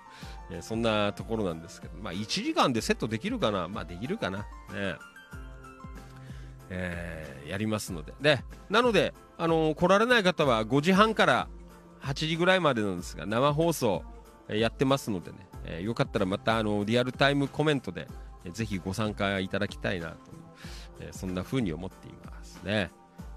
[0.51, 3.69] えーそんなところなんですけど、まあ1時間でセットできるかな。
[3.69, 4.39] まあできるかな。
[4.39, 4.45] ね。
[6.71, 8.15] えーやりますので。
[8.21, 11.47] で、なので、あの来られない方は5時半から
[12.03, 14.03] 8時ぐらいまでなんですが、生放送、
[14.49, 18.07] やってますのでね、えーよかったらまた、あのリアルタイムコメントで、
[18.45, 20.16] えーぜひご参加いただきたいなと、
[21.01, 22.91] えーそんな風に思っていますね。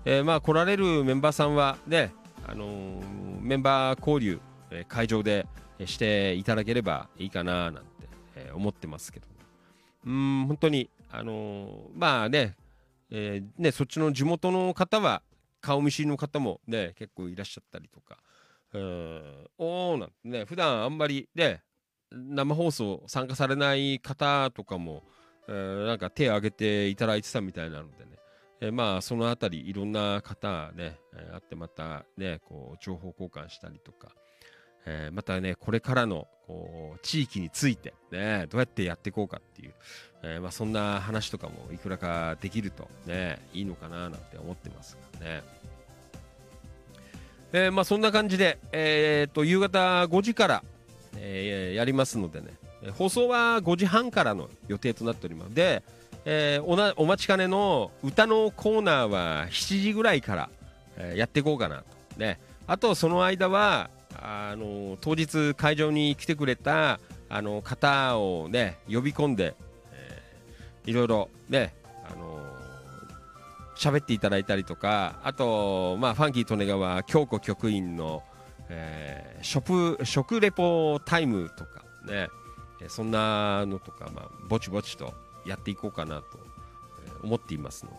[0.05, 2.13] えーまあ来られるメンバーさんはね、
[2.47, 4.39] あのーメンバー交流、
[4.71, 5.45] えー会場で
[5.85, 7.89] していただければいいかななんて、
[8.35, 9.27] えー思ってますけど
[10.05, 12.55] うん本当にあのーまあね,、
[13.11, 15.21] えーねそっちの地元の方は
[15.61, 18.17] 顔見知りの方もね結構いらっしゃったりとか
[18.73, 19.21] うん
[19.57, 21.61] おーなんてね普段あんまりね
[22.11, 25.03] 生放送参加されない方とかも、
[25.47, 28.11] えーなんか手を挙げていただいてたみたいなのでね、
[28.61, 34.09] えーまあそのあたりいろんな方ね、えー会ってまたねこう情報交換したりとか、
[34.85, 39.73] えーまたね、これからのこう地域について、ね、どうやってやっていこうかっていう、
[40.23, 45.43] えーまあ、そんな話とかもいくらかできると、ね、いいのかななんて思ってますからね。
[47.53, 50.63] えーまあ、そんな感じで、えー、と夕方5時から、
[51.18, 52.48] えーやりますのでね、
[52.94, 55.53] 放送は5時半からの予定となっております。
[55.53, 55.84] で、
[56.26, 60.49] えーおなお待ちかねの歌のコーナーは7時ぐらいから、
[60.98, 63.89] えーやっていこうかなと、ね、あとその間は
[64.19, 66.99] あの当日会場に来てくれた
[67.30, 69.56] あの方をね呼び込んで、
[69.94, 71.73] えーいろいろね
[72.10, 72.39] あの
[73.77, 78.23] 喋っていただいたりとかあと、まあ、ファンキー利根川京子局員の、
[78.69, 82.27] えー食食レポタイムとかね。
[82.81, 85.14] えーそんなのとか、まあ、ぼちぼちと
[85.45, 86.39] やっていこうかなと
[87.23, 87.98] 思っていますので、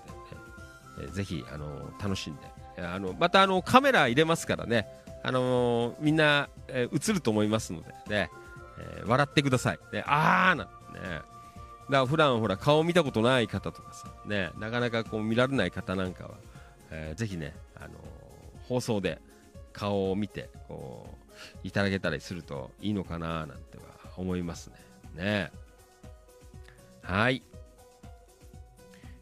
[1.01, 2.43] えーぜひあの楽しんで。
[2.81, 4.87] あのまたあのカメラ入れますからね、
[5.25, 8.31] あのみんな、えー映ると思いますのでね、
[8.79, 11.09] えー笑ってください、ね、あーなんてね。
[11.11, 11.25] だか
[11.89, 16.31] ら普段ほら顔見たことない方とかさ、ね、なかなかこう見られない方なんかは、
[16.93, 17.89] えーぜひね、あの
[18.69, 19.19] 放送で
[19.79, 21.07] 顔を見てこ
[21.63, 23.85] ういただけたりするといいのかななんては
[24.17, 24.75] 思いますね。
[25.15, 25.53] ね
[27.03, 27.43] はい、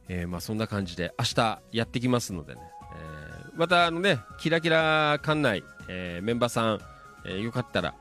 [0.08, 2.60] えーまあ、そんな感じで明日やってきますのでね、
[2.94, 6.80] えーまたあのねキラキラ館内、えーメンバーさん、
[7.26, 7.94] えーよかったら、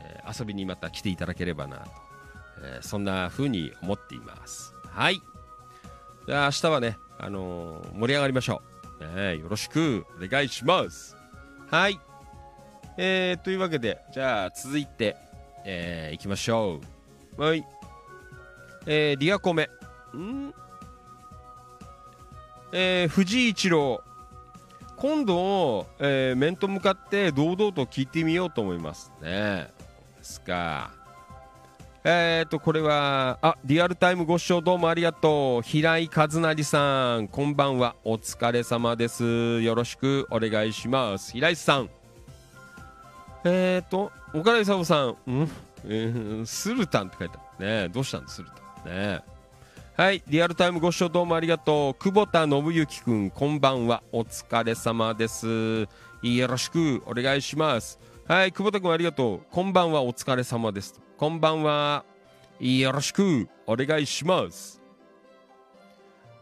[0.00, 1.90] えー遊びにまた来ていただければなと
[2.64, 4.74] えーそんな風に思っています。
[4.84, 5.22] はい。
[6.26, 8.62] じゃあ明日はね、あのー盛り上がりましょ
[9.00, 11.21] う、ねよろしくお願いします。
[11.72, 11.98] はい。
[12.98, 15.16] えー、というわけで、じゃあ続いて、
[15.64, 16.80] えー、いきましょ
[17.38, 17.42] う。
[17.42, 17.64] はい。
[18.84, 19.70] えー、リアコメ。
[20.14, 20.52] ん？
[22.74, 24.02] えー、藤井一郎。
[24.98, 29.72] 今度、えー面と向かって堂々と聞いてみようと思いますね。
[30.18, 30.92] ですか。
[32.04, 35.62] えーと、これは、あ、リアルタイムご視聴どうもありがとう。
[35.62, 37.94] 平井和成さん、こんばんは。
[38.02, 39.60] お疲れ様です。
[39.60, 41.30] よろしくお願いします。
[41.30, 41.90] 平井さん。
[43.44, 45.14] えーと、岡田勲さん、ん、
[45.84, 47.66] えースルタンって書いてある。
[47.84, 48.92] ねどうしたんスルタン。
[48.92, 49.20] ね
[49.96, 52.02] はい、リアルタイムご視聴どうもありがとう。
[52.02, 54.02] 久保田信之くん、こんばんは。
[54.10, 55.86] お疲れ様です。
[56.22, 58.00] よろしくお願いします。
[58.26, 59.40] はい、久保田君ありがとう。
[59.52, 61.01] こんばんは、お疲れ様です。
[61.16, 62.04] こんばんは。
[62.58, 64.80] よろしくお願いします。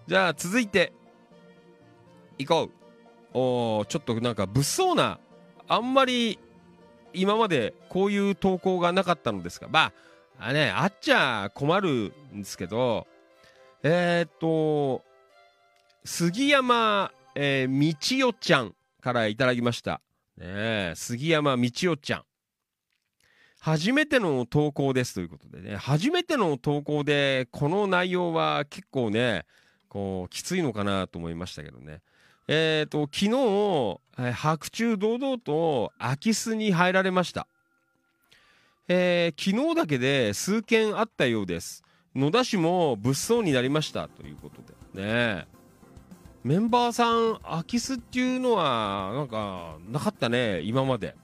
[0.07, 0.93] じゃあ、続いて、
[2.39, 2.71] 行こう。
[3.33, 5.21] おーちょっとなんか物騒な、
[5.69, 6.39] あんまり
[7.13, 9.93] 今までこういう投稿がなかったのですが、まあ、
[10.39, 13.07] あね、あっちゃ困るんですけど、
[13.83, 15.05] えー、っと、
[16.05, 20.01] 杉山、えー、道代ちゃんからいただきました。
[20.39, 22.25] ねえ、杉山道代ちゃん。
[23.61, 29.45] 初めての投稿ですということでね、初めての投稿で、この内容は結構ね、
[29.91, 32.01] こう、きついのかなと思いましたけどね。
[32.49, 37.47] えっ、と、昨日、白昼堂々と空き巣に入られました。
[38.89, 41.85] えー昨日だけで数件あったようです。
[42.17, 44.63] 野田市も物騒になりましたということ
[44.99, 45.47] でね。
[46.43, 51.15] メンバーさん、空き巣っていうのは、なんか、なかったね、今まで。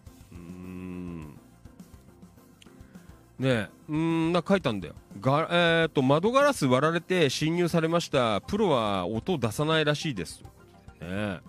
[3.40, 4.94] え、うん、な書いたんだよ。
[5.20, 8.40] が、えっ、と、窓ガラス割られて侵入されました。
[8.40, 10.42] プロは音出さないらしいです。
[11.00, 11.40] ね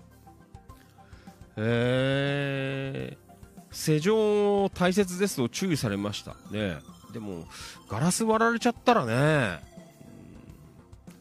[1.60, 6.36] えー、施錠大切ですと注意されました。
[6.52, 6.78] ね
[7.14, 7.46] でも、
[7.90, 9.60] ガラス割られちゃったらね、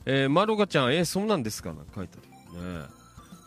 [0.04, 2.86] えー、まどかちゃん、えーそうなんですかなんか書いてあるね。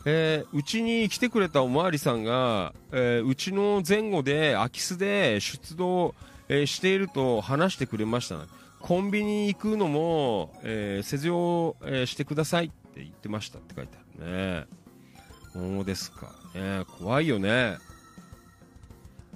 [0.06, 6.14] えーうちに来てくれたおまわりさんが、えーうちの前後で空き巣で出動、
[6.52, 8.36] えーしていると話してくれました、
[8.80, 14.66] コンビニ行くのも、えー施錠、えしてくださいって言ってましたって書いてあるね。
[15.52, 16.32] そうですか。
[16.54, 17.78] ね、怖いよね。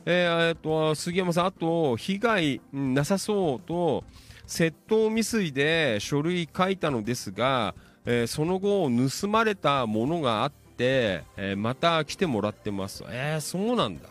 [0.06, 4.02] えーえっと、杉山さん、あと、被害なさそうと、
[4.48, 7.76] 窃盗未遂で書類書いたのですが、
[8.06, 13.04] えーその後、盗まれたものがあって、えーまた来てもらってます。
[13.08, 14.08] えー、そうなんだ。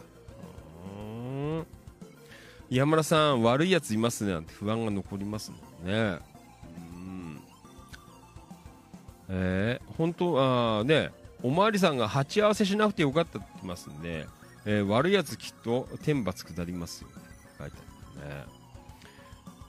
[2.74, 6.20] うーん山村さん、悪いやついますねなんて不安が残りますもんね。
[6.96, 7.40] うん
[9.30, 11.12] えー本当、あね、
[11.44, 14.28] おまわりさんが鉢合わせしなくてよかったって言ってますんで、
[14.66, 17.16] えー悪いやつきっと天罰下りますよ、ね
[17.60, 17.78] 書いて
[18.18, 18.44] あるね。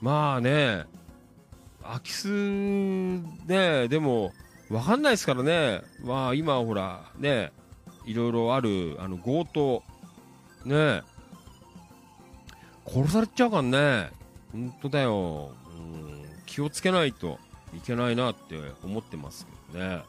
[0.01, 0.85] まあね、
[1.83, 2.27] 空き巣
[3.47, 4.33] ね、でも、
[4.69, 7.51] わかんないですからね、まあ今ほら、ね、
[8.05, 9.83] いろいろある、あの強盗、
[10.65, 11.03] ねえ、
[12.85, 14.11] 殺されちゃうからね。
[14.51, 15.51] 本当だよ。
[15.77, 17.39] うん、気をつけないと
[17.75, 19.87] いけないなって思ってますけどね。
[19.87, 20.03] うん、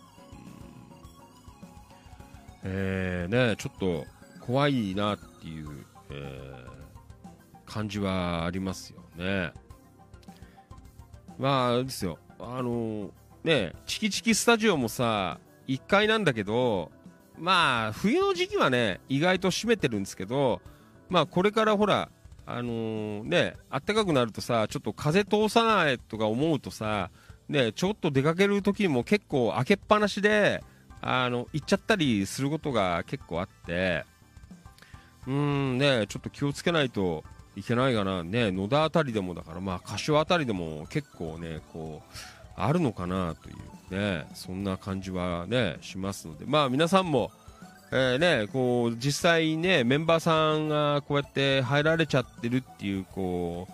[2.65, 4.07] えー、ね、ちょっと
[4.41, 5.69] 怖いなっていう、
[6.11, 9.53] えー、感じはありますよね。
[11.39, 12.19] まあ、あれですよ。
[12.39, 13.11] あの
[13.45, 15.39] ね、チキチキスタジオもさ、
[15.69, 16.91] 1階なんだけど、
[17.39, 20.61] まあ、冬の時期はね、意外と閉めてるんですけど、
[21.09, 22.09] まあ、これからほら、
[22.47, 27.11] あのー、ね、暖かくなるとさ、ちょっと風通さないとか思うとさ、
[27.49, 30.63] ね、ちょっと出かける時も結構開けっぱなしで、
[31.01, 34.05] あの、行っちゃったりすることが結構あって、
[35.27, 37.25] うーんね、ちょっと気をつけないと
[37.57, 42.17] いけないかな、ね、野田辺りでもだから、まあ、柏辺りでも結構ね、こう、
[42.57, 43.57] あるのかなという
[43.91, 47.31] ね、そんな感じはね、しますので、まあ皆さんも、
[47.93, 53.73] えー、ね、こう、実際ね、メンバーさんがこうやって入られちゃってるっていう、こう、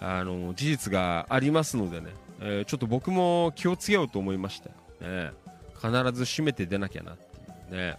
[0.00, 4.74] あの、事実がありますのでね、えー、ちょっと僕も気をつけようと思いましたよ。
[5.00, 5.32] ね、
[5.74, 7.98] 必ず閉めて出なきゃなっていうね。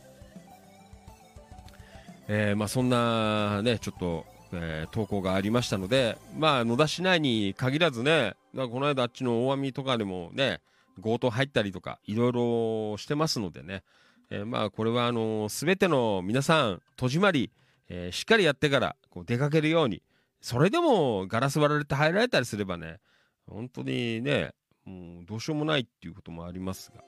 [2.32, 10.62] えー、まあそんなね、ちょっと、えー、投稿がありましたので、まあ野田市内に限らずね、この間あっちの大網とかでもね、
[11.02, 13.84] 強盗入ったりとか、いろいろしてますのでね、
[14.30, 17.52] えー、まあこれはあのすべての皆さん、戸締まり、
[17.90, 20.04] えー、しっかりやってからこう出かけるように、
[20.42, 23.00] それでもガラス割られて入られたりすればね、
[23.48, 24.52] 本当にね、
[24.86, 27.04] もうどうしようもないっていうこともありますが、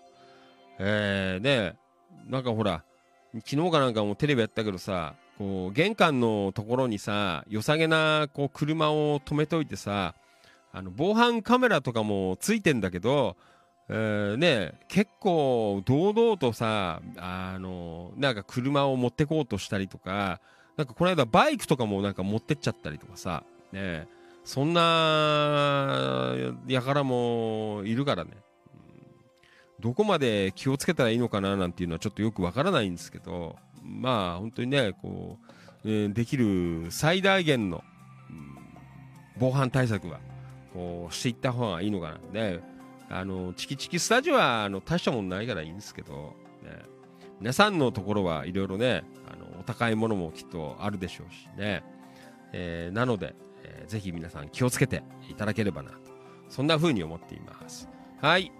[0.79, 1.77] えー、ね、
[2.27, 2.83] なんかほら、
[3.45, 10.15] 昨日かなんかもテレビやったけどさ、こう玄関のところにさ、良さげなこう車を止めといてさ、
[10.73, 13.37] あの防犯カメラとかもついてんだけど、
[13.93, 20.39] えー、ね、結構堂々とさ、あの、なんか車を持ってこうとしたりとか、
[20.77, 23.43] なんかこの間バイクとかもなんか持ってっちゃったりとかさ、
[23.73, 24.07] ね、
[24.45, 26.33] そんな、
[26.67, 28.31] やからもいるからね、
[29.81, 35.37] どこまで気をつけたらいいのかななんていうのはちょっとよくわからないんですけど、まあ本当にね、こ
[35.83, 37.83] う、えー、できる最大限の、
[38.29, 38.55] うん、
[39.37, 40.21] 防犯対策は、
[40.73, 42.41] こうしていった方がいいのかな。
[42.41, 42.70] ね、
[43.11, 46.71] あの、チキチキスタジオは、あの、大したもんないからいいんですけど、ね、
[47.39, 51.83] 皆さんのところはいろいろね、あの、お高いものもきっとあるでしょうしね。
[52.53, 55.97] えー、なので、えー、ぜひ皆さん気をつけていただければなと。
[56.49, 57.89] そんな風に思っています。
[58.21, 58.51] はい。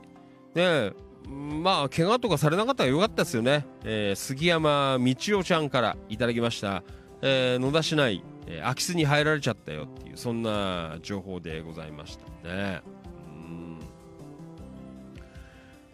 [0.54, 0.92] ね
[1.28, 3.66] まあ、怪我とかされなかったらよかったですよね。
[3.84, 6.84] えー、杉山道夫ちゃんからいただきました。
[7.22, 12.82] えー、野田市内、えー、空き巣に入られちゃったよっていう、そんな情報でございましたね。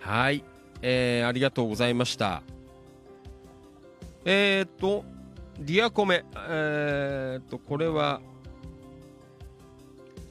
[0.08, 0.42] はい、
[0.82, 2.42] えー、ありがとうございました。
[4.24, 5.04] えー、っと、
[5.60, 8.22] リアコメ、えー、っと、これは、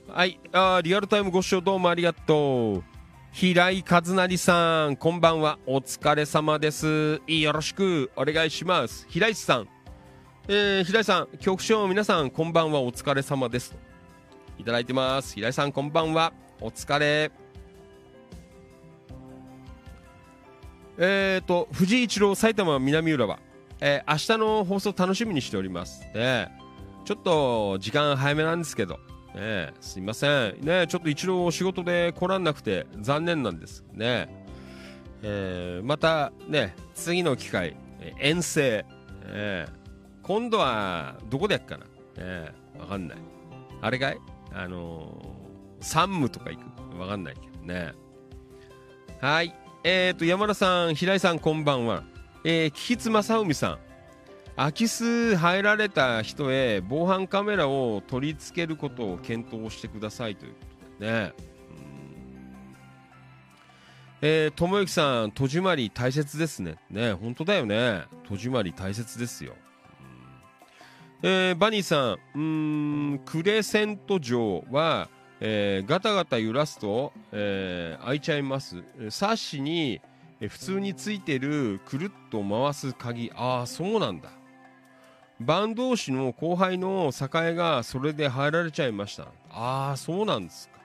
[0.08, 2.84] はい、あリアルタイムご視聴どうもありがとう。
[3.32, 5.58] 平井和成さん、こんばんは。
[5.66, 7.20] お疲れ様です。
[7.26, 9.06] よろしくお願いします。
[9.10, 9.68] 平井さん。
[10.48, 12.80] えー、平井さん、局長皆さん、こんばんは。
[12.80, 13.76] お疲れ様です。
[14.58, 15.34] いただいてます。
[15.34, 16.32] 平井さん、こんばんは。
[16.62, 17.30] お疲れ。
[20.98, 23.38] えーと、藤井一郎埼玉南浦和、
[23.80, 26.00] えー、明日の放送楽しみにしております。
[26.14, 26.48] で、
[27.04, 28.98] ちょっと時間早めなんですけど、
[29.34, 30.60] ね、すいません。
[30.62, 33.84] ね、ちょっと一郎仕事で来らんなくて残念なんです。
[33.92, 34.46] ね。
[35.22, 37.76] えー、またね、次の機会、
[38.18, 38.86] 遠征、
[39.24, 41.86] えー、今度はどこでやっかな、
[42.16, 43.18] えー、わかんない。
[43.82, 44.18] あれかい？
[44.54, 47.92] あのー、山武とか行くわかんないけどね。
[49.20, 49.54] はい。
[49.88, 52.02] えっ、ー、と、山田さん、平井さん、こんばんは。
[52.42, 53.78] えー、木津正臣さん。
[54.56, 60.58] 空き巣入られた人へ防犯カメラを取り付けることを検討してくださいというこ
[60.98, 61.32] とでね。
[64.22, 66.78] えー、友之さん、戸締まり大切ですね。
[66.90, 68.06] ね、本当だよね。
[68.28, 69.54] 戸締まり大切ですよ。
[71.22, 75.08] えー、バニーさん、うん、クレセント城は、
[75.40, 78.82] えー、ガタガタ揺らすと、えー、開いちゃいます。
[79.10, 80.00] サッシに、
[80.40, 83.30] えー、普通についてるくるっと回す鍵。
[83.34, 84.30] ああ、そうなんだ。
[85.38, 89.24] 番同士の後輩の栄がそれで入られちゃいました。
[89.50, 90.76] ああ、そうなんですか。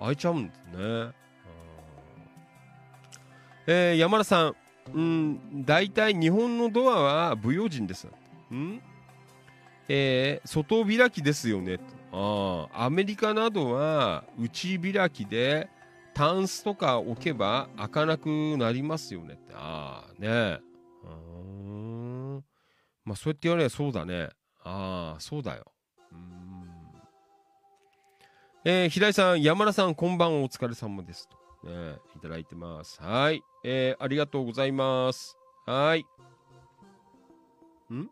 [0.00, 1.12] 開いちゃうんですね。
[3.66, 4.56] えー、山田さん、
[4.92, 8.08] うん、大体日本のドアは不用心です。
[8.52, 8.82] ん
[9.94, 11.78] えー、外開きですよね
[12.12, 15.68] あアメリカなどは内開きで
[16.14, 20.60] タンスとか置けば開かなくなりますよねってああね
[21.04, 22.44] うん
[23.04, 24.30] まあそうやって言わればそうだね
[24.64, 25.72] ああ、そうだよ。
[26.12, 26.68] うん。
[28.64, 31.28] えー、平井さん、山田さん、こんばんはお疲れ様です。
[31.62, 33.02] と、ね、いただいてます。
[33.02, 33.42] はい。
[33.64, 35.36] えー、ありがとうございます。
[35.66, 36.06] はい。
[37.92, 38.08] ん？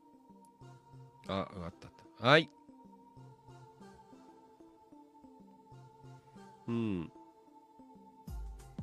[1.33, 1.49] あ、あっ
[1.81, 2.27] たあった。
[2.29, 2.51] はい。
[6.69, 7.13] うん。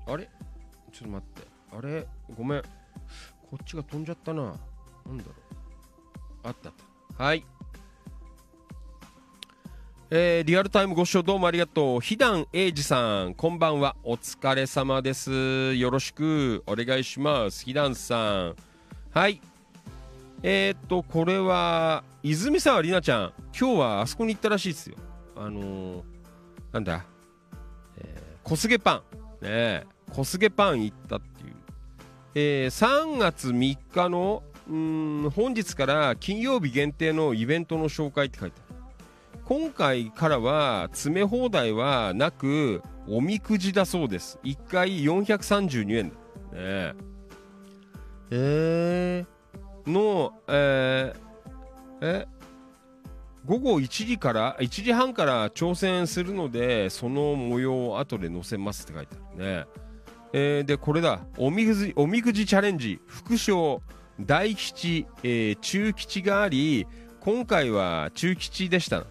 [0.07, 0.29] あれ？
[0.91, 1.47] ちょっと待って。
[1.77, 2.07] あれ？
[2.37, 2.61] ごめん。
[2.61, 2.67] こ
[3.61, 4.43] っちが飛んじゃったな。
[4.43, 5.33] なんだろう。
[6.43, 6.75] あったあっ
[7.17, 7.23] た。
[7.23, 7.43] はい。
[10.09, 11.99] えー、リアルタイムご視聴どうもありがとう。
[11.99, 13.97] ひだんえいじさん、こんばんは。
[14.03, 15.75] お疲れ様です。
[15.75, 17.65] よろしくお願いします。
[17.65, 18.55] ひだんさん。
[19.11, 19.41] はい。
[20.43, 23.33] えー、っと、これは、泉沢里奈ちゃん。
[23.59, 24.95] 今日はあそこに行ったらしいですよ。
[25.35, 26.03] あのー、
[26.73, 27.05] なんだ？
[27.97, 28.97] えー、小菅パン。
[29.41, 31.55] ねえ、小菅パン行ったっていう。
[32.35, 38.67] えー、3月3日の、うん、本日から金曜日限定のイベントの紹介って書いてある。
[39.45, 46.13] 今回からは詰め放題はなくおみくじだそうです1回432円ね
[46.51, 46.93] え
[48.29, 49.25] えー、
[49.87, 52.27] のえー、え
[53.45, 59.65] 午後1時から1時半から挑戦するのでその模様を後で載せますって書いてあるね。
[60.33, 61.21] えー、でこれだ。
[61.37, 62.99] おみくじおみくじチャレンジ。
[63.07, 63.81] 副賞。
[64.19, 66.87] 大吉、えー中吉があり
[67.19, 69.05] 今回は中吉でした。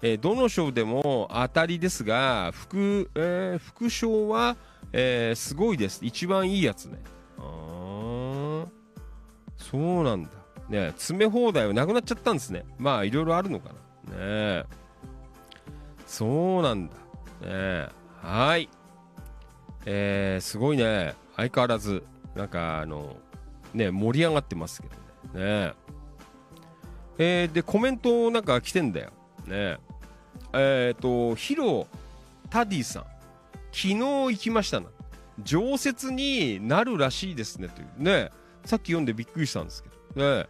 [0.00, 4.56] えーどの賞でも当たりですが副,、えー副賞は、
[4.92, 6.00] えーすごいです。
[6.02, 6.98] 一番いいやつね。
[7.38, 8.83] あー。
[9.70, 10.30] そうなんだ。
[10.68, 12.64] ね詰め放題はなくなっちゃったんですね。
[12.78, 13.74] まあいろいろあるのかな。
[13.74, 14.64] ねえ。
[16.06, 16.26] そ
[16.60, 16.94] うなんだ。
[16.94, 16.98] ね
[17.42, 17.88] え。
[18.22, 18.68] はい。
[19.86, 21.14] えーすごいね。
[21.36, 22.04] 相変わらず
[22.34, 23.16] なんかあの
[23.72, 24.88] ね盛り上がってますけ
[25.32, 25.66] どね。
[25.66, 25.74] ね
[27.18, 27.44] え。
[27.50, 29.10] ーでコメントなんか来てんだよ。
[29.46, 29.78] ね
[30.52, 30.94] え。
[30.96, 31.86] っ、とヒロ
[32.50, 33.04] タディさん。
[33.72, 34.86] 昨日行きましたな。
[35.42, 37.68] 常設になるらしいですね。
[37.68, 38.02] という。
[38.02, 38.30] ね
[38.64, 40.40] さっき読んでびっくりしたんですけど。
[40.40, 40.46] ね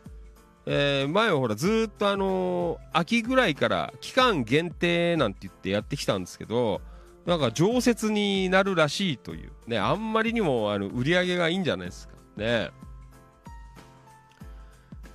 [0.66, 1.04] え。
[1.04, 6.80] ー前はほらずっとあのー秋ぐらいから期間限定なんて言ってやってきたんですけど
[7.26, 9.50] なんか常設になるらしいという。
[9.66, 12.14] ねあんまりにもあの売り上げがいいんじゃないですか。
[12.36, 12.70] ね。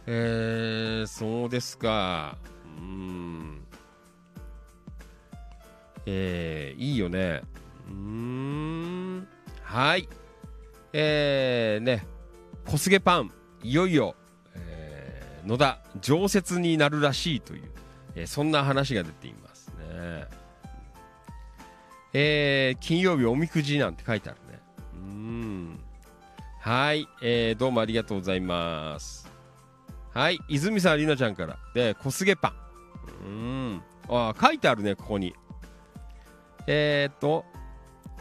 [0.07, 2.35] えー、そうですか。
[2.79, 3.61] うん。
[6.07, 7.43] えー、いいよね。
[7.87, 9.27] うん。
[9.61, 10.09] はい。
[10.93, 12.07] えー、ね。
[12.69, 13.31] 小菅パン
[13.63, 14.15] いよいよ、
[14.53, 17.71] えー野田常設になるらしいという、
[18.13, 20.27] えーそんな話が出ていますね。
[22.13, 24.59] えー金曜日おみくじなんて書いてあるね。
[24.93, 25.79] うん。
[26.59, 29.27] はい、えーどうもありがとうございます。
[30.13, 30.37] はい。
[30.47, 31.57] 泉さんりなちゃんから。
[31.73, 32.53] で小菅パン。
[33.23, 33.29] うー
[33.77, 33.83] ん。
[34.09, 35.33] あー書いてあるねここに。
[36.67, 37.45] えー、っと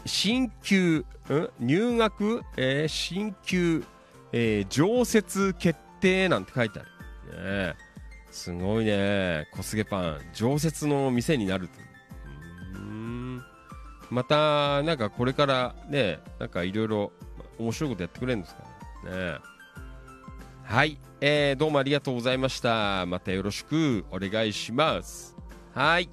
[0.07, 1.49] 新旧、ん？
[1.59, 3.83] 入学、えー新旧、
[4.31, 7.69] えー常設決定なんて書いてある。
[7.71, 7.75] ね
[8.31, 9.47] すごいね。
[9.53, 11.73] 小菅パン、常設の店になると。
[12.75, 13.43] うん
[14.09, 17.11] また、なんかこれからね、なんかいろいろ
[17.57, 18.63] 面白いことやってくれるんですか
[19.05, 19.11] ね。
[19.11, 19.37] ね
[20.63, 23.05] はい、えーどうもありがとうございました。
[23.07, 25.35] またよろしくお願いします。
[25.73, 26.09] はい。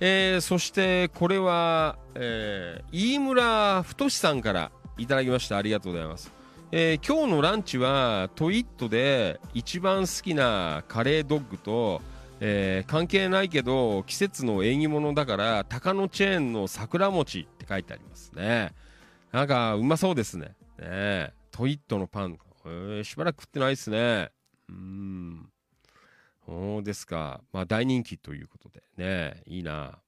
[0.00, 6.32] えーそしてこれは、えー飯村太さんからいただきましたありがとうございます、
[6.72, 12.00] えー今日のランチはトイットで一番好きなカレードッグと、
[12.40, 18.72] えー関係ないけど季節の縁起物だから鷹のチェーンの桜餅って書いてありますね
[19.32, 24.30] なんかうまそうですねねトイットのパン、えーしばらく食ってないですね
[24.68, 25.50] うん
[26.50, 27.40] そうですか。
[27.52, 29.42] まあ大人気ということでね。
[29.46, 30.00] いいな。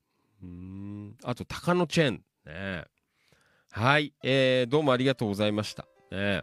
[0.43, 1.17] うん。
[1.23, 2.23] あと、鷹のチェーン。
[2.47, 2.85] ね。
[3.75, 4.13] はい。
[4.23, 5.87] えー、どうもありがとうございました。
[6.11, 6.43] ね。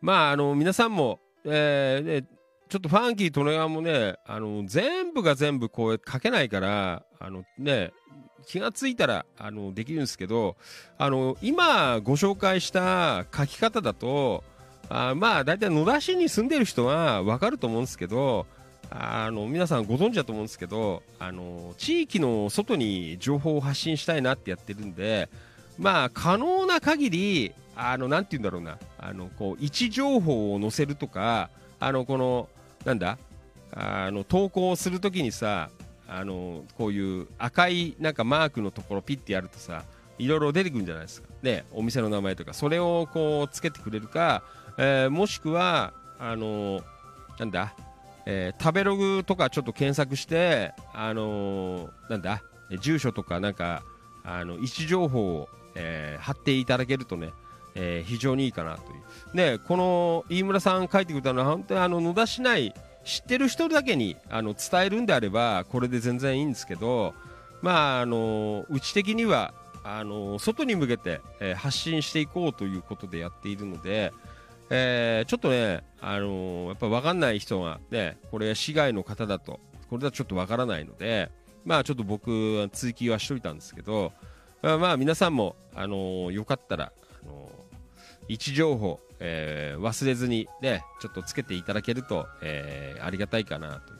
[0.00, 2.26] まあ、あの、皆さんも、えー、ね、
[2.70, 7.92] ちょっとファンキー利根川もね、あの、全部が全部こう書けないから、あのね、
[8.46, 10.56] 気がついたら、あの、できるんですけど、
[10.96, 14.42] あの、今ご紹介した書き方だと、
[14.88, 18.46] あまあ大体野田市に住んでる人は分かると思うんですけど
[18.90, 25.28] あの皆さんご存知だと思うんですけどあの地域の外に情報を発信したいなってやってるんで
[25.78, 28.78] まあ可能な限りあのなんて言うんだろうな。
[28.98, 32.48] あのこう位置情報を載せるとかあのこの
[32.84, 33.18] なんだ？
[33.72, 35.70] あの投稿するときにさ
[36.08, 39.84] あのこういう赤いなんかマークのところピッてやるとさ
[40.18, 41.28] いろいろ出てくるんじゃないですか。
[41.42, 42.54] ねお店の名前とか。
[42.54, 44.42] それをこうつけてくれるか
[44.78, 46.82] えーもしくはあの
[47.38, 47.74] なんだ、
[48.30, 52.42] えー食べログとかちょっと検索して、あのーなんだ、
[52.80, 53.82] 住所とかなんか、
[54.22, 57.32] あの、位置情報を、えー貼っていただけるとね、
[57.74, 59.36] えー非常にいいかなという。
[59.36, 62.74] ね、この飯村さん書いてくれたのは、本当にあの、野田市内、
[63.04, 67.14] 知ってる人だけにあの伝えるんであれば、これで全然いいんですけど、
[67.62, 74.12] まあ、あの、うち的には、あの、外に向けて、えー発信していこうということでやっているので、
[74.70, 81.30] えーちょっとね、あのやっぱ分かんない人がね、これ市外の方だと、これだとちょっと分からないので、
[81.64, 84.12] まあちょっと僕は追記はしといたんですけど、
[84.62, 86.92] まあ、まあ皆さんも、あのよかったら、
[87.24, 87.50] あの
[88.28, 93.92] 位置情報、え忘れずにね、ちょっとつけていただけると、えありがたいかなと、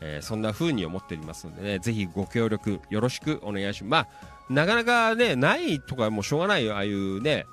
[0.00, 4.08] えそんな風に思っておりますのでね、ぜひご協力よろしくお願いします。
[4.08, 4.08] ま
[4.50, 7.46] あ、なかなかね、ないとかもうしょうがないよ、ああいうね、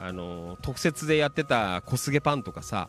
[0.00, 2.88] あの特設でやってた小菅パンとかさ、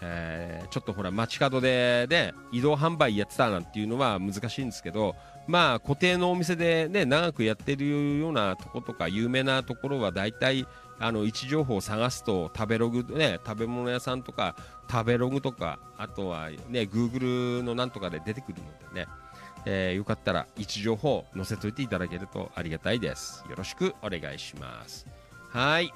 [0.00, 5.16] えーちょっとほら街角でね移動販売やってたなんていうのは難しいんですけど
[5.48, 10.66] まあ固定のお店でね長くやってるようなとことか有名なところは大体
[11.00, 14.54] あの位置情報を探すと食べログね食べ物屋さんとか
[14.88, 19.08] 食べログとかあとはね Google のなんとかで出てくるのでね
[19.66, 23.44] えーよかったら位置情報載せといていただけるとありがたいです。
[23.50, 25.06] よろしくお願いします。
[25.50, 25.92] はい。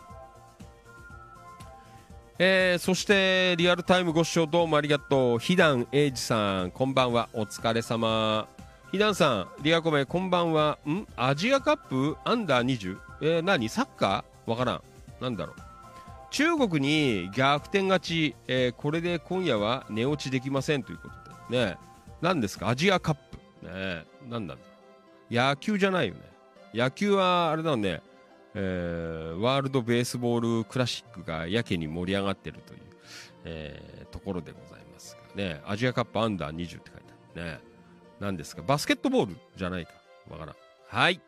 [2.36, 5.38] えーそしてリアルタイムご視聴どうもありがとう。
[5.38, 7.28] ひだんえいじさんこんばんは。
[7.32, 8.48] お疲れ様。
[8.90, 10.78] ひだんさんリアコメこんばんは。
[10.84, 11.06] ん？
[11.16, 12.16] アジアカップ？
[12.24, 12.98] アンダー 20?
[13.20, 13.68] えー、何？
[13.68, 14.50] サッカー？
[14.50, 14.82] わからん。
[15.20, 15.60] なんだろう。
[16.32, 21.10] 中国に逆転勝ち、えーこれで今夜は寝落ちできませんというこ
[21.48, 21.66] とで。
[21.66, 21.76] ね。
[22.20, 22.68] 何ですか？
[22.68, 23.14] アジアカッ
[23.62, 23.68] プ。
[23.68, 24.04] ね。
[24.28, 24.54] 何なんだ？
[24.54, 24.60] ろ
[25.30, 26.20] う野球じゃないよね。
[26.74, 28.02] 野球はあれだね。
[28.54, 32.80] えーワールドベースボールクラシックがやけに盛り上がってるという、
[33.44, 37.04] えーところでございますがね、アジアカップアンダー20って書いて
[37.36, 37.60] あるね。
[38.20, 38.62] 何ですか？
[38.62, 39.92] バスケットボールじゃないか
[40.30, 40.56] わからん。
[40.86, 41.20] はい。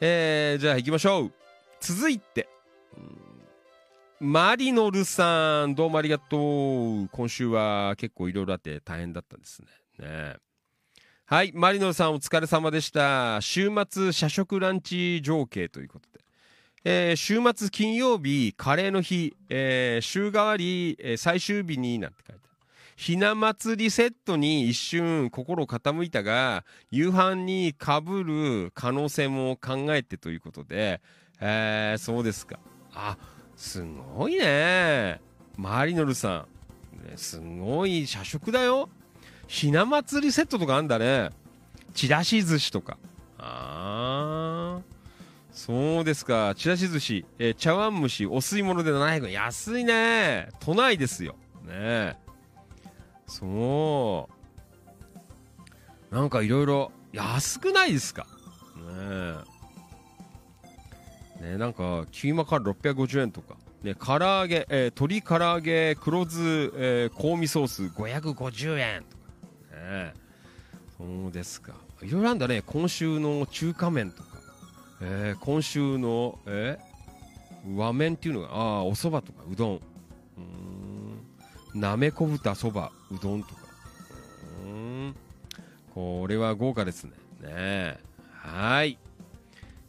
[0.00, 1.32] えー、じゃあ行きましょう。
[1.80, 2.48] 続いて、
[4.18, 7.08] マリノルさん、どうもありがとう。
[7.12, 9.68] 今週は結構いろいろあって大変だったんですね。
[10.06, 10.36] ね
[11.28, 13.40] はい、マリノさんお疲れ様でした。
[13.40, 16.24] 週末社食ランチ情景ということで。
[16.84, 22.58] えー週末金曜日、カレーの日、えー週替わり、えー最終日になんて書いてある。
[22.94, 31.00] ひな祭りセットに一瞬心傾いたが、夕飯にかぶる可能性も考えてということで、
[31.40, 32.60] えーそうですか。
[32.94, 33.18] あ、
[33.56, 33.82] す
[34.16, 35.20] ごいね。
[35.56, 36.46] マリノルさ
[36.94, 37.04] ん。
[37.04, 38.88] ねすごい社食だよ。
[39.46, 41.30] ひな祭りセットとかあんだね。
[41.94, 42.98] ちらし寿司とか。
[43.38, 44.96] あー。
[45.52, 46.54] そうですか。
[46.56, 49.32] ちらし寿司、えー茶碗蒸し、お吸い物で700円。
[49.32, 50.48] 安いね。
[50.60, 51.36] 都内ですよ。
[51.66, 52.18] ね
[53.26, 54.28] そ
[56.12, 56.14] う。
[56.14, 58.26] なんかいろいろ安くないですか？
[58.76, 59.42] ね
[61.42, 61.52] え。
[61.52, 63.56] ねなんか、キーマカレー650円とか。
[63.82, 66.38] ね、唐揚げ、えー鶏唐揚げ、黒酢、
[66.76, 69.15] えー香味ソース550円とか。
[69.86, 70.14] ね
[70.98, 71.74] そうですか。
[72.02, 72.62] いろいろあんだね。
[72.66, 74.28] 今週の中華麺とか。
[75.02, 76.96] えー今週の、えー
[77.74, 79.80] 和麺っていうのが、ああ、お蕎麦とか、うどん。
[81.74, 81.80] うん。
[81.80, 83.60] なめこ豚、そば、うどんとか。
[84.64, 85.16] うん。
[85.92, 87.10] これは豪華ですね。
[87.40, 87.98] ねえ。
[88.30, 88.98] はい。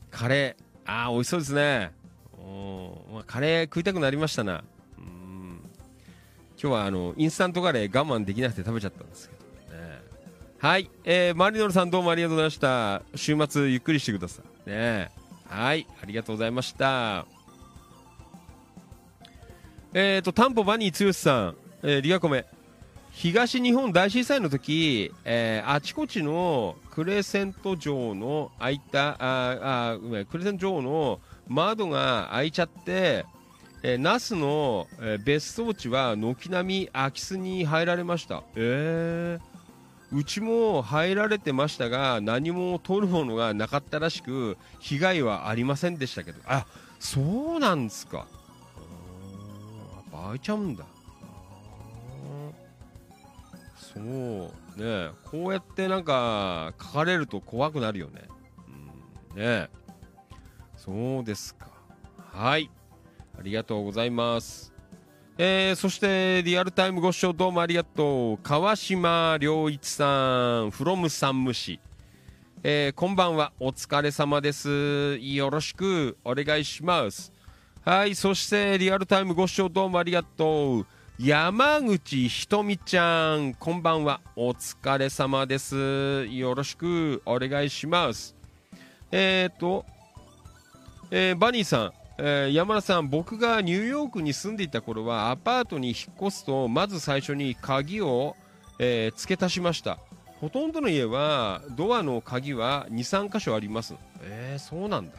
[0.09, 0.91] カレー。
[0.91, 1.91] ああ、美味しそうですね。
[2.39, 4.63] おまあ、カレー食いたくなりましたな。
[4.97, 5.59] うん。
[6.59, 9.36] 今日はあの、インスタントカレー我慢できなくて食べちゃったんですけど。
[10.59, 10.89] はい。
[11.03, 13.03] えー、マリノルさんどうもありがとうございました。
[13.15, 14.69] 週末ゆっくりしてください。
[14.69, 15.11] ね
[15.47, 15.85] はい。
[16.01, 17.27] ありがとうございました。
[19.93, 22.45] えーと、タンポバニー剛さん、えーリアコメ。
[23.11, 33.25] 東日本大震災の時、えーあちこちのクレセント城の開いた、ああごめんクレセント城の窓が開いちゃって、
[33.83, 38.41] えー、那須の、えー別荘地は軒並み空き巣に入られました。
[38.55, 39.56] えー
[40.11, 46.39] うちも入られてましたが何も取るものがなかったらしく被害はありませんでしたけど。
[46.45, 46.65] あ
[46.99, 48.25] そうなんですか。
[48.25, 50.85] あーやっぱ開いちゃうんだ。
[53.77, 54.81] そう。
[54.81, 58.21] ねこうやってなんか書かれると怖くなるよね。
[59.35, 59.41] うん。
[59.41, 59.69] ね
[60.75, 61.67] そうですか。
[62.31, 62.69] はい。
[63.37, 64.76] ありがとうございます。
[65.39, 68.37] えーそしてリアルタイムご視聴どうもありがとう。
[68.41, 71.79] 川島良一さん from 山武市
[72.63, 73.51] えーこんばんは。
[73.59, 75.17] お疲れ様です。
[75.17, 77.31] よろしくお願いします。
[77.85, 80.87] はいそしてリアルタイムご視聴どうもありがとう。
[81.19, 84.21] 山口ひとみちゃん、こんばんは。
[84.35, 86.25] お疲れ様です。
[86.31, 88.35] よろしくお願いします。
[89.11, 89.85] えっ、と、
[91.11, 98.35] えーバニーさん、えー山田さん、僕がニューヨークに住んでいた頃は、アパートに引っ越すと、まず最初に鍵を、
[98.79, 99.99] えー付け足しました。
[100.41, 102.95] ほとんどの家は、ドアの鍵は2、
[103.27, 103.95] 3箇所あります。
[104.21, 105.13] えー、そうなんだ。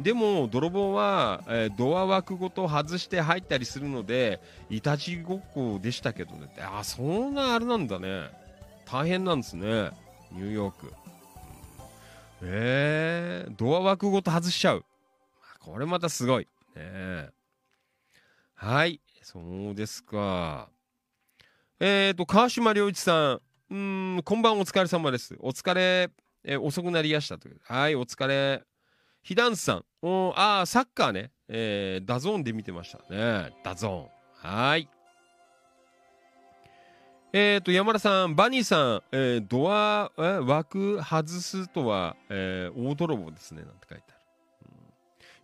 [0.00, 6.48] でも、泥棒は、えードア枠ごと外して入ったりするので、いたちごっこでしたけどね。
[6.60, 8.24] あ、そんなあれなんだね。
[8.84, 9.90] 大変なんですね。
[10.32, 10.92] ニューヨーク。
[12.42, 14.84] えー、ドア枠ごと外しちゃう。
[15.60, 16.48] これまたすごい。
[16.74, 17.28] ね
[18.54, 20.68] はい、そうですか。
[21.78, 23.40] えーと、川島良一さん。
[23.70, 23.76] う
[24.18, 25.36] ん、こんばんお疲れ様です。
[25.38, 26.10] お疲れ、
[26.44, 27.60] えー遅くなりやしたという。
[27.64, 28.62] はい、お疲れ。
[29.22, 29.84] ひだんさん。
[30.02, 31.30] おーあ、サッカーね。
[31.48, 33.52] えー、ダゾーンで見てましたね。
[33.62, 34.68] ダゾーン。
[34.68, 34.88] はい。
[37.32, 43.62] えーと、山田さん、バニーさん、えードア、えー枠外すとは、えー大泥棒ですね。
[43.62, 44.19] なんて書いてある。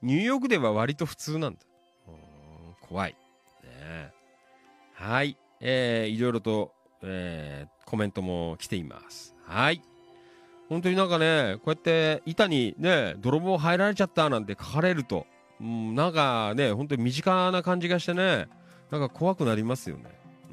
[0.02, 1.60] ニューヨークでは割と普通なんだ。
[2.08, 3.16] うん怖い。
[3.64, 4.12] ね
[4.94, 5.36] はい。
[5.60, 9.34] えーいろいろと、えーコメントも来ています。
[9.46, 9.80] はい。
[10.68, 15.24] 本当になんかね、こうやって板にね、泥棒入られちゃったなんて書かれると、
[15.60, 18.48] うん、なんかね、本当に身近な感じがしてね、
[18.90, 20.04] なんか怖くなりますよね。
[20.50, 20.52] う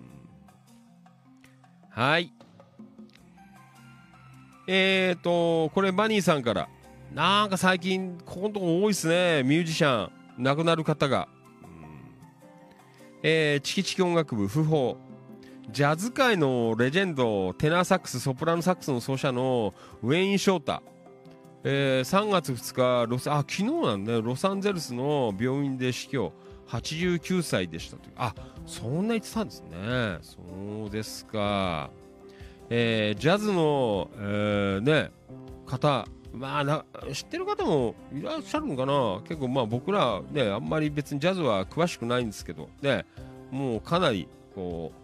[1.99, 2.31] んはい。
[4.67, 6.69] えーと、これバニーさんから、
[7.13, 11.27] なんか最近、ここのとこ多いですね、ミュージシャン、亡くなる方が。
[11.63, 11.69] うん
[13.21, 14.97] えー、チキチキ音楽部、不法。
[15.69, 20.81] ジャズ界のレジェンド、テナーサックス、ソプラノサックスの奏者のウェイン・ショータ。
[21.63, 26.33] えー3月2日ロス、あ、昨日なんだね、ロサンゼルスの病院で死去。
[26.67, 28.13] 89歳でしたという。
[28.15, 28.33] あ、
[28.65, 30.17] そんな言ってたんですね。
[30.21, 31.91] そうですか。
[32.71, 35.11] えージャズの、えーね、
[35.67, 36.83] 方、まあな、
[37.13, 39.21] 知ってる方もいらっしゃるのかな？
[39.27, 43.05] 結構まあ僕らね、あんまり別にジャズは詳しくないんですけど、ね、
[43.51, 44.99] もうかなりこう、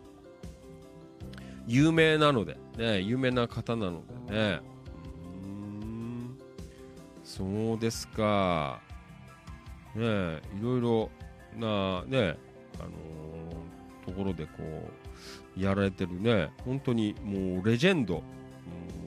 [1.68, 4.60] 有名なので、ね、有名な方なのでね。
[5.43, 6.38] うん
[7.23, 8.81] そうですか。
[9.93, 11.11] ね、いろいろ
[11.56, 12.38] な、ね、
[12.80, 14.51] あのーところでこ
[15.57, 18.23] う、やられてるね、本当にもうレジェンド、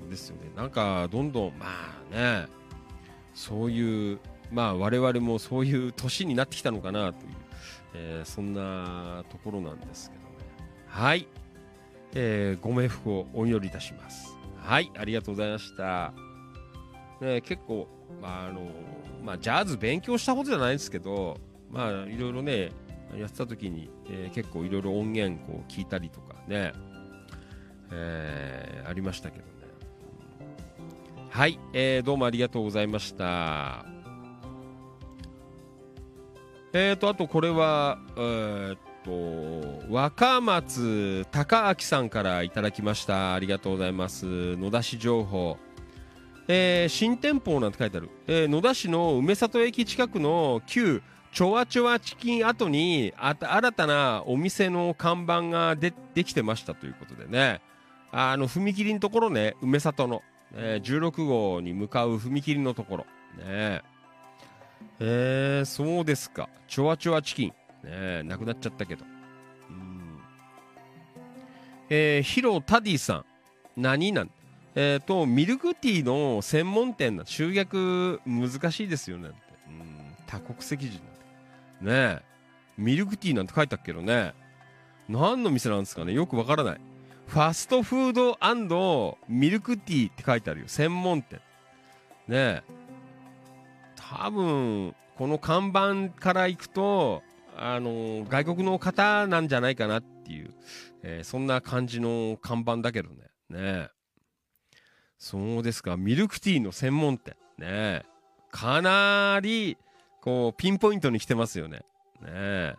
[0.09, 0.51] ですよね。
[0.55, 2.47] なんか、どんどん、まあね、
[3.35, 4.19] そういう、
[4.51, 7.33] まあ我々もそういう年になってきたのかなという、
[7.95, 10.29] えーそんなところなんですけどね。
[10.89, 11.27] はい。
[12.15, 14.37] えーご冥福をお祈りいたします。
[14.59, 16.13] はい、ありがとうございました。
[17.21, 17.89] ね、結構、
[18.21, 18.69] まああの
[19.25, 21.39] まあ、ジャズ勉強したことじゃないですけど、
[21.71, 22.73] まあ、いろいろね、
[23.19, 26.73] やってた時に、えー結構いろいろ音源こう聞いたりとかね、
[27.91, 29.52] えーありましたけど。
[31.33, 33.87] はい、えーどうもありがとうございました。
[36.75, 38.79] えーと、あとこれは、えーっ
[39.89, 43.33] と、若松隆明さんからいただきました。
[43.33, 44.57] ありがとうございます。
[44.59, 45.57] 野田市情報。
[46.49, 48.11] えー新店舗なんて書いてある。
[48.27, 51.01] えー野田市の梅里駅近くの旧
[51.33, 57.63] チョワチョワチキン跡にあた新たなお店の看板がでできてましたということでね。
[58.15, 60.23] あの、踏切のところね、梅里の、
[60.55, 63.07] えー16号に向かう踏切のところ。
[63.39, 63.83] ね
[64.99, 66.49] えー、そうですか。
[66.69, 67.49] チョワチョワチキン。
[67.49, 67.55] ね
[67.85, 69.05] え、なくなっちゃったけど。
[69.71, 70.19] うん。
[71.89, 73.25] えー、ヒロタディさん。
[73.77, 74.31] 何なん？
[74.75, 79.29] えっ、と、ミルクティーの専門店な、集客難しいですよね。
[79.29, 79.37] って
[79.69, 80.99] うん、多国籍人
[81.81, 82.17] なんて。
[82.17, 82.23] ねえ。
[82.79, 84.35] ミルクティーなんて書いてあっけどね。
[85.09, 86.13] 何の店なんですかね？
[86.13, 86.81] よくわからない。
[87.33, 90.67] ファストフードミルクティーって書いてあるよ。
[90.69, 91.41] 専門店。
[92.29, 92.63] ねえ。
[93.97, 97.23] 多分、この看板から行くと、
[97.57, 100.53] あの外国の方なんじゃないかなっていう、
[101.03, 103.17] えーそんな感じの看板だけどね。
[103.49, 103.89] ねえ。
[105.17, 105.97] そうですか。
[105.97, 107.35] ミルクティーの専門店。
[107.57, 108.03] ねえ。
[108.51, 109.79] かなり、
[110.21, 111.79] こう、ピンポイントに来てますよね。
[112.21, 112.75] ねえ。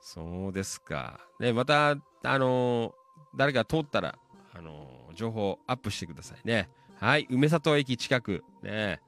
[0.00, 1.18] そうですか。
[1.40, 3.03] ねまた、あのー
[3.36, 4.18] 誰か通ったら、
[4.54, 6.68] あのー情報アップしてくださいね。
[7.00, 7.26] はい。
[7.30, 9.00] 梅里駅近く、ね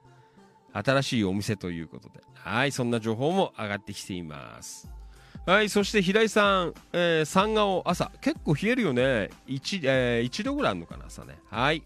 [0.73, 2.21] 新しいお店ということで。
[2.33, 2.71] はい。
[2.71, 4.89] そんな情報も上がってきています。
[5.45, 5.69] はい。
[5.69, 8.11] そして、平井さん、えー、三顔朝。
[8.21, 9.29] 結構冷えるよね。
[9.47, 11.39] 1、えー、1度ぐらいあるのかな、朝ね。
[11.49, 11.83] はい。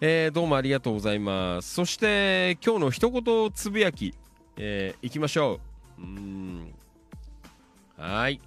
[0.00, 1.74] えーどうもありがとうございます。
[1.74, 4.14] そして、今日の一言つぶやき、
[4.56, 5.60] えー、いきましょ
[5.98, 6.02] う。
[6.02, 6.74] うん。
[7.96, 8.40] はい。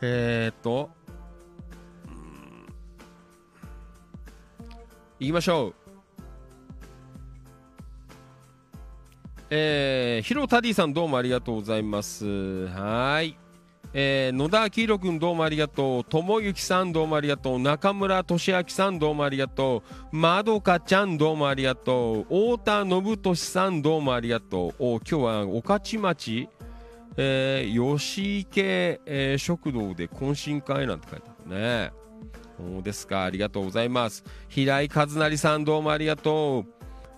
[0.00, 0.90] えー、っと、
[2.06, 2.66] うん
[5.18, 5.74] 行きましょう。
[9.50, 12.66] えー、ヒロタディさんどうもありがとうございます。
[12.68, 13.36] はい。
[13.94, 16.04] えー、野田明宏君どうもありがとう。
[16.04, 17.58] ともゆきさんどうもありがとう。
[17.58, 20.16] 中村俊明さんどうもありがとう。
[20.16, 22.24] まどかちゃんどうもありがとう。
[22.24, 24.74] 太田信俊さんどうもありがとう。
[24.78, 26.48] お今日は御徒町、
[27.20, 31.92] えー、吉池、えー食堂で懇親会なんて書いてあるね。
[32.56, 33.24] そうですか。
[33.24, 34.24] ありがとうございます。
[34.48, 36.64] 平井和成さんどうもありがと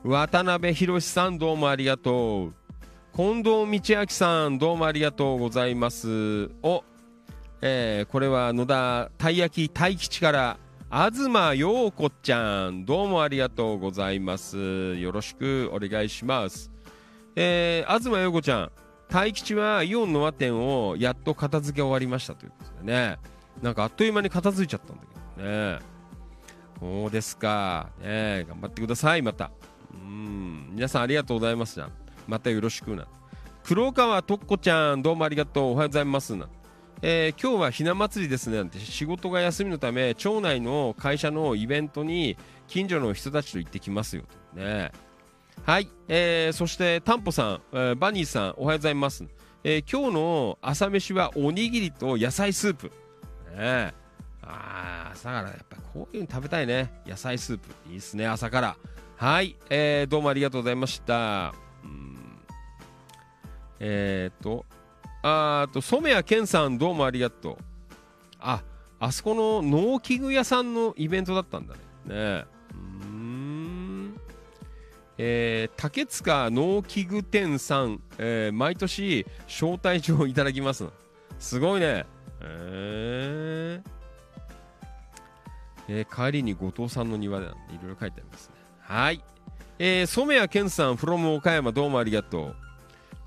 [0.03, 0.11] う。
[0.11, 2.55] 渡辺博さんどうもありがとう。
[3.15, 6.51] 近藤道明さんどうもありがとうございます。
[6.63, 6.83] お、
[7.61, 10.59] えーこれは野田たい焼き大吉から
[10.91, 14.97] 東陽子ちゃんどうもありがとうございます。
[14.97, 16.71] よろしくお願いします。
[17.37, 18.73] えー、東陽子ちゃん、
[19.11, 23.19] 大吉はイオンの和店をやっと片付け終わりましたということでね。
[23.61, 25.03] なんかあっという間に片付いちゃったんだ
[25.37, 25.79] けどね。
[26.79, 27.91] そうですか。
[28.01, 29.51] ね頑張ってください、また。
[29.93, 30.71] うん。
[30.73, 31.93] 皆さんありがとうございますじゃん。
[32.29, 33.07] またよろしくな。
[33.65, 35.65] 黒川とっこちゃん、どうもありがとう。
[35.73, 36.49] おはようございますな。
[37.03, 44.25] えー今日はひな祭りですねなんて仕事が休みのため町内の会社のイベントに近所の人たちと行ってきますよ
[44.55, 44.93] とね
[45.65, 49.25] はい、えーそしてタンポさん、えーバニーさんおはようございます、
[49.63, 52.91] えー今日の朝飯はおにぎりと野菜スープ。
[53.57, 53.95] ね
[54.43, 57.03] あー朝からやっぱりこういうの食べたいね。
[57.07, 57.69] 野菜スープ。
[57.91, 58.77] いいっすね朝から。
[59.17, 61.55] はい、えーどうもありがとうございました。
[61.85, 62.17] うん。
[63.79, 64.65] えー、っと
[65.23, 67.57] あーと染谷健さんどうもありがとう。
[68.41, 68.63] あ
[68.99, 71.81] あそこの農機具屋さんのイベントだったんだね。
[72.07, 72.15] ねえ。
[72.15, 72.60] うーん
[75.23, 80.87] えー竹塚農機具店さん、えー毎年招待状をいただきます
[81.39, 82.07] すごいね。
[82.41, 83.91] えー。
[85.89, 87.49] えー帰りに後藤さんの庭でい
[87.83, 88.55] ろいろ書いてありますね。
[88.81, 89.23] はい。
[89.79, 92.57] えー染谷健さん from 岡山どうもありがとう。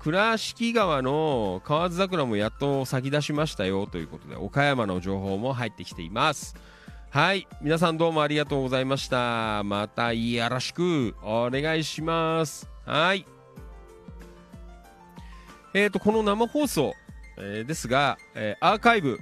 [0.00, 6.56] 倉敷川の河津桜もやっと咲き出しましたよということで岡山の情報も入ってきています。
[7.14, 7.46] はい。
[7.60, 9.62] 皆さんどうもありがとうございました。
[9.62, 12.68] またよろしくお願いします。
[12.84, 13.24] はい。
[15.74, 16.92] えーとこの生放送、
[17.38, 19.20] えーですが、えーアーカイブ、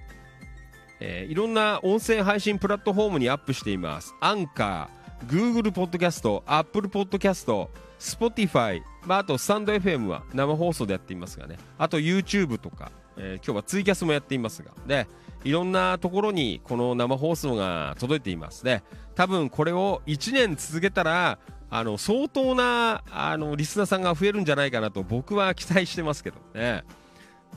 [1.01, 4.15] えーいろんな音声配信プラットフォームにアップしています。
[4.21, 11.59] アンカー Google ポッドキャスト Apple ポッドキャスト Spotify、まあ、あとスタンド FM は生放送でやっていますがね。
[11.77, 15.07] あと YouTube とか、えー今日はツイキャスもやっていますがで
[15.45, 18.65] いろんなところにこの生放送が届いています。
[18.65, 18.83] で
[19.15, 26.37] 多分これを1年続けたらあの相当なあのリスナーさんが増えるんじゃないかなと僕は期待してますけど。
[26.55, 26.85] ね、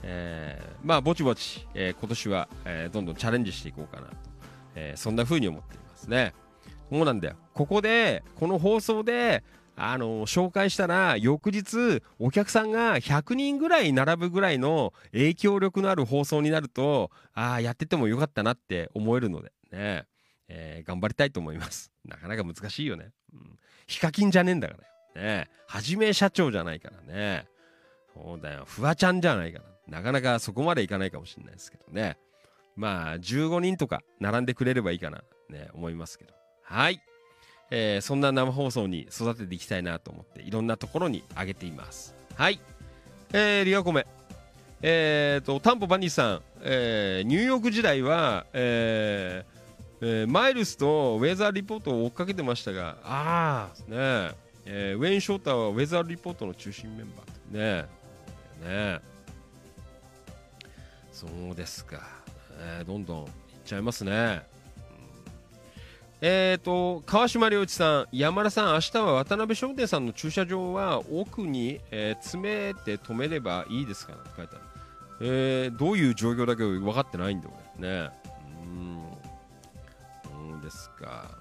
[0.04, 4.16] えーまあぼちぼち、えー今年は、えーどんどんチャレンジしていこうかなと、
[4.76, 6.10] えーそんな風に思っています。
[6.10, 6.34] ね
[6.92, 7.36] そうなんだよ。
[7.54, 9.44] ここでこの放送で
[9.78, 20.06] あの紹介したら翌日お客さんが100人ぐらい並ぶぐらいの影響力のある放送になるとああやっててもよかったなって思えるのでね、
[20.48, 21.92] えー頑張りたいと思います。
[22.06, 24.76] なかなか難しいよね、うん、ヒカキンじゃねえんだか
[25.16, 27.48] らねはじめ社長じゃないからね。
[28.14, 28.64] そうだよ。
[28.66, 29.66] フワちゃんじゃないから。
[29.88, 32.18] なかなかそこまでいかないかもしれないですけどね。
[32.76, 35.24] まあ15人とか並んでくれればいいかな。
[35.50, 36.34] ね思いますけど。
[36.64, 37.02] はい。
[37.72, 42.16] えーそんな生放送に育てていきたいなと思っていろんなところに上げています。
[42.36, 42.60] はい。
[43.34, 44.06] えー、リアコメ。
[44.82, 49.56] えー、とタンポバニーさん、えーニューヨーク時代は、えー
[50.02, 54.36] えーマイルスとウェザーリポートを追っかけてましたがああね
[54.66, 57.84] えーウェイン・ショーターはウェザーリポートの中心メンバー。
[57.84, 57.88] ね
[58.68, 59.00] ね
[61.12, 62.02] そうですか、
[62.60, 63.30] えーどんどんいっ
[63.66, 64.44] ちゃいますね。
[66.22, 74.66] えー、と川島良一さん、山田さん、明日は渡辺商店さんの駐車場は奥に、えー詰めて止めればいいですかって書いてある、
[75.22, 78.10] えーどういう状況だけ分かってないんだ俺ね。
[78.64, 79.02] うん。
[80.24, 81.38] そうですか。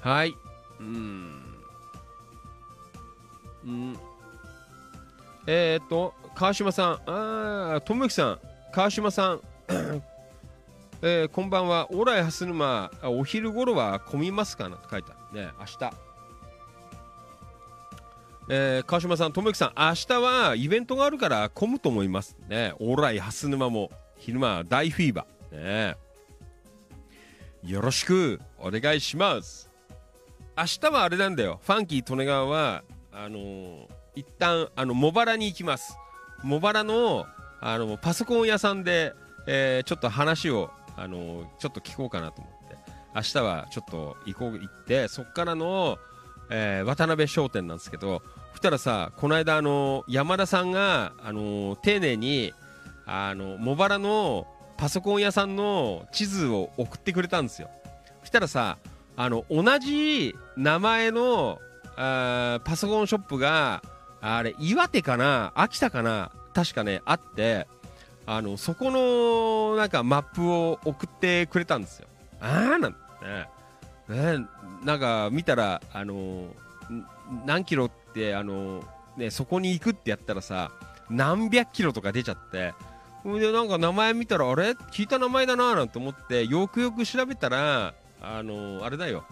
[0.00, 0.34] はい。
[0.80, 1.42] うん。
[3.64, 3.96] うん。
[5.46, 6.92] えっ、と川島さん。
[7.06, 8.38] ああ友之さん。
[8.72, 9.40] 川島さん。
[11.02, 15.90] えーこんばんは、オーライハスヌマ、あお昼頃は混みますかなと書いてあるね、明日。
[18.48, 22.72] えー川島さん、ともゆきさん、明日はイベントがあるから混むと思いますね。
[22.78, 25.56] オーライハスヌマも昼間は大フィーバー。
[25.56, 25.96] ね、
[27.64, 29.70] よろしくお願いします。
[30.56, 32.82] 明日はあれなんだよファンキー利根川は
[33.12, 35.98] あのー一旦あの茂原に行きます
[36.42, 37.26] 茂原の
[37.60, 39.12] あのパソコン屋さんで、
[39.46, 42.56] えーちょっと話をあのちょっと聞こうかなと思って。
[43.16, 45.98] 明日はちょっと行こう行ってそっからの、
[46.50, 52.52] えー渡辺商店なんですけどそしたらさこの間あの山田さんがあの丁寧に
[53.06, 54.46] あの茂原の
[54.76, 57.70] パソコン屋さんの地図を送ってくれたんですよ。
[58.20, 58.76] そしたらさ
[59.16, 61.58] あの同じ名前の
[61.96, 63.82] あパソコンショップが
[64.20, 67.66] あれ岩手かな秋田かな確かねあって
[68.26, 72.08] あのそこのなんかマップを送ってくれたんですよ。
[72.40, 74.38] ああなんてね。
[74.38, 74.46] ね
[74.84, 76.48] なんか見たらあの
[77.44, 78.82] 何キロってあの
[79.16, 80.70] ねそこに行くってやったらさ
[81.08, 82.74] 何百キロとか出ちゃって。
[83.22, 84.70] ほんでなんか名前見たらあれ？
[84.92, 89.24] 聞いた名前だななんて思ってよくよく調べたらあのあれだよ。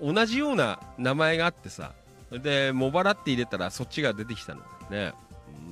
[0.00, 1.92] 同じような名前があってさ。
[2.30, 4.60] で茂原って入れたらそっちが出てきたの
[4.90, 5.12] ね。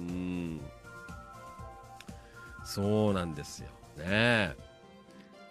[0.08, 0.25] うん。
[2.66, 4.54] そうなんですよね。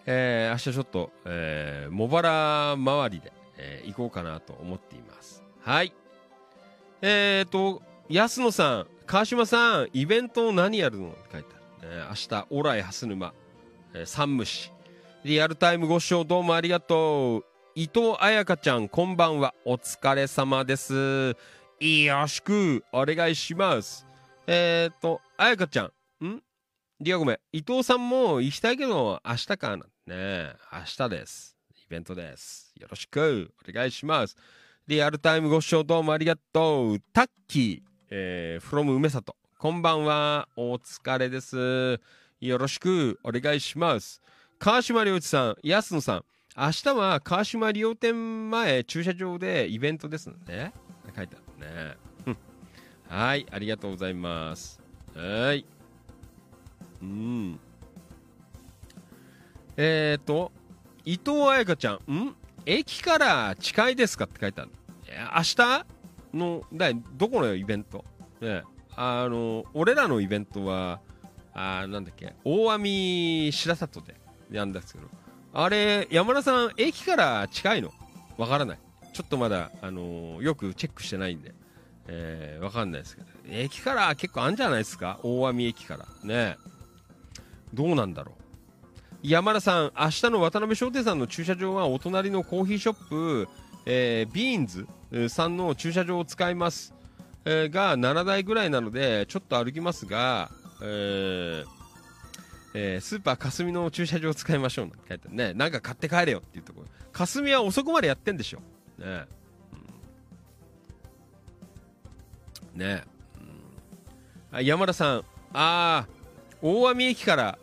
[0.06, 5.44] えー明日ちょっと、えー、茂原周りで、えー行こうかなと思っています。
[5.62, 5.94] はい。
[7.02, 13.34] えーと安野さん川島さんイベント何やるのって書いてある、えー明日オライ蓮沼、
[13.94, 14.72] えー、山武市。
[15.24, 17.46] リアルタイムご視聴どうもありがとう。
[17.74, 19.56] 伊藤彩香ちゃんこんばんは。
[19.66, 21.36] お疲れ様です。
[21.80, 24.06] よろしくお願いします。
[24.46, 25.92] えっ、ー、と彩香ちゃん
[27.01, 27.38] リアごめん。
[27.51, 29.85] 伊藤さんも行きたいけど明日かな。
[30.07, 31.57] ね明日です。
[31.73, 32.73] イベントです。
[32.80, 33.51] よろしく。
[33.67, 34.38] お願いします。
[34.88, 36.99] リアルタイムご視聴どうもありがとう。
[37.11, 37.89] タッキー。
[38.11, 39.35] えー、from 梅里。
[39.59, 40.47] こんばんは。
[40.55, 41.99] お疲れです。
[42.39, 43.19] よろしく。
[43.26, 44.22] お願いします。
[44.57, 45.55] 川島良一さん。
[45.63, 46.26] 安野さん。
[46.55, 48.85] 明日は川島理容店前。
[48.85, 50.72] 駐車場でイベントですね。
[51.13, 52.38] 書いてあるね。
[53.09, 53.45] はい。
[53.51, 54.80] ありがとうございます。
[55.13, 55.65] はい。
[57.06, 57.60] うん。
[59.77, 60.52] えっ、ー、と
[61.03, 62.14] 伊藤彩香ちゃん。
[62.14, 62.36] ん？
[62.65, 64.72] 駅から近いですかって書いてある
[65.36, 65.86] 明日
[66.34, 68.03] のだいどこのイベント？
[68.41, 68.64] ね
[68.95, 70.99] あの俺らのイベントは
[71.53, 74.15] あーなんだっけ大網白里で
[74.52, 75.07] やるんですけど。
[75.53, 77.91] あれ山田さん駅から近いの？
[78.38, 78.80] わからない。
[79.14, 81.53] ちょっとまだ、あのーよくチェックしてないんで、
[82.07, 83.27] えー、わかんないですけど。
[83.48, 85.19] 駅から結構あるんじゃないですか？
[85.23, 86.06] 大網駅から。
[86.23, 86.57] ね
[87.76, 88.45] どうなんだろう。
[89.22, 93.47] 山田さん明日の渡辺商店さんの駐車場はお隣のコーヒーショップ、
[93.85, 94.88] えービーンズ
[95.30, 96.93] さんの駐車場を使います、
[97.43, 101.65] えーが7台ぐらいなのでちょっと歩きますが、えー
[102.76, 105.53] えースーパー霞の駐車場を使いましょうなんて書いてあるね。
[105.53, 106.88] なんか買って帰れよっていうところ。
[107.11, 108.60] 霞は遅くまでやってんでしょ。
[108.99, 109.26] ね。
[112.76, 112.80] うん。
[112.80, 113.03] ね。
[114.53, 114.65] うん。
[114.65, 115.18] 山田さん。
[115.53, 116.07] ああ
[116.61, 117.57] 大網駅から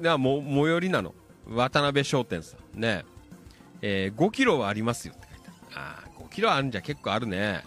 [0.00, 1.14] なも最寄りなの。
[1.48, 2.80] 渡辺商店さん。
[2.80, 3.04] ね。
[3.82, 5.56] えー5キロはありますよって書いてある。
[5.76, 7.62] あ5キロあるんじゃ結構あるね。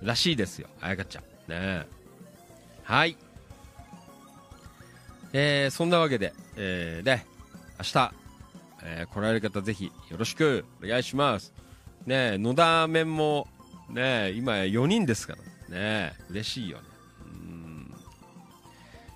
[0.00, 0.06] うん。
[0.06, 0.68] らしいですよ。
[0.80, 1.24] あやかちゃん。
[1.50, 1.86] ね。
[2.84, 3.16] はい。
[5.32, 7.24] えーそんなわけで、えー、で
[7.78, 8.12] 明日、
[8.84, 11.52] えー来られる方ぜひよろしくお願いします。
[12.06, 13.48] ねえ野田面も
[13.88, 15.34] ね今4人ですか
[15.70, 15.74] ら。
[15.76, 16.91] ね嬉しいよね。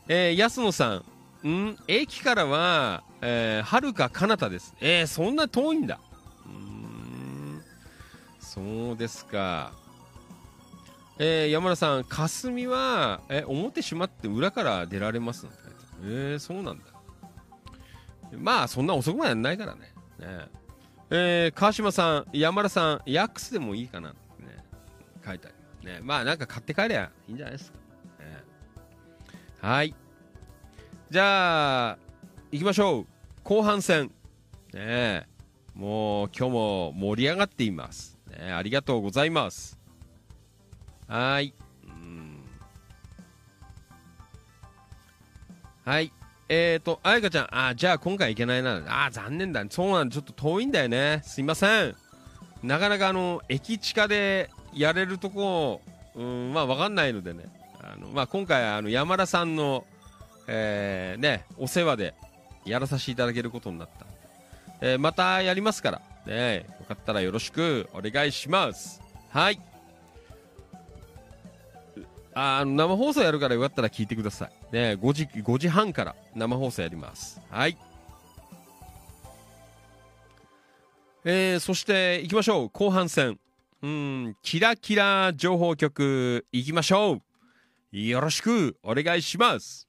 [0.08, 1.02] えー安野さ
[1.44, 1.48] ん。
[1.48, 1.78] ん？
[1.88, 4.74] 駅からは、えー、はるか彼方です。
[4.80, 5.98] えー、そんな遠いんだ。
[6.46, 7.62] うん。
[8.38, 9.72] そうですか。
[11.18, 15.46] えー山田さん霞はえ表閉まって裏から出られます
[16.02, 16.84] えー、そうなんだ。
[18.38, 19.92] まあそんな遅くまでやんないからね。
[20.18, 20.26] ね。
[21.10, 24.64] えー川島さん山田さんヤックスでもいいかなってね
[25.24, 25.50] 書いてあ
[25.84, 25.92] る。
[25.92, 26.00] ね。
[26.02, 27.78] まあなんか買って帰りゃいいんじゃないですか、
[29.66, 29.92] はい
[31.10, 31.98] じゃあ
[32.52, 33.06] 行きましょう
[33.42, 34.12] 後半戦
[34.72, 35.26] ね
[35.74, 39.76] もう今日も盛り上がっています、ね、ありがとうございます
[41.08, 41.52] はい
[45.84, 46.12] はい
[46.48, 48.84] えーと、あやかちゃん、あじゃあ今回行けないな。
[48.86, 49.64] あ残念だ。
[49.68, 50.14] そうなんだ。
[50.14, 51.20] ちょっと遠いんだよね。
[51.24, 51.96] すいません。
[52.62, 55.80] なかなかあの、駅地下でやれるとこ、
[56.14, 57.55] うん、まあわかんないのでね。
[57.92, 59.84] あの、まあ今回あの、山田さんの、
[60.48, 62.14] えー、ね、お世話で
[62.64, 64.06] やらさせていただけることになった。
[64.80, 69.00] えーまたやりますから、ね、よかったらよろしくお願いします。
[69.30, 69.60] はい。
[72.34, 74.74] あの生放送やるからよかったら聞いてください。
[74.74, 77.40] ね、5時 ,5 時半から生放送やります。
[77.48, 77.78] はい。
[81.24, 83.40] えー、そして行きましょう後半戦
[83.82, 87.22] うんキラキラ情報局行きましょう
[88.04, 89.88] よろしくお願いします。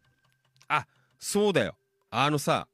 [0.70, 0.86] あ
[1.20, 1.76] そうだよ。
[2.10, 2.68] あのさ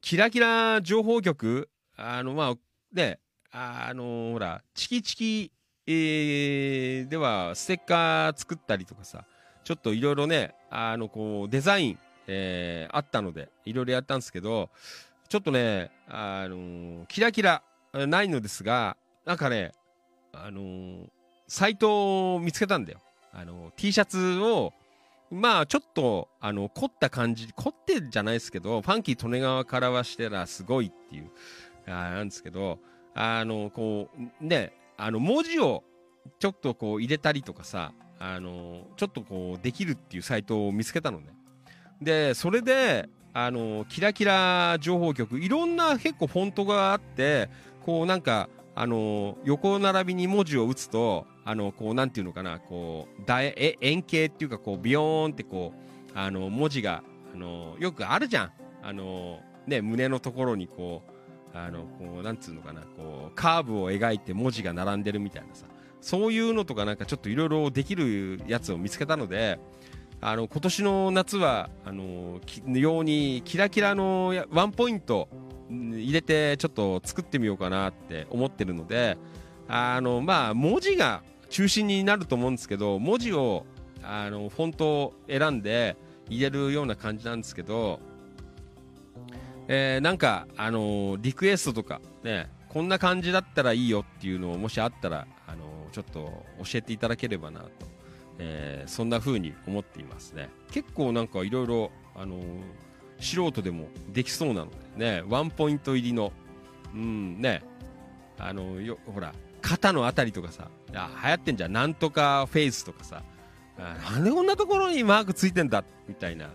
[0.00, 2.54] キラキラ情報局あのまあ
[2.90, 3.18] ね
[3.52, 5.52] あのほらチキチキ、
[5.86, 9.26] えー、ではステッカー作ったりとかさ
[9.62, 14.70] ちょっといろいろねあのこうデザイン、えー、あったのでいろいろやったんですけど
[15.28, 17.62] ちょっとねあのキラキラ
[17.92, 18.96] ないのですが
[19.26, 19.72] なんかね
[20.32, 21.06] あの
[21.46, 23.00] サイトを見つけたんだよ。
[23.38, 24.72] あの T シャツを
[25.30, 31.30] まあちょっとあの凝った感じ凝ってじゃないですけどファンキー利根川からはしてらすごいっていう
[31.86, 32.78] あなんですけど
[33.14, 34.08] あのこ
[34.40, 35.84] うねあの文字を
[36.38, 41.26] ちょっとこう入れたりとかさあのちょっとこうできるっていうサイトを見つけたのね。
[42.00, 47.50] でそれであのキラキラ情報局いろんな結構フォントがあって
[47.84, 58.52] こうなんかあの横並びに文字を打つとあのこうなんていうのかなこうだえ円形っていうかこうビヨーンってこうあの文字があのよくあるじゃん。
[58.82, 65.66] あのね胸のところにこうあのこうなんつうのかなこうカーブを描いて文字が並んでるみたいなさ
[66.00, 69.58] そういうのとかなんかちょっといろいろできるやつを見つけたので
[70.20, 75.28] あの今年の夏はあのようにキラキラのワンポイント
[75.68, 79.18] 入れてちょっと作ってみようかなって思ってるので
[79.68, 83.66] あのまあ文字が中心になると思うんですけど文字を
[84.02, 85.96] あのフォントを選んで
[86.28, 88.00] 入れるような感じなんですけど、
[89.68, 97.68] えー、なんかあのリクエストとかねこんな感じだったらいいよっていうのをもしあったらあのちょっと教えていただければなと、
[98.38, 100.50] えー、そんな風に思っていますね。
[100.70, 102.40] 結構なんかいろいろあの
[103.18, 106.32] 素人でもできそうなのでねワンポイント入りの
[106.94, 107.62] うんね
[108.38, 109.32] あのよほら
[109.66, 111.72] 肩のあたりとかさあ流行ってんじゃん。
[111.72, 113.22] なんとかフェイスとかさ
[113.76, 116.48] なんでこんなところにマークついてんだみたいな、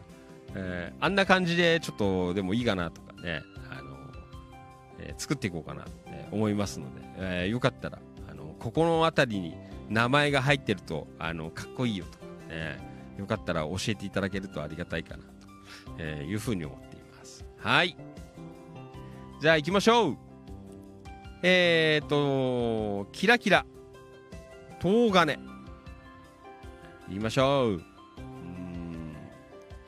[0.55, 3.97] えー、あんな感じでちょっとでもいいかなとかねあの、
[4.99, 9.55] えー、作っていこうかなって思いますので、えー、よかったらあのここの辺りに
[9.89, 12.79] 名前が入ってるとあのかっこいいよとかね
[13.19, 15.29] よかったら教えていただけるとありがたいかなと、
[15.99, 17.45] えいうふうに思っています。
[17.57, 17.95] はい。
[19.41, 20.31] じゃあ行きましょう。
[21.43, 23.65] えーと、キラキラ、
[24.80, 25.39] 東金。
[27.07, 27.68] 言いましょう。
[27.69, 29.15] うん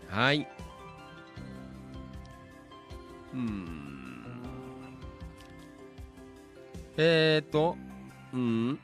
[0.09, 0.47] はい。
[3.33, 3.67] うん。
[6.97, 7.77] えーと、
[8.33, 8.79] うん。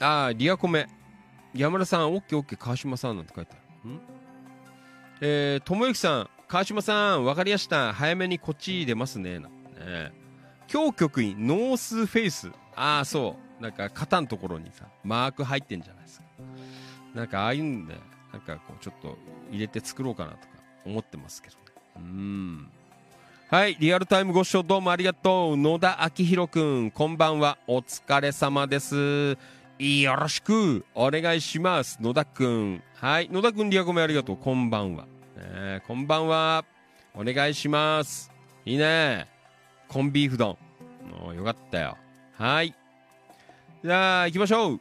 [0.00, 0.88] あリアコメ。
[1.54, 3.90] 山田さん、オッケーオッケー、川島さんなんて書いてある。
[3.90, 4.00] ん
[5.20, 7.92] えー、ともゆきさん、川島さん、わかりやした。
[7.92, 9.38] 早めにこっち出ますね。
[9.38, 10.23] なんてね。
[10.66, 12.50] 京局員ノースフェイス。
[12.76, 13.62] ああそう。
[13.62, 16.24] なんか肩のところにさマーク入ってんじゃないですか。
[17.14, 17.94] なんかああいうんで
[18.32, 19.16] なんかこうちょっと
[19.50, 20.46] 入れて作ろうかなとか
[20.84, 21.60] 思ってますけどね。
[21.96, 22.68] うん。
[23.48, 25.56] はいリアルタイムご視聴どうもありがとう。
[25.56, 27.58] 野田明宏くんこんばんは。
[27.66, 29.38] お疲れ様です。
[29.78, 30.84] よろしく。
[30.94, 31.98] お願いします。
[32.00, 32.82] 野田くん。
[32.94, 34.36] はい野田くんリアコメありがとう。
[34.36, 35.04] こんばんは、
[35.36, 36.64] ね、こんばんは。
[37.14, 38.32] お願いします。
[38.64, 39.33] いいね
[39.94, 40.58] コンビーフ丼。
[41.22, 41.96] もうよかったよ。
[42.32, 42.74] はい。
[43.84, 44.80] じゃあ、行きましょう。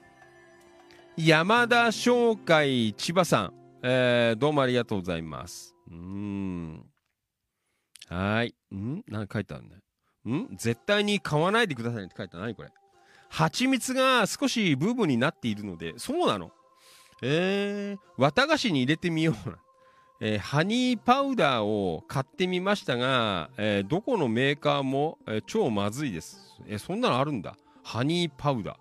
[1.15, 3.53] 山田商会千葉さん。
[3.83, 5.75] えー、どうもありがとうございます。
[5.91, 6.83] うん。
[8.09, 8.55] はい。
[8.73, 9.03] ん？
[9.07, 9.65] 何書いてある
[10.25, 10.35] ね。
[10.35, 10.47] ん？
[10.57, 12.45] 絶対に買わないでくださいって書いてある。
[12.47, 12.69] 何これ？
[13.29, 16.49] 蜂蜜が少しブーブーになっているので、そうなの？
[17.21, 19.57] えー、綿菓子に入れてみような。
[20.25, 26.57] えー、ハニーパウダーを買ってみましたが、えー、どこのメーカーも、えー、超まずいです。
[26.65, 27.57] えそんなのあるんだ。
[27.83, 28.77] ハニーパウダー。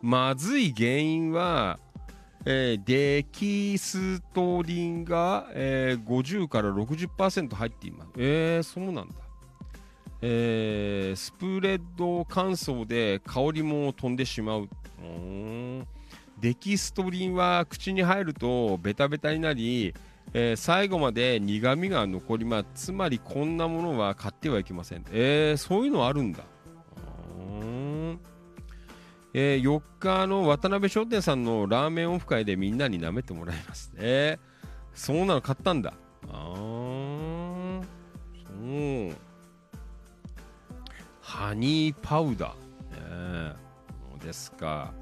[0.00, 1.78] まずい原因は、
[2.46, 8.10] えデキストリンが、え50から60%入っています。
[8.16, 9.14] えー、そうなんだ。
[10.22, 14.68] えスプレッド乾燥で香りも飛んでしまう。
[15.02, 15.86] うん
[16.40, 19.92] デキストリンは口に入るとベタベタになり、
[20.34, 22.86] えー、最後まで苦味が残ります。
[22.86, 25.04] つまりこんなものは買ってはいけません。
[25.10, 26.44] えー、そういうのあるんだ。
[29.34, 34.40] えー、4日の渡辺商店さんのラーメンオフ会でみんなに舐めてもらいますね。
[34.94, 35.92] そうなの買ったんだ。
[36.28, 37.82] あー。
[38.46, 39.16] そう。
[41.20, 43.54] ハニーパウダー、ね、
[44.24, 44.92] ですか。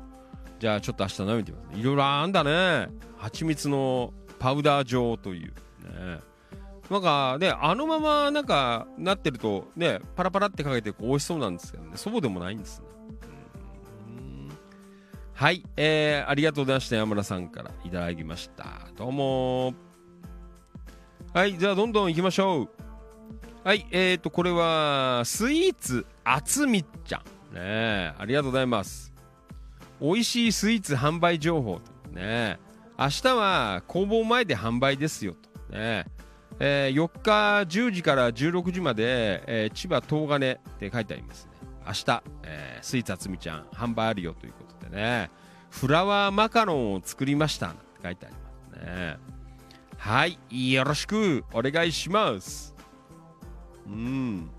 [0.59, 2.89] じゃあちょっと明日舐めてみますいろいろあんだね。
[3.16, 5.53] 蜂蜜のパウダー状という。
[5.83, 6.21] ね
[6.91, 11.93] なんかねあのままなんかなってるとねパラパラってかけてこう美味しそうなんですけどね。
[11.97, 12.87] そうでもないんですね。
[14.07, 14.49] うん。
[15.35, 15.65] はい。
[15.77, 16.97] えー、ありがとうございました。
[16.97, 18.89] 山田さんからいただきました。
[18.97, 19.75] どうも。
[21.35, 21.59] はい。
[21.59, 22.69] じゃあどんどん行きましょう。
[23.65, 23.87] はい。
[23.91, 27.19] えーとこれはスイーツあつみちゃ
[27.53, 27.55] ん。
[27.55, 29.13] ねありがとうございます。
[30.01, 31.81] 美味しいスイーツ販売情報
[32.13, 32.61] ね
[32.98, 35.73] 明日は工房前で販売ですよと。
[35.77, 36.06] ね。
[36.59, 37.31] えー、4日
[37.68, 41.52] 10時から16時まで、えー、千葉東金って書いてありますね。
[41.86, 45.31] 明日、えー、スイーツあつみちゃん販売あるよということでね。
[45.68, 49.18] フラワーマカロンを作りましたって書いてありますね。
[49.98, 50.39] はい
[50.73, 52.74] よろしくお願いします。
[53.86, 54.51] うん。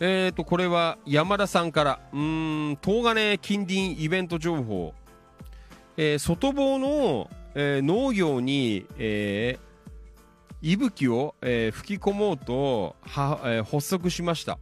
[0.00, 2.00] えーとこれは山田さんから。
[2.14, 4.94] うん東金近隣イベント情報。
[5.98, 7.28] えー、外房の
[7.60, 14.60] えー、農業に、えー、息吹を、えー、吹き込もうとは、えー、発足しました。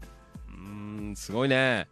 [0.48, 1.88] うんすごいね、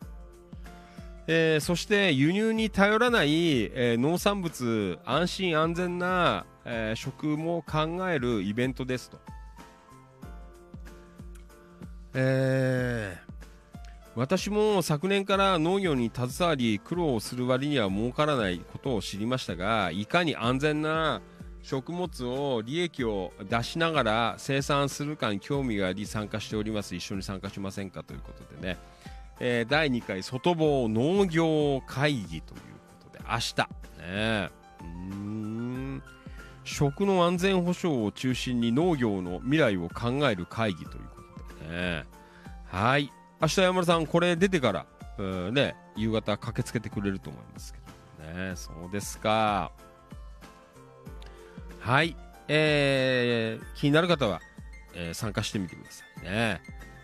[1.27, 9.19] えー、そして輸入に頼らない、えー、農産物安心安全な、えー、食も考えるイベントですと。
[12.15, 13.24] えー
[14.17, 21.21] 私も昨年から農業に携わり苦労する割には儲からないことを知りましたがいかに安全な
[21.65, 26.95] 食物を利益を出しながら生産するかに興味があり参加しております。
[26.95, 28.77] 一緒に参加しませんかということでね、
[29.41, 32.61] えー、第2回外房農業会議という
[33.01, 33.25] ことで。
[33.27, 33.55] 明日。
[34.07, 34.51] ね。
[34.83, 36.03] うん。
[36.65, 42.05] 食の安全保障を中心に農業の未来を考える会議ということでね。
[42.67, 43.11] はい。
[43.41, 44.87] 明日山田さんこれ出てから
[45.53, 47.79] ね夕方駆けつけてくれると思いますけ
[48.25, 48.57] どね。
[48.57, 49.71] そうですか。
[51.81, 52.17] はい。
[52.49, 54.41] えー、気になる方は、
[54.95, 56.61] えー、参加してみてくださいね。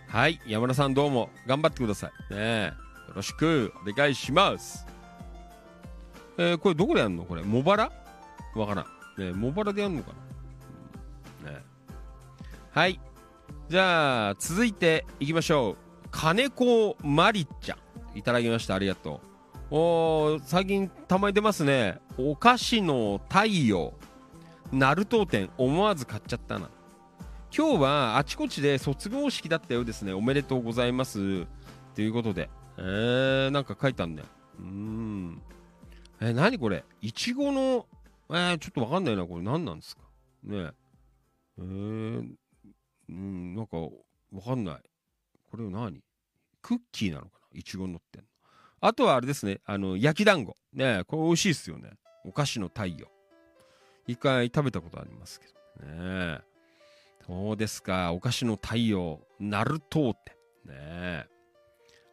[0.09, 0.40] はい。
[0.47, 2.73] 山田さんどうも頑張ってくださいね。
[3.09, 4.86] よろしくお願いします。
[6.39, 7.43] えー、これどこでやるのこれ？
[7.43, 7.93] 茂原？
[8.55, 8.86] わからん。
[9.19, 10.12] ね茂原でやるのか
[11.44, 11.62] な、ね。
[12.70, 13.01] はい。
[13.69, 15.89] じゃあ続いていきましょう。
[16.10, 17.76] 金子まりちゃ
[18.14, 18.18] ん。
[18.18, 18.74] いただきました。
[18.74, 19.20] ありがと
[19.70, 19.74] う。
[19.76, 22.00] お最近たまに出ますね。
[22.18, 23.94] お菓子の太陽。
[24.72, 25.50] ナルト店。
[25.56, 26.68] 思わず買っちゃったな。
[27.56, 30.12] 今日はあちこちで卒業式だったようですね。
[30.12, 31.46] おめでとうございます。
[31.94, 32.50] ということで。
[32.76, 34.28] えー、なんか書いたんだよ。
[34.58, 35.42] うーん。
[36.20, 36.84] えー、何これ？
[37.00, 37.86] いちごの
[38.30, 39.24] えー、ちょっとわかんないな。
[39.24, 40.02] これ何なんですか？
[40.44, 40.70] ね
[41.58, 42.28] えー、
[43.08, 43.90] うんなんかわ
[44.44, 44.80] かんない。
[45.51, 46.01] これ何？
[46.62, 47.59] クッキーなのかな？
[47.59, 48.27] いちご乗ってんの？
[48.81, 50.56] あとはあれですね、あの、焼き団子。
[50.72, 51.90] ねこれ美味しいですよね。
[52.24, 53.09] お菓子の太陽。
[54.06, 55.47] 一回食べたことありますけ
[55.85, 56.39] どね。
[57.27, 58.12] そうですか。
[58.12, 60.36] お菓子の太陽、ナルトーテ。
[60.66, 61.27] ね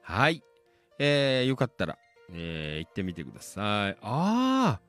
[0.01, 0.43] はい。
[0.99, 1.97] えー、よかったら、
[2.31, 3.97] えー、行ってみてください。
[4.01, 4.79] あ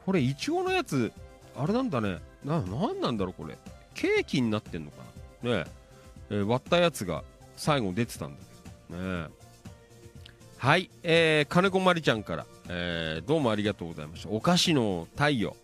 [0.00, 1.12] ー、これ、いちごのやつ、
[1.56, 2.20] あれなんだね。
[2.44, 3.58] な、なんなんだろう、これ。
[3.94, 4.98] ケーキになってんのか
[5.42, 5.64] なね
[6.30, 7.22] えー、割ったやつが
[7.56, 8.40] 最後出てたんだ
[8.88, 9.28] けどね。
[10.58, 14.30] はい、えー、金子まりちゃんから、えー、どうもありがとうございました。
[14.30, 15.54] お菓子の太陽。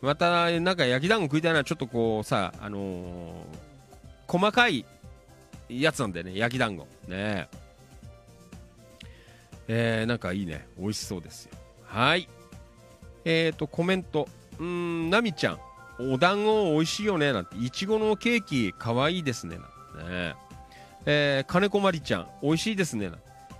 [0.00, 3.34] またなんか焼き団子食いたいなちょっとこうさあのー、
[4.28, 4.84] 細かい
[5.68, 6.36] やつなんだよね。
[6.36, 6.86] 焼き団子。
[7.08, 7.48] ね。
[9.66, 10.68] えー、なんかいいね。
[10.78, 11.52] 美味しそうですよ。
[11.86, 12.28] はい。
[13.24, 14.28] えーとコメント。
[14.60, 15.58] うんなみちゃん。
[15.98, 17.32] お団子美味しいよね。
[17.32, 17.56] なんて。
[17.56, 19.56] いちごのケーキかわいいですね。
[19.56, 20.34] なんてね。
[21.06, 23.10] えー、金子まりちゃん、美味しいですね。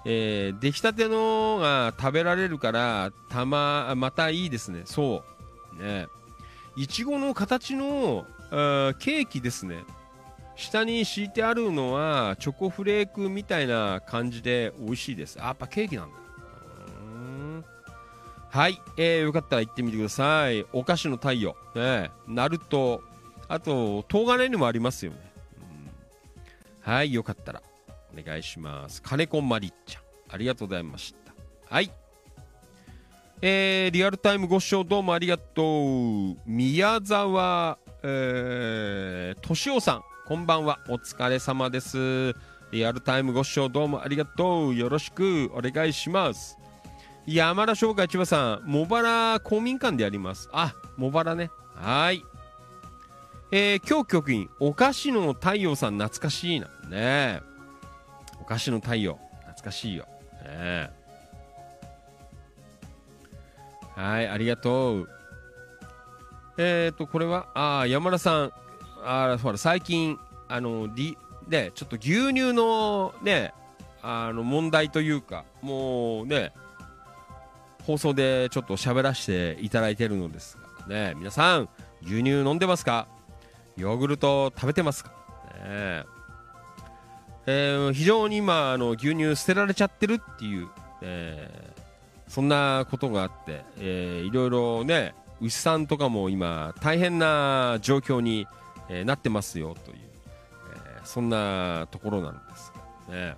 [0.07, 4.83] えー、出来たてのが食べられるからたままたいいですね。
[4.85, 5.23] そ
[5.79, 5.83] う。
[5.83, 6.07] ね。
[6.77, 8.27] いちごの形の
[8.99, 9.85] ケーキですね。
[10.57, 15.39] 下に敷いてあるのはチョコフレークみたいな感じで美味しいです。
[15.41, 16.25] あやっぱケーキなんだ。
[18.51, 20.65] はい、えー、よかったら行ってみてください。
[20.73, 21.57] お菓子の太陽。
[21.75, 22.13] ね。
[22.29, 23.03] ナルト。
[23.49, 25.34] あと東金にもありますよね。
[26.85, 27.63] はい、よかったら
[28.17, 29.03] お願いします。
[29.03, 31.33] 金子まりちゃん、ありがとうございました。
[31.75, 31.91] はい。
[33.41, 36.37] えー、リアルタイムご視聴どうもありがとう。
[36.47, 40.79] 宮沢、えー、敏夫さん、こんばんは。
[40.89, 42.35] お疲れ様です。
[42.71, 44.75] リアルタイムご視聴どうもありがとう。
[44.75, 46.59] よろしくお願いします。
[47.27, 50.51] 山田商会千葉さん、茂原公民館でやります。
[50.53, 51.51] あ、茂原ね。
[51.75, 52.23] はい。
[53.57, 56.67] えー、今日局員、お菓子の太陽さん懐かしいな。
[56.91, 57.41] ね
[58.41, 59.17] お菓子の太陽、
[59.47, 60.09] 懐かしいよ。
[60.45, 60.91] ね
[63.95, 65.09] はい、ありがとう。
[66.59, 68.53] えっ、と、これは、あー山田さん、
[69.05, 70.19] あほら、最近、
[70.49, 71.17] あの、り、
[71.47, 73.55] ね、ちょっと牛乳のね、
[74.03, 76.53] あの、問題というか、もうね、
[77.85, 80.59] 放送でちょっと喋らせていただいてるのです
[80.89, 81.69] が、ね、皆さん、
[82.03, 83.14] 牛乳飲んでますか？
[83.77, 85.11] ヨーグルト食べてますか？
[85.11, 85.15] ね
[85.67, 86.05] え。
[87.47, 90.69] ー非常に今、あの、牛乳捨てられちゃってるっていう、
[91.03, 91.85] えー
[92.27, 98.47] そんなことがあって、えーいろいろね、牛さんとかも今、大変な状況に、
[98.89, 99.99] えーなってますよという、
[100.97, 102.73] えーそんなところなんです
[103.09, 103.37] がね。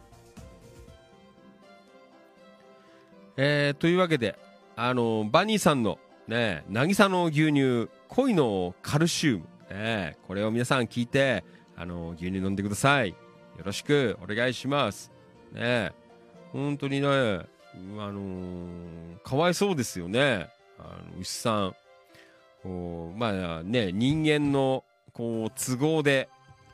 [3.37, 3.71] え。
[3.71, 4.39] ーというわけで、
[4.77, 5.99] あの、バニーさんの、
[6.29, 11.45] ね、渚の牛乳、恋のカルシウム、ね、これを皆さん聞いて、
[11.77, 13.11] あの、牛乳飲んでください。
[13.11, 13.17] よ
[13.65, 15.11] ろしくお願いします。
[15.53, 15.93] ね、
[16.53, 20.49] 本当にね、あのーかわいそうですよね。
[20.79, 20.83] あ
[21.13, 21.77] の、牛さん。
[22.63, 26.29] こう、まあね、人間の、こう、都合で、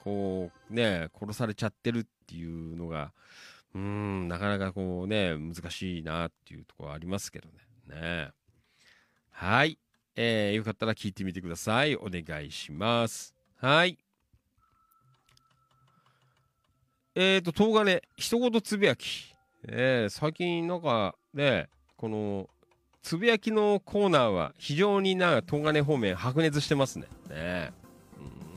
[0.04, 3.12] こう、ね、殺されちゃってるっていうのが、
[3.74, 7.54] うん、なかなかこうね、難しいなっていうところありますけどね。
[7.88, 8.30] ねえ
[9.30, 9.78] はい。
[10.14, 11.96] えー、よかったら聞いてみてください。
[11.96, 13.34] お願いします。
[13.56, 13.98] はい。
[17.14, 19.34] えーと、東金、一言つぶやき。
[19.68, 22.48] えー、最近なんかね、この、
[23.02, 27.06] つぶやきのコーナーは非常にな東金方面白熱してますね。
[27.28, 27.72] ね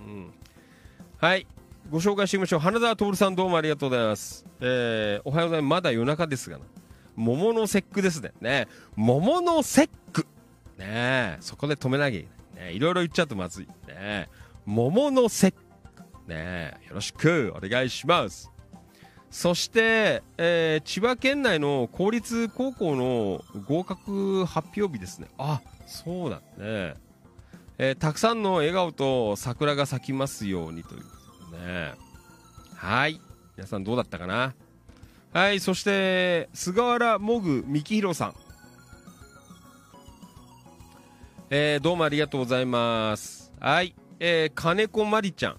[0.07, 0.33] うん
[1.17, 1.47] はい。
[1.89, 2.59] ご紹介してみましょう。
[2.59, 4.45] 花澤徹さんどうもありがとうございます。
[4.59, 5.69] えー、おはようございます。
[5.69, 6.65] まだ夜中ですがな。
[7.15, 8.33] 桃の節句ですね。
[8.41, 10.27] ね桃の節句。
[10.77, 12.71] ねそこで止めなきゃいけない。
[12.71, 13.67] ねいろいろ言っちゃうとまずい。
[13.87, 14.29] ね
[14.65, 16.29] 桃の節句。
[16.29, 18.51] ねよろしくお願いします。
[19.31, 25.27] そして、えー千葉県内の公立高校の合格発表日ですね。
[25.37, 26.95] あ、そうだね。
[27.77, 31.09] えーたくさんの笑顔と桜が咲きますようにというこ
[31.51, 31.93] とでね。
[32.75, 33.19] はい。
[33.57, 34.53] 皆さんどうだったかな？
[35.33, 35.59] はい。
[35.59, 38.35] そして、菅原もぐみきひろさん。
[41.57, 43.49] えーどうもありがとうございます。
[43.61, 43.95] はい。
[44.19, 45.57] えー金子まりちゃん。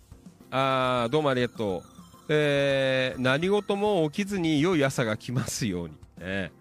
[0.51, 1.82] あーどうもありがとう。
[2.28, 5.94] えー何事も起きずに良い朝が来ますように。
[6.18, 6.52] ね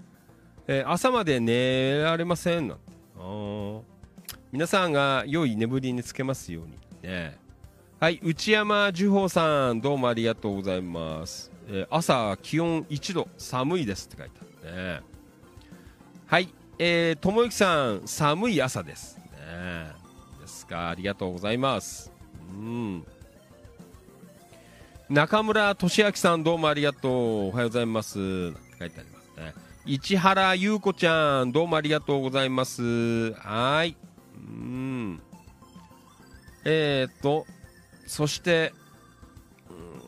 [0.68, 2.84] えー朝まで寝られませんなんて。
[3.18, 3.82] あー
[4.54, 6.78] 皆さんが良い眠りにつけますように。
[7.04, 7.38] ね
[8.00, 11.52] はい、内山樹宝さん、どうもありがとうございます。
[11.68, 15.02] えー朝、気温1度、寒いですって書いてあるね。
[16.26, 16.48] はい、
[16.80, 19.25] えー、ともゆきさん、寒い朝です。
[19.56, 20.06] ね
[20.42, 22.12] ですか、ありがとうございます。
[22.50, 23.06] うん。
[25.10, 27.48] 中村俊明さんどうもありがとう。
[27.48, 28.18] おはようございます。
[28.20, 29.54] なんて書いてありますね。
[29.86, 33.34] 市原優子ちゃん、どうもありがとうございます。
[33.34, 33.98] はーい。
[34.36, 35.22] うん。
[36.64, 37.46] えー、っと、
[38.08, 38.74] そして、
[39.70, 40.02] うん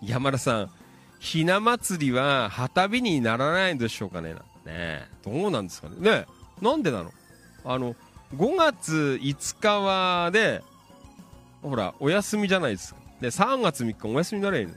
[0.08, 0.70] 山田さん、
[1.18, 4.34] ひな祭りは旗火にならないんでしょうかね。
[4.64, 5.96] ねどうなんですかね。
[6.00, 6.26] ね
[6.62, 7.12] なんでなの？
[7.64, 7.94] あの、
[8.36, 10.60] 5月5日はね、
[11.62, 13.00] ほら、お休みじゃないですか。
[13.20, 14.74] で、3月3日お休みになれへんね。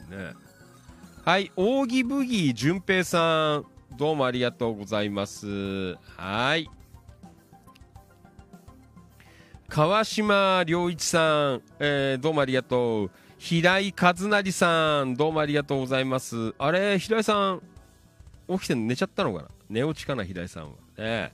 [1.24, 3.66] はい、扇ブギー淳平さん、
[3.98, 5.96] どうもありがとうございます。
[6.18, 6.70] はい。
[9.70, 13.12] 川島良一さん、えーどうもありがとう。
[13.38, 16.54] 平井和成さん、どうもありがとうございます。
[16.58, 17.62] あれ、平井さん、
[18.50, 19.50] 起きて寝ちゃったのかな？
[19.70, 20.72] 寝落ちかな、平井さんは。
[20.98, 21.34] ね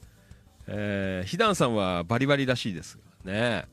[0.72, 3.66] えー、ひだんさんはバリバリらしいですね。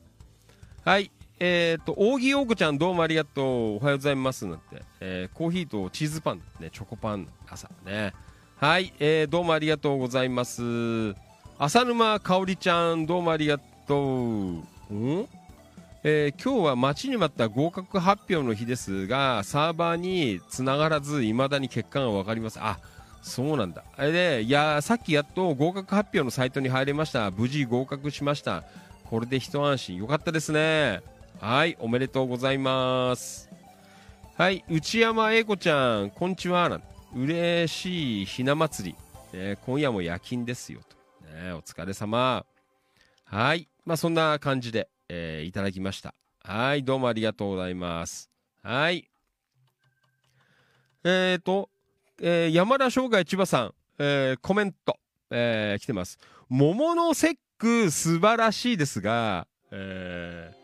[0.83, 1.11] はい。
[1.39, 3.45] えっ、と、扇陽子ちゃんどうもありがとう。
[3.75, 4.47] おはようございます。
[4.47, 4.81] なんて。
[4.99, 8.13] えーコーヒーとチーズパン、ね、チョコパン、朝ね。
[8.55, 8.91] はい。
[8.99, 11.13] えーどうもありがとうございます。
[11.59, 14.93] 浅沼かおりちゃん、どうもありがとう。
[14.93, 15.27] ん？
[16.03, 22.57] えー今日は待ちに待った合格発表の日ですが、サーバーに繋がらず、未だに結果がわかります。
[22.59, 22.79] あ、
[23.27, 23.83] そうなんだ。
[23.97, 27.29] あれで、いや、さっきやっと合格発表のサイトに入れました。
[27.29, 28.63] 無事合格しました。
[29.03, 29.97] これで一安心。
[29.97, 31.01] よかったですね。
[31.41, 33.49] はい、おめでとうございます。
[34.37, 36.69] はい、内山英子ちゃん、こんにちは。
[36.69, 36.83] なん
[37.13, 38.95] 嬉しいひな祭
[39.33, 39.37] り。
[39.37, 40.79] ね今夜も夜勤ですよ。
[40.87, 40.95] と。
[41.27, 42.45] ねお疲れ様。
[43.25, 46.13] はい、まあそんな感じで、えーいただきました。
[46.43, 48.29] はい、どうもありがとうございます。
[48.63, 49.09] はい。
[51.03, 51.69] えーと、
[52.21, 54.97] えー山田生涯千葉さん、えーコメント、
[55.29, 56.19] えー来てます。
[56.49, 60.57] 桃の節句素晴らしいですが、えー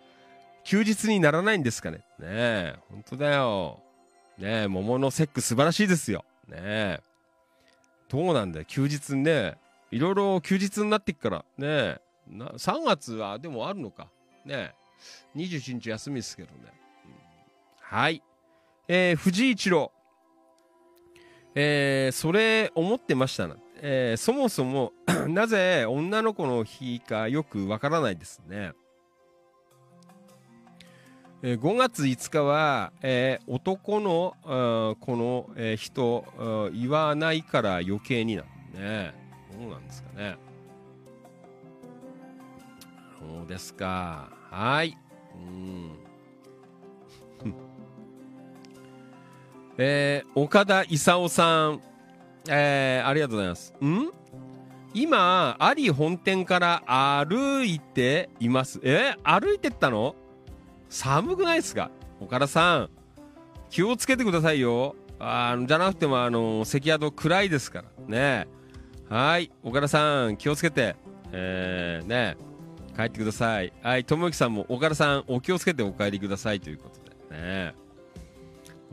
[0.65, 1.97] 休日にならないんですかね？
[1.97, 3.80] ねえ、本当だよ。
[4.38, 6.23] ねえ、桃の節句素晴らしいですよ。
[6.47, 6.99] ねえ。
[8.07, 9.57] どうなんだよ、休日ね。
[9.91, 12.01] いろいろ休日になってっから、ねえ。
[12.30, 14.07] な3月はでもあるのか
[14.45, 14.73] ねえ
[15.35, 16.71] 21日休みですけどね、
[17.05, 17.13] うん
[17.81, 18.23] はい
[18.88, 19.91] えー、藤井一郎
[21.55, 24.93] えー、それ思ってましたな、えー、そもそも
[25.27, 28.73] なぜ女の子の日かよくわからないですね。
[31.45, 36.25] えー5月5日は、えー男のあーこの、えー人
[36.73, 39.13] 言わないから余計になんね。
[39.51, 40.38] どうなんですかね。
[43.19, 44.30] そうですか。
[44.49, 44.97] はい。
[45.35, 46.02] うん。
[49.77, 51.81] えー岡田勲さん。
[52.49, 53.73] えーありがとうございます。
[53.81, 54.11] ん？
[54.93, 56.83] 今アリ本店から
[57.25, 58.79] 歩いています。
[58.83, 59.15] え？
[59.23, 60.15] 歩いてったの？
[60.89, 61.89] 寒くないですか？
[62.19, 62.89] 岡田さん。
[63.69, 64.95] 気をつけてくださいよ。
[65.19, 67.87] あじゃなくてもあの関宿暗いですから。
[68.07, 68.47] ね。
[69.09, 69.51] はい。
[69.63, 70.95] 岡田さん気をつけて。
[71.31, 72.37] えー、ね。
[72.95, 73.73] 帰ってください。
[73.81, 74.05] はい。
[74.05, 76.99] 友之さんも岡田さんお気をつけてお帰りくださいということ
[77.33, 77.41] で。
[77.41, 77.73] ね。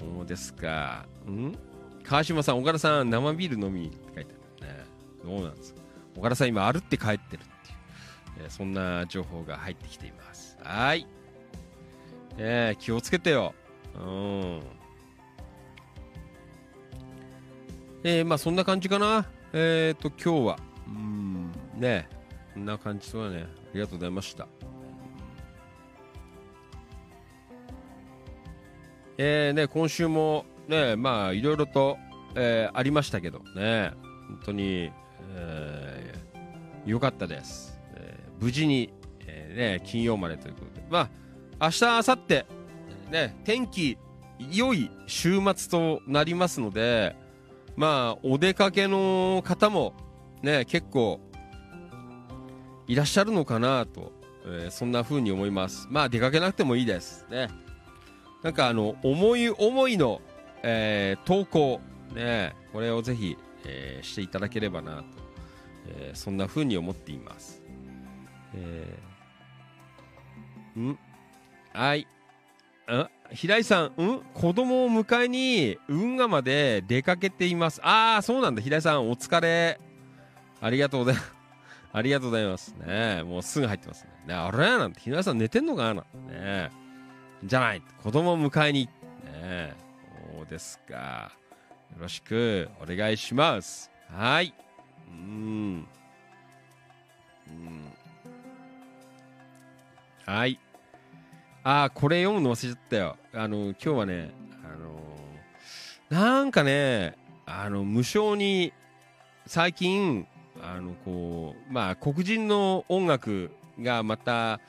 [0.00, 1.54] そうですかん？
[2.02, 4.84] 川島さん岡田さん生ビール飲みにって書いてあるね
[5.24, 5.80] どうなんですか
[6.16, 7.74] 岡田さん今歩って帰ってるってい
[8.42, 11.06] う、えーそんな情報が入ってきていますはい
[12.38, 13.54] えー、気をつけてよ。
[13.94, 14.60] うん。
[18.02, 19.26] えー、まあそんな感じかな。
[19.52, 20.58] えっ、ー、と、今日は。
[20.86, 22.08] うん、ね
[22.54, 23.46] こんな感じだね。
[23.46, 24.48] ありがとうございました。
[29.22, 31.98] えー、ね、今週もね、まあいろいろと、
[32.34, 33.92] えーありましたけどね、
[34.28, 34.90] 本当に、
[35.34, 37.78] えー、よかったです。
[37.96, 38.90] えー無事に、
[39.26, 40.86] えーね、金曜までということで。
[40.88, 41.10] ま
[41.58, 42.44] あ明日、明後日、
[43.10, 43.98] ね、天気
[44.50, 47.14] 良い週末となりますので、
[47.76, 49.92] まあ、お出かけの方も、
[50.42, 51.20] ね、結構、
[52.86, 54.12] いらっしゃるのかなと、
[54.46, 55.88] えーそんな風に思います。
[55.90, 57.26] まあ、出かけなくてもいいです。
[57.30, 57.48] ね。
[58.42, 60.20] なんか、あの、思い思いの、
[60.62, 61.80] えー投稿、
[62.14, 65.04] ね、これをぜひ、えーしていただければなと、
[65.88, 67.62] えーそんな風に思っています。
[68.54, 70.98] えーん？
[71.72, 72.06] はい。
[72.90, 74.20] ん平井さん、ん？
[74.34, 77.80] 子供を迎えに運河まで出かけています。
[77.84, 78.62] ああ、そうなんだ。
[78.62, 79.78] 平井さん、お疲れ。
[80.60, 81.34] ありがとうございます。
[81.92, 82.74] ありがとうございます。
[82.86, 84.10] ねもうすぐ入ってますね。
[84.28, 84.58] ねあれ？
[84.78, 85.94] なんて、平井さん寝てんのかな？
[85.94, 86.70] なんてね
[87.44, 87.82] じゃない。
[88.02, 88.88] 子供を迎えに。
[89.24, 89.74] ね
[90.36, 91.32] そうですか。
[91.92, 93.90] よろしくお願いします。
[94.08, 94.54] はい。
[95.08, 95.86] うん。
[97.48, 97.92] うん。
[100.26, 100.58] はい。
[101.62, 103.16] あーこれ読むの忘れちゃったよ。
[103.34, 104.30] あの、今日はね、
[104.64, 105.00] あの
[106.08, 108.72] なんかね、あの、無償に、
[109.46, 110.26] 最近、
[110.62, 113.50] あの、こう、まあ、黒人の音楽
[113.80, 114.60] がまた、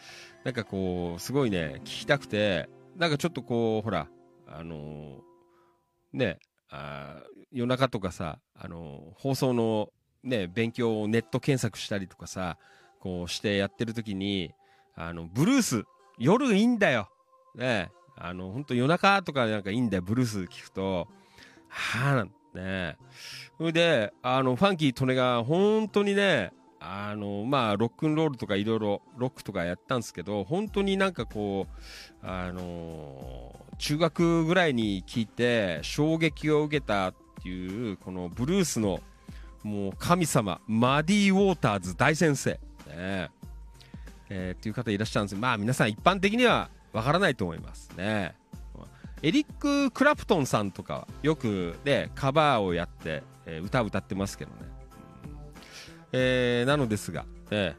[0.43, 4.07] なんかこう、すごいね、聞きたくて、なんかちょっとこう、ほら、
[4.47, 5.21] あの
[6.13, 6.39] ね、
[6.69, 9.89] あ夜中とかさ、あの放送の
[10.23, 12.57] ね、勉強をネット検索したりとかさ、
[12.99, 14.53] こうしてやってる時に、
[14.95, 15.83] あの、ブルース、
[16.17, 17.09] 夜いいんだよ。
[17.55, 21.07] ねあの、本当夜中とかなんかいいんだよ、ブルース聞くと。
[21.67, 22.97] はあ、なんね
[23.57, 26.51] それで、あの、ファンキー・トネが本当にね、
[26.83, 37.13] あの、まあ、ロックンロールとかいろいろ、ロックとかやったんですけど、本当になんかこう、あの中学ぐらいに聞いて衝撃を受けたっ
[37.43, 38.99] ていう、このブルースの
[39.63, 42.59] もう神様、マディ・ウォーターズ大先生。
[42.87, 43.29] ね
[44.29, 48.33] えーっていう方いらっしゃるんですまあ皆さん一般的にはわからないと思いますね。
[49.21, 54.70] エリック・クラプトンさんとかよくね、カバーをやって、えー歌を歌ってますけどね。
[56.11, 57.75] えーなのですが、ね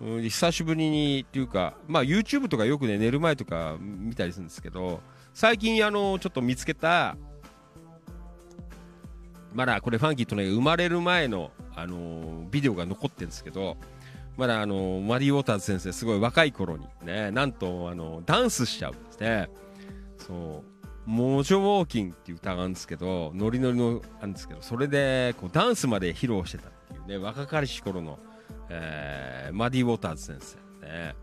[0.00, 5.00] うん久しぶりにっていうか、まあ YouTube とかよくね、寝る前とか見たりするんですけど、
[5.34, 7.16] 最近あの、ちょっと見つけた、
[9.52, 13.76] まだこれファンキーとね、生まれる前の、あのービデオが残ってるんですけど、
[14.36, 19.48] まだあのーマディ・ウォーターズ先生、すごい若い頃にね、なんと、あのダンスしちゃうんですね。
[20.16, 28.18] そう、モジョウォーキンっていう歌があるんですけど、ノリノリのあるんですけど、それでこうダンスまで披露してたていうね、若かりし頃の、
[28.68, 30.56] えーマディ・ウォーターズ先生
[30.86, 31.14] ね、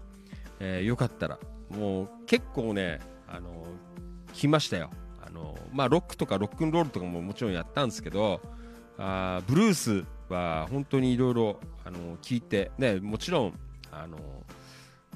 [0.60, 1.40] えーよかったら、
[1.70, 3.66] もう結構ね、あの
[4.34, 4.90] 来ましたよ。
[5.26, 8.42] あのまあ、ロックとかロックンロールとかももちろんやったんですけど、
[8.98, 13.60] あブルースは本当にいろいろあの聞いて、ね、もちろん
[13.92, 14.18] あの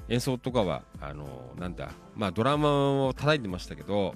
[0.08, 4.14] 演奏とかはあのなんだ、まあ、ドラマを叩いてましたけど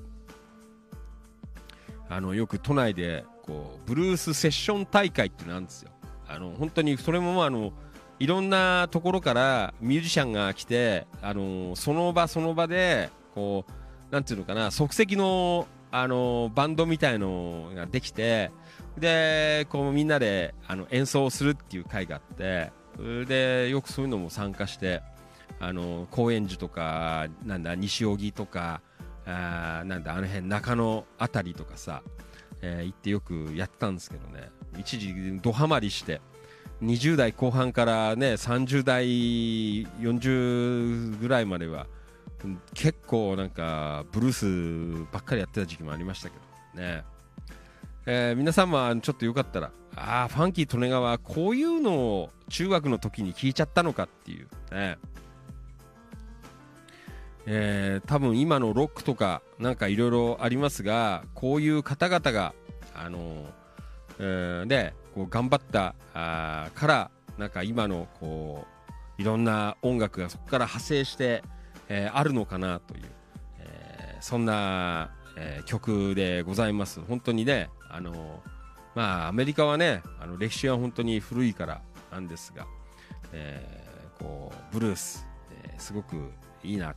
[2.09, 5.91] あのよく都内でこうブルースセッション大会っていうのがあるんですよ。
[6.35, 7.73] あの本当にそれもあの
[8.19, 18.51] いろんなところからミュージシャンが来て、あのその場その場でこうなんていうのかな即席の、あのバンドみたいのができて
[18.99, 25.03] でこうみんなであの演奏するっていう会があってそれでよくそういうのも参加して、
[25.61, 28.81] あの高円寺とかなんだ西荻とか
[29.25, 32.03] あなんだあの辺中野あたりとかさ、
[32.61, 34.51] えー行ってよくやってたんですけどね。
[34.79, 36.21] 一時ドハマりして
[36.83, 39.07] 20代後半からね30代
[40.01, 41.87] 40ぐらいまでは
[42.75, 46.37] 結構なんかブルースばっかりやってた時期もありましたけ
[46.77, 47.05] どね、
[48.07, 54.99] えー皆さんもちょっとよかったらああファンキー利根川こういうのを中学の時に聞いちゃったのかっていうね。
[57.47, 62.55] えー多分今のロックとかなんかいろいろありますがこういう方々が
[62.95, 63.47] あの
[64.19, 68.67] でこう頑張ったあからなんか今のこ
[69.19, 71.43] ういろんな音楽がそこから派生して、
[71.89, 73.03] えーあるのかなという、
[73.59, 77.01] えーそんな、えー曲でございます。
[77.01, 78.41] 本当にねあの
[78.95, 81.83] まあアメリカはねあの歴史は本当に古いから
[82.13, 82.67] なんですが、
[83.33, 85.27] えーこうブルース、
[85.65, 86.31] えーすごく
[86.63, 86.95] いいな。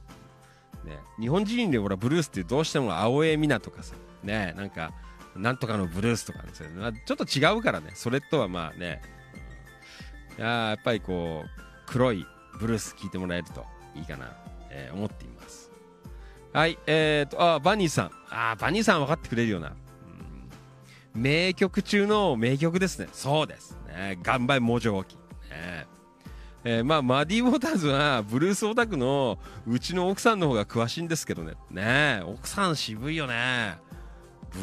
[0.83, 4.93] ね、日本人でほらブルースってどうしても青江美奈とかさねなんか
[5.37, 7.91] なんとかのブルースとかですよ、まあちょっと違うからね。
[7.93, 9.01] それとはまあね、
[10.37, 11.49] うんややっぱりこう
[11.87, 12.25] 黒い
[12.59, 13.65] ブルース聴いてもらえると
[13.95, 14.35] いいかな、
[14.69, 15.71] えー思っています。
[16.53, 18.11] はいえーとあバニーさん。
[18.29, 21.21] あーバニーさん分かってくれるよ、うん。
[21.21, 23.07] 名曲中の名曲ですね。
[23.13, 24.19] そうですね。
[24.21, 25.15] 頑張れ文字大きい
[25.49, 25.87] ね。
[26.63, 31.53] えーまあ、マディ・ウォーターズはブルースオタクのうちの奥さんの方が詳しいんですけどね。
[31.71, 33.77] ね奥さん渋いよね。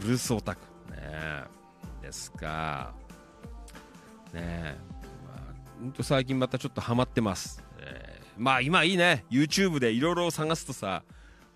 [0.00, 0.60] ブルースオタク。
[0.90, 1.44] ね
[2.02, 2.92] ですか。
[4.32, 4.76] ねえ、
[5.24, 9.24] まあ、ほんと最近またちょっとハマってます、えーまあ今いいね。
[9.30, 11.04] YouTube でいろいろ探すとさ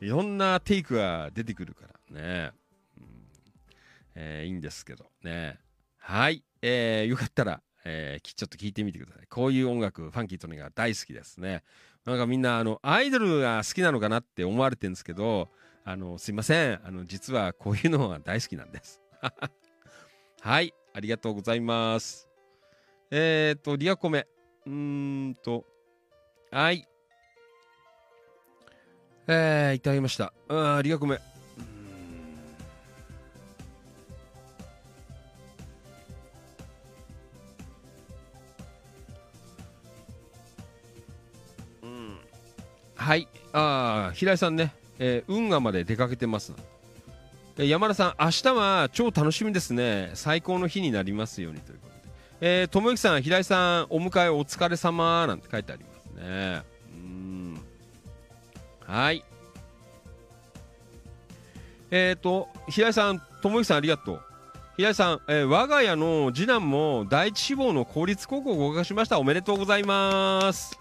[0.00, 2.20] いろんなテイクが出てくるから。
[2.20, 2.52] ね、
[2.96, 3.06] うん。
[4.14, 5.06] えーいいんですけど。
[5.24, 5.58] ね
[5.96, 9.26] はい、えーよかったら、えーちょっと聞いてみてください。
[9.26, 11.40] こういう音楽ファンキーとねが大好きです。
[11.40, 11.64] ね
[12.04, 15.48] なんかみんなあのアイドルが好きなのかなって思われてるんですけど
[15.84, 16.80] あのすいません。
[16.84, 19.00] あの実はこういうのが大好きなんです。
[20.40, 22.28] はいありがとうございます。
[23.10, 24.26] えっ、ー、とリアコメ。
[24.66, 25.64] うーんと。
[26.50, 26.86] はい。
[29.26, 30.32] えー、いただきました。
[30.48, 31.18] あーリアコメ。
[41.82, 42.18] うん。
[42.94, 43.28] はい。
[43.52, 46.52] ああ平井さんね、えー運河まで出かけてます。
[47.56, 50.10] えー山田さん明日は超楽しみですね。
[50.14, 51.98] 最高の日になりますようにということで。
[52.40, 56.62] えー、友之さん平井さんお迎えお疲れ様なんて書いてありますね。
[56.92, 57.60] うん。
[58.86, 59.24] はい。
[61.90, 64.20] えっ、ー、と平井さん友之さんありがとう。
[64.76, 69.18] 平井さん、えー我が家の次男も第一志望の公立高校合格しました。
[69.18, 70.78] おめでとうございます。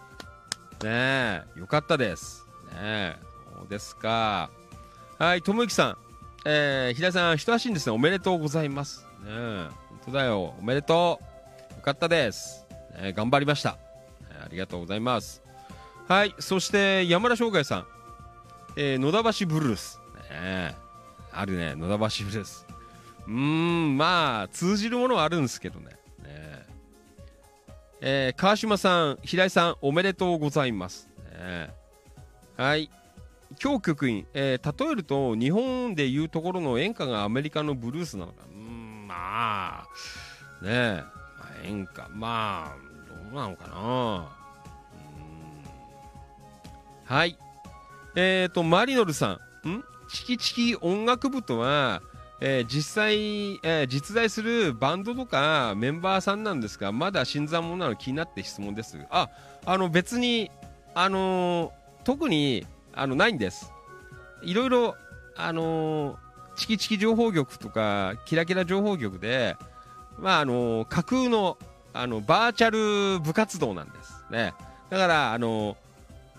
[0.83, 2.45] ねえよかったです。
[2.71, 3.26] ねえ。
[3.57, 4.49] そうですか。
[5.17, 5.97] はい友之さん。
[6.45, 7.95] えー、平井さん一足にですね。
[7.95, 9.29] おめでとうございますね。
[9.29, 9.71] 本
[10.05, 10.53] 当だよ。
[10.59, 11.19] おめでと
[11.73, 11.75] う。
[11.75, 12.77] よかったです、ね
[13.09, 13.77] え頑張りました、
[14.29, 15.41] えーありがとうございます。
[16.07, 17.87] はいそして山田翔海さん、
[18.75, 20.75] えー野田橋ブルース、ね
[21.31, 21.75] あるね。
[21.75, 22.65] 野田橋ブルース。
[23.25, 25.85] うーんまあ通じるものはあるんですけどね。
[25.87, 25.95] ね。
[28.01, 31.69] ええー川島さん平井さんおめでとうございます、ね。
[32.55, 32.89] はい。
[33.63, 38.43] 今日局員、えー例えると日本でいうところの演歌がアメリカのブルースなのか。
[38.51, 39.87] うんまあ
[40.61, 41.03] ねえ、
[41.39, 42.09] まあ、演歌。
[42.09, 42.75] まあ
[43.31, 44.29] どうなのかな。
[47.05, 47.37] はい。
[48.15, 49.69] えーとマリノルさん。
[49.69, 49.83] ん？
[50.09, 52.01] チキチキ音楽部とは
[52.41, 53.15] えー実際、
[53.63, 58.97] えー実在するバンドとかメンバーさんなんですがまだ新参者なの気になって質問です。
[59.09, 59.29] あ
[59.65, 60.51] あの別に
[60.93, 61.71] あの
[62.03, 62.65] 特に
[62.97, 63.71] あのないんです。
[64.41, 64.95] いろいろ
[65.35, 66.17] あのー
[66.57, 69.55] チキチキ情報局とかキラキラ情報局で
[70.17, 71.57] まああのー架空の
[71.93, 72.69] あのバーチャ
[73.15, 74.25] ル部活動なんです。
[74.29, 74.53] ね。
[74.89, 75.75] だからあのー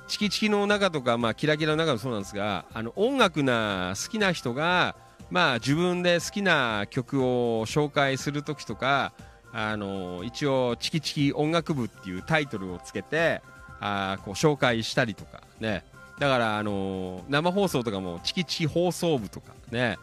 [0.08, 4.96] チキチキの中とか、まあ、キラキラの中もそうなんですがあの音楽な好きな人が、
[5.30, 9.12] まあ、自分で好きな曲を紹介する時とか
[9.52, 13.42] あの一応「チキチキ音楽部」っていうタイトルをつけて
[13.80, 15.84] あこう紹介したりとかね。
[16.18, 19.98] だから、あの生放送とかもチキチキ放送部とかね、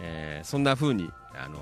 [0.00, 1.58] えーそんな風に、あの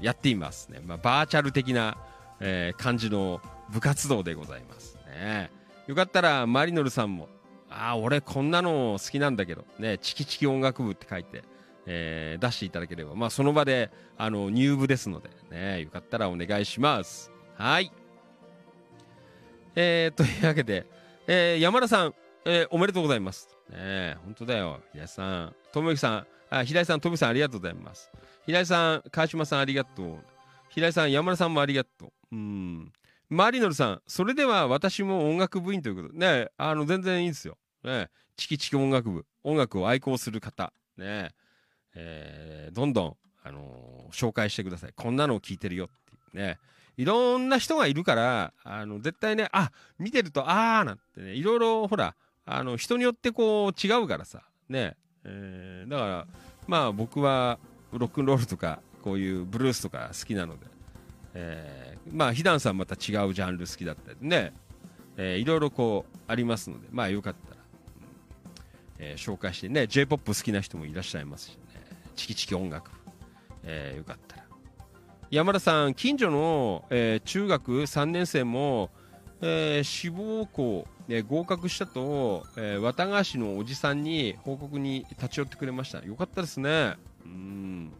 [0.00, 1.96] やっていますね、まあ、バーチャル的な、
[2.40, 3.40] えー感じの
[3.70, 4.96] 部活動でございます。
[5.06, 5.50] ね。
[5.86, 7.28] よかったら、マリノルさんも、
[7.70, 11.42] ああ、俺こんなの好きなんだけど、ね、チキチキ音楽部って書いて、
[11.86, 17.30] えー出していただければ、まあ、その場で、あの、入部ですので、ね、よかったらお願いします。
[17.54, 17.92] はい。
[19.76, 20.86] えー、というわけで、
[21.26, 22.14] えー山田さん、
[22.48, 23.48] えーおめでとうございます。
[23.70, 24.80] ねえ、本当だよ。
[24.92, 28.08] 平井さん、智之さん、あ、平井さん、智之さん、ありがとうございます。
[28.44, 30.18] 平井さん、川島さん、ありがとう。
[30.68, 32.12] 平井さん、山田さんもありがとう。
[32.32, 32.92] うん。
[33.28, 37.58] マリノルさん、それでは私も音楽部員ということで、ね、あの、全然いいんですよ。
[37.82, 41.30] ね、チキチキ音楽部、音楽を愛好する方、ね、
[41.96, 44.92] えーどんどん、あのー紹介してください。
[44.94, 46.58] こんなのを聞いてるよっていうね。
[46.96, 52.14] いろんな人がいるから、あの、絶対ね、あ、見てると、あーなんてね、いろいろ、ほら、
[52.46, 56.26] あの、人によってこう、違うからさ、ね、えーだから、
[56.66, 57.58] まあ僕は、
[57.92, 60.66] ロックンロールとか、こういうブルースとか好きなので、
[61.34, 64.52] えーまあ、ヒダンさんまた違うジャンル好きだったりね、
[65.16, 69.06] えーいろいろこう、ありますので、まあよかったら、うん。
[69.10, 71.60] えー紹介してね、J-POP 好きな人もいらっしゃいますしね、
[72.14, 72.90] チキチキ音楽、
[73.64, 74.42] えーよかったら。
[75.30, 78.90] 山田さん、近所の、えー中学3年生も、
[79.40, 86.04] えー志望校、ね、合格したと、えー綿川市のおじさんに報告に立ち寄ってくれました。
[86.04, 86.94] よかったですね。
[87.24, 87.92] うん。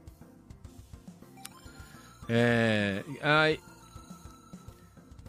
[2.28, 3.60] えー、はい。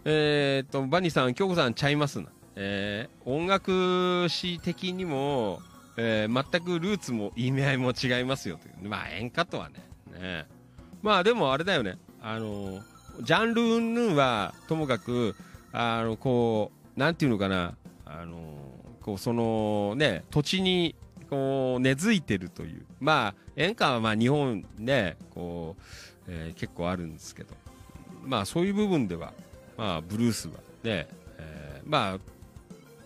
[0.06, 2.28] えー、っと、バニーさん、京子さん、ちゃいますな。
[2.56, 5.60] えー音楽史的にも、
[5.98, 8.90] えー全くルーツも意味合いも違いますよという。
[8.90, 9.88] まあ、演歌とはね。
[10.20, 10.48] ね
[11.04, 12.00] まあ、でもあれだよね。
[12.22, 12.82] あの、
[13.22, 15.36] ジャンル云々は、ともかく、
[15.72, 17.76] あの、こう、なんていうのかな。
[18.06, 18.38] あの、
[19.02, 20.96] こう、その、ね、土地に、
[21.30, 22.86] こう、根付いてるという。
[23.00, 25.82] まあ、演歌はまあ、日本ね、こう、
[26.28, 27.56] えー結構あるんですけど。
[28.24, 29.32] まあ、そういう部分では、
[29.78, 31.08] まあ、ブルースはね、
[31.38, 32.20] えーまあ、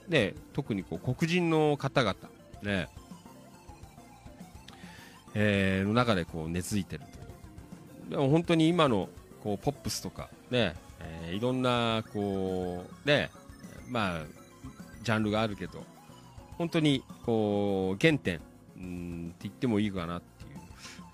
[0.07, 2.15] ね、特にこう黒人の方々、
[2.63, 2.87] ね、
[5.35, 7.21] えーの中でこう根付いてるとい
[8.07, 8.09] う。
[8.11, 9.09] でも本当に今の
[9.43, 13.29] こうポップスとか、ね、えーいろんなこう、ね、
[13.91, 14.25] まあ、
[15.03, 15.83] ジャンルがあるけど、
[16.57, 18.39] 本当にこう原点、
[18.77, 20.59] うんって言ってもいいかなっていう、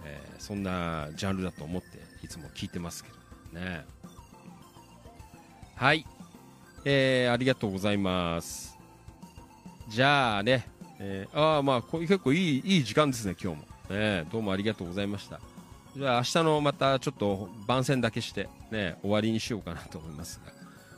[0.05, 3.09] えーそんなジャンルだと思っていつも聞いてますけ
[3.53, 3.85] どね。
[5.75, 6.05] はい。
[6.85, 8.77] えー、ありがとうございます。
[9.89, 13.95] じゃあね、えー、ああ、まあ、こ結構いい、いい時間ですね、今日も。
[13.95, 15.39] ね、どうもありがとうございました。
[15.95, 20.56] じゃあ、明日のまたちょっと番宣だけして、ね、終わりにしようかなと思いますが。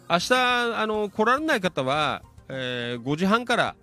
[0.10, 3.76] 明日、あの、来られない方は、えー5時半から、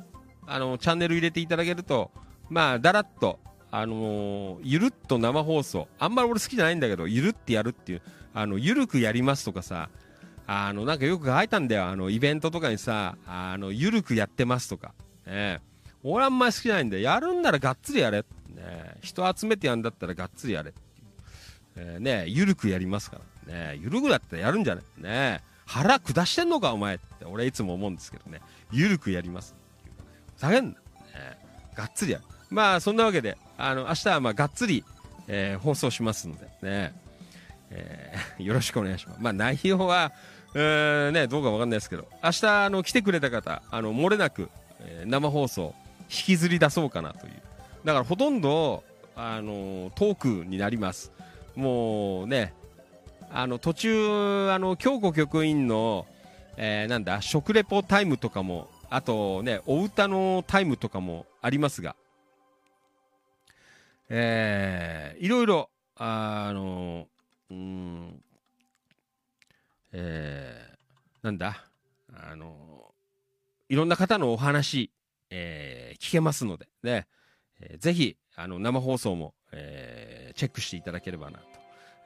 [0.47, 2.11] あの、チャンネル入れていただけると、
[2.49, 3.39] まあ、だらっと、
[3.71, 5.89] あのーゆるっと生放送。
[5.99, 8.03] あんまり俺好きじゃないんだけど、ゆるってやるっていう、
[8.35, 9.89] あの、ゆるくやりますとかさ、
[10.49, 11.87] あの、なんかよく書いたんだよ。
[11.87, 14.95] あの、イベントとかにさ、あの、ゆるくやってますとか。
[15.27, 15.61] ね
[16.05, 18.25] 俺あんまり好きじゃないんで、やるんならがっつりやれ。
[18.49, 20.73] ね人集めてやるんだったらがっつりやれ。
[21.77, 23.53] えーねゆるくやりますから。
[23.73, 28.41] ねゆるくだったらやるんじゃないね腹下してんのかお前って俺いつも思うんですけどね。
[28.73, 29.95] ゆるくやりますっていう。
[30.37, 30.71] ふざけんな。
[30.71, 30.77] ね
[31.75, 32.25] がっつりやる。
[32.49, 34.85] まあ、そんなわけで、あの、明日はまあ、がっつり、
[35.29, 36.95] えー放送しますのでね。
[37.71, 39.21] えー よろしくお願いします。
[39.21, 40.13] まあ、内容は、
[40.55, 44.49] えね、どうかわかんないですけど、明日、あの、来てくれた方、あの、漏れなく、
[44.81, 47.33] えー生放送、引きずり出そうかなという。
[47.85, 48.85] だから、ほとんど、
[49.17, 51.11] あの、トークになります。
[51.57, 52.55] もうね、
[53.31, 56.07] あの、途中、あの、京子局員の、
[56.57, 61.97] えーなんだ、食レポタイムとかも、あとね、お歌のタイムとかもありますが、
[64.09, 67.09] えーいろいろ、あの、
[67.51, 68.23] うーん、
[69.93, 70.77] えー
[71.23, 71.65] なんだ、
[72.15, 72.95] あの、
[73.69, 74.91] いろんな方のお話、
[75.31, 77.07] えー聞けますので、ね、
[77.61, 81.56] えーぜひ、あの、生放送も、えーチェックしていただければなと。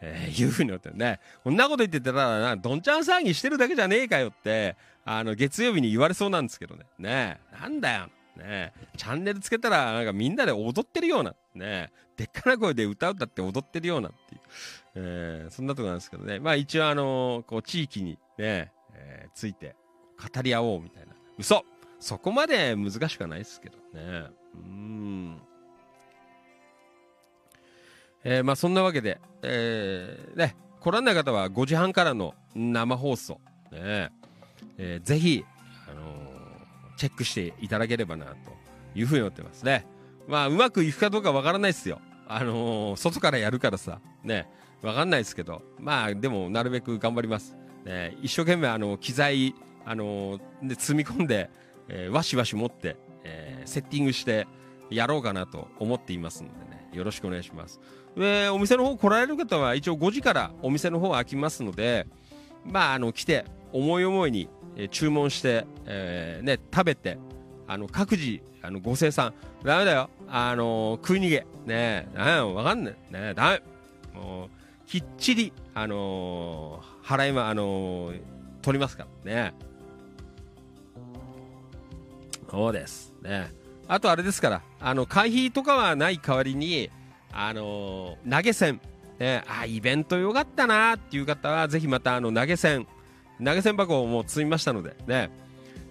[0.00, 1.20] えーいうふうに思ってね。
[1.44, 6.84] こんなこと言ってたら、どんちゃん騒ぎしてるだけじゃねえかよって、あの、月曜日に言われそうなんですけどね。
[6.98, 8.08] ね、なんだよ。
[8.36, 14.40] ね、チャンネルつけたら、なんかみんなで踊ってるような、ね、でっかな声で歌歌って踊ってるようなっていう、
[14.94, 16.38] えーそんなとこなんですけどね。
[16.38, 19.74] まあ一応あのこう、地域にね、えーついて
[20.34, 21.12] 語り合おうみたいな。
[21.38, 21.64] 嘘
[21.98, 23.82] そこまで難しくはないですけどね。
[24.54, 25.42] うーん。
[28.24, 33.40] えーまあそんなわけで、えーね、来られない方は5時半からの生放送、
[33.72, 34.10] ね
[34.78, 35.44] えーぜひ、
[35.90, 36.20] あのー
[36.96, 38.34] チェックしていただければなと
[38.94, 39.86] いうふうに思ってますね。
[40.28, 41.98] まあうまくいくかどうかわからないですよ。
[42.28, 44.46] あのー外からやるからさ、ね、
[44.82, 47.56] わかんないですけど、まあでもなるべく頑張ります。
[47.86, 49.54] ね、一生懸命あの機材
[49.86, 51.48] あので積み込んで、
[51.88, 54.46] えーわしわし持って、えーセッティングして
[54.90, 57.80] やろうかなと思っていますのでねよろしくお願いします
[58.16, 62.06] でお店の方来られる方は一応5時からお店の方開きますので
[62.64, 67.18] まああの来て思い思いに、えー注文して、えーね食べて
[67.66, 69.32] あの各自あのご生産。
[69.64, 70.10] ダメだよ。
[70.28, 71.36] あの食い逃げ。
[71.38, 72.08] ねえ。
[72.14, 73.34] なんわかんないねえ。
[73.34, 73.62] ダメ。
[74.20, 74.48] もう
[74.86, 78.20] きっちりあのー払いまあのー
[78.60, 79.32] 取りますから。
[79.32, 79.54] ね
[82.50, 83.14] そうです。
[83.22, 83.52] ね
[83.86, 86.90] あとあれですからあの会費とかはない代わりに
[87.32, 88.80] あのー投げ銭。
[89.18, 92.86] ねあイベントよかったなっていう方はぜひまたあの投げ銭。
[93.42, 95.30] 投げ銭箱をもう積みましたのでね、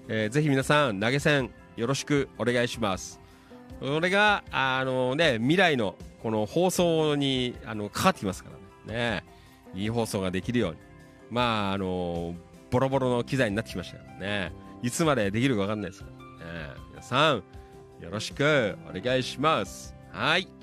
[0.07, 3.19] えーぜひ皆さん投げ銭よろしくお願いします。
[3.79, 8.49] これがあのね未来のこの放送にあのかかってきますか
[8.87, 9.23] らね。
[9.23, 9.23] ね。
[9.75, 10.77] いい放送ができるように。
[11.29, 12.35] まああの
[12.71, 14.51] ボロボロの機材になってきましたからね。
[14.81, 16.09] いつまでできるか分かんないですか
[16.39, 16.45] ら。
[16.67, 16.73] ね。
[16.89, 17.43] 皆さんよ
[18.09, 19.95] ろしくお願いします。
[20.11, 20.58] はい。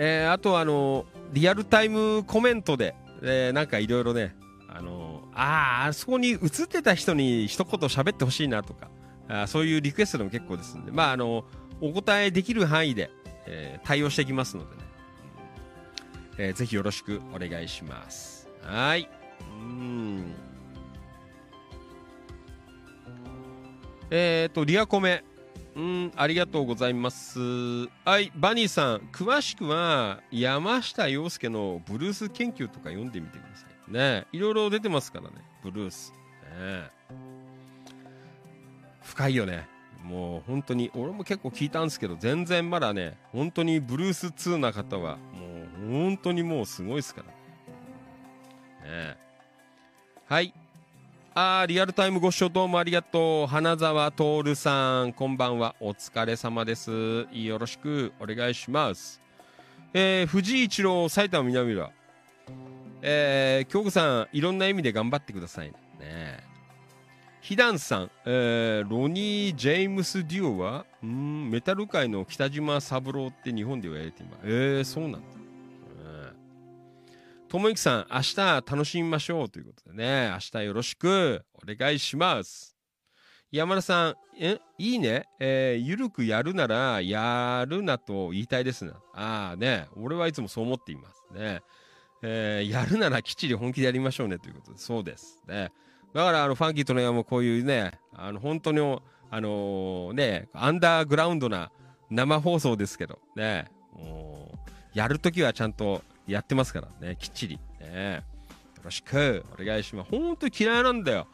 [0.00, 4.36] えーあとあのリアルタイムコメントで、えーなんかいろいろね
[4.68, 8.88] あのああそこに映ってた人に一言喋ってほしいなとか
[9.28, 11.44] あそういうリクエストでも結構ですんでまああの
[11.80, 13.10] お答えできる範囲で、
[13.46, 14.82] えー対応していきますのでね、
[16.38, 18.48] えーぜひよろしくお願いします。
[18.62, 19.08] はい。
[19.60, 20.34] うん。
[24.10, 25.24] えっ、とリアコメ。
[25.74, 27.38] うん、ありがとうございます。
[28.04, 33.92] はい、バニーさん、詳しくは山下洋介のブルース研究とか読んでみてください。
[33.92, 36.12] ねいろいろ出てますからね、ブルース。
[36.58, 36.90] ね
[39.02, 39.68] 深いよね。
[40.04, 47.22] もう本当に、俺も結構聞いたんですけど、全然まだね、本当にブルース2な方は、もう本当にもうすごいですか
[48.82, 48.88] ら。
[48.90, 49.16] ね
[50.26, 50.54] はい。
[51.40, 53.46] あリアルタイムご視聴どうもありがとう。
[53.46, 55.76] 花沢徹さん、こんばんは。
[55.78, 57.28] お疲れ様です。
[57.30, 59.22] よろしくお願いします。
[59.94, 61.92] えー、藤井一郎、埼玉南浦。
[63.02, 65.74] えー、京子さん、いろんな意味で頑張ってくださいね。
[66.00, 66.40] ね
[67.40, 74.40] ヒダンさん、えー、ロニー・ジェームス・デュオは、うん、メタル界の北島三郎って日本では言われています。
[74.42, 75.37] えー、そうなんだ。
[77.48, 82.76] ともゆきさん、明日楽しみましょうということでね、明日よろしくお願いします。
[83.50, 85.24] 山田さん、え、いいね。
[85.40, 88.92] えーゆるくやるなら、やるなと言いたいですな。
[89.14, 91.62] ああね、俺はいつもそう思っていますね。
[92.22, 95.42] えーやるならきっちり本気でやりましょうねということで、そうです。
[95.48, 95.72] ね。
[96.12, 98.80] だから、あの、ファンキーとのやもこういうね、あの、本当に、
[99.30, 101.72] あのーね、アンダーグラウンドな
[102.10, 104.58] 生放送ですけど、ね、もう、
[104.92, 107.58] やるときはちゃんとやってますからね、きっちり。
[107.80, 108.22] ね、
[108.76, 110.10] よろしくお願いします。
[110.10, 111.26] 本当に嫌いなんだよ。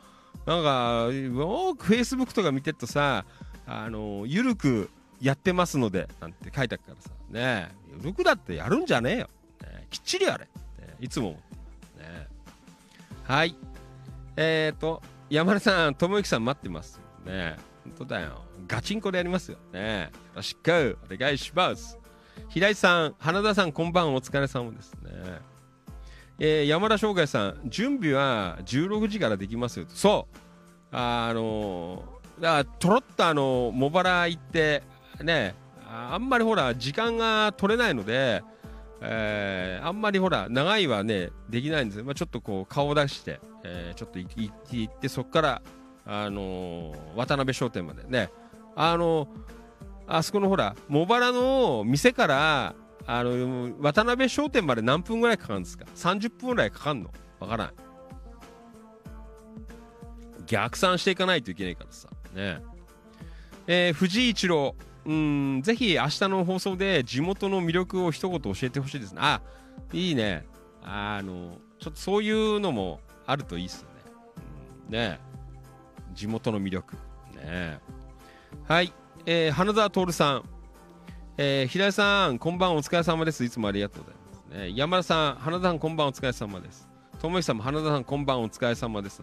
[0.47, 3.25] なんか、よくフェイスブックとか見てるとさ、
[3.67, 4.91] あの、ゆるく
[5.21, 9.29] やってますので、なんて書いてあるからさ、ねゆるくだってやるんじゃねえよ。
[9.63, 10.45] ね、きっちりやれ。
[10.45, 12.29] ね、いつも思ってね。
[13.25, 13.57] はい。
[14.37, 17.01] えっ、ー、と、山田さん、ともゆきさん待ってます。
[17.25, 18.43] ね本当だよ。
[18.67, 19.59] ガチンコでやりますよ。
[19.73, 21.99] ねよろしくお願いします。
[22.49, 25.11] 平井さん、花田さん、こんばんはお疲れ様ですね。
[26.39, 29.93] えー山田翔海さん、準備は16時からできますよと。
[29.95, 30.37] そう。
[30.93, 34.83] あのーだ、とろっとあの、茂原行って、
[35.23, 35.55] ね、
[35.89, 38.43] あんまりほら、時間が取れないので、
[39.01, 42.05] えーあんまりほら、長いはね、できないんですよ。
[42.05, 45.63] まあ、ちょっとこう、顔を出して、えーちょっと行って、そこから、
[46.07, 48.31] あのー渡辺商店までね、
[48.77, 49.29] あの
[50.07, 52.75] あそこのほら、茂原の店から、
[53.07, 57.11] あの渡辺商店まで何分ぐらいかかるんですか ?30 分ぐらいかかんの？
[57.39, 57.75] わからない。
[60.47, 62.09] 逆算していかないといけないからさ。
[62.35, 62.63] ね
[63.67, 64.75] えー藤井一郎、
[65.07, 69.21] うん、ぜひ明日の放送で地元の魅力を一言教えてほしいですね。
[69.23, 69.41] あ、
[69.93, 70.47] いいね。
[70.83, 73.95] あの、ちょっとそういうのもあるといいっすよね。
[74.89, 76.95] うん、ねえ地元の魅力。
[76.95, 77.01] ね
[77.43, 77.79] え
[78.67, 78.93] はい。
[79.27, 80.43] えー花澤徹さん。
[81.39, 83.43] えー平井さん、こんばんお疲れ様です。
[83.43, 84.69] いつもありがとうございます。
[84.69, 86.87] ね、山田さん、花田さん、こんばんお疲れ様です。
[87.23, 89.23] ともゆきさんも花田さん、こんばんお疲れ様です。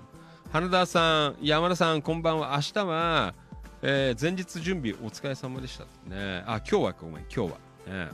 [0.51, 2.53] 花田さん、山田さん、こんばんは。
[2.55, 3.35] 明日は、
[3.83, 5.83] えー前日準備お疲れ様でした。
[6.09, 7.47] ね、あ、今日はごめん、今日は。
[7.85, 8.09] ね、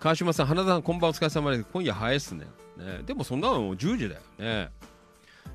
[0.00, 1.66] 川島さん、花田さん、こんばんお疲れ様です。
[1.72, 2.46] 今夜早いっすね。
[2.76, 4.70] ねでもそんなのもう10時だよね。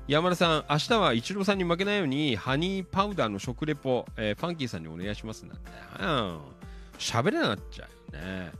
[0.08, 5.62] 山田さん、明日はイチローさんに負けないように、ハニーパウダーの食レポ、えーファンキーさんにお願いしますなんて。
[6.98, 8.52] 喋れなっちゃうよね。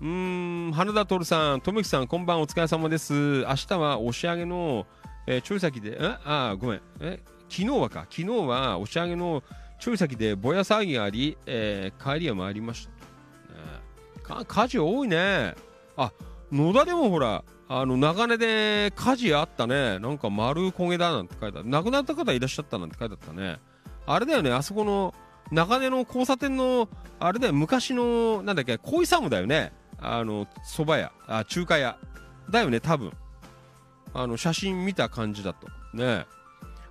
[0.00, 3.42] うーん、花田徹さん、とむきさん、こんばんお疲れ様です。
[3.42, 4.86] 明日は押し上げの、
[5.28, 6.16] えーちょい先で、え？
[6.24, 6.80] あー、ごめん。
[7.00, 7.20] え？
[7.48, 8.06] 昨日はか。
[8.10, 9.44] 昨日は押し上げの
[9.78, 12.90] ちょい先でぼや騒ぎがあり、えー帰りは参りました。
[12.90, 12.96] ね
[14.22, 15.54] か火事多いね。
[15.96, 16.12] あ、
[16.50, 17.44] 野田でもほら、
[17.74, 19.98] あの、長根で火事あったね。
[19.98, 21.68] なんか丸焦げだなんて書いてある。
[21.70, 23.58] 亡くなった方いらっしゃったなんて書いてあったね。
[24.04, 25.14] あれだよね、あそこの、
[25.50, 26.86] 長根の交差点の、
[27.18, 29.72] あれだよ、昔の、なんだっけ、恋サムだよね。
[29.98, 31.96] あの、蕎麦屋、あ、中華屋。
[32.50, 33.10] だよね、多分。
[34.12, 35.66] あの、写真見た感じだと。
[35.94, 36.26] ね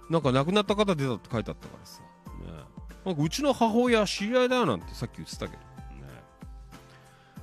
[0.10, 2.01] なんか亡くなった方出たって書いてあったからさ。
[2.01, 2.08] ね
[3.06, 5.70] なんかうちの母親知り合いだよなんてさっき言ってたけど。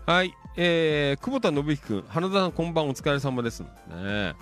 [0.08, 0.34] はい。
[0.56, 3.60] えー、久保田信之君、花田さんこんばんお疲れ様です。
[3.60, 4.34] ね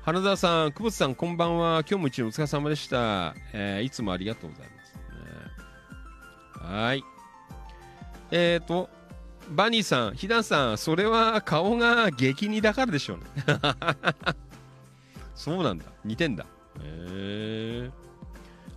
[0.00, 1.80] 花田さん、久保田さんこんばんは。
[1.80, 3.34] 今日も一日お疲れ様でした。
[3.52, 4.94] えー、いつもありがとうございます。
[6.70, 7.04] ねはい。
[8.30, 8.88] えーと、
[9.50, 13.24] バニーさん、ヒダンさん、それは顔が激似だからでしょうね。
[15.36, 15.84] そうなんだ。
[16.02, 16.44] 似てんだ。
[16.44, 16.48] へ
[16.80, 17.90] え。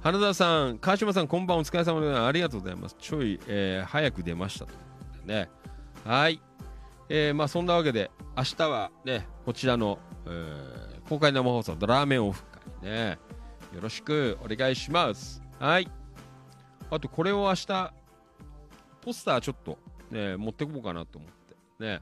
[0.04, 2.20] 花田さん、川島さん、こんばんお疲れ様です。
[2.20, 2.98] ありがとうございます。
[3.00, 4.74] ちょい、えー早く出ましたと。
[5.24, 5.50] ね。
[6.06, 6.42] はい。
[7.10, 12.42] えーまあそんなわけで、明日はね、こちらの、えー公開生放送、ドラーメンオフ
[12.82, 13.20] 会ね。
[13.74, 15.42] よろしくお願いします。
[15.60, 15.88] はい。
[16.90, 17.94] あと、これを明日、
[19.02, 19.78] ポスターちょっと、
[20.10, 21.30] ね、持ってこうかなと思っ
[21.78, 22.02] て、ね。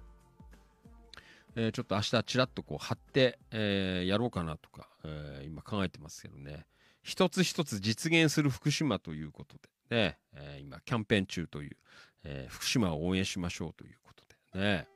[1.56, 6.66] えーちょっと明日ちらっとこう貼って、えーやろうかなとか、えー今考えてますけどね。
[7.02, 9.58] 一つ一つ実現する福島ということ
[9.90, 11.78] でね、え今キャンペーン中という、
[12.24, 14.24] えー福島を応援しましょうということ
[14.58, 14.88] でね。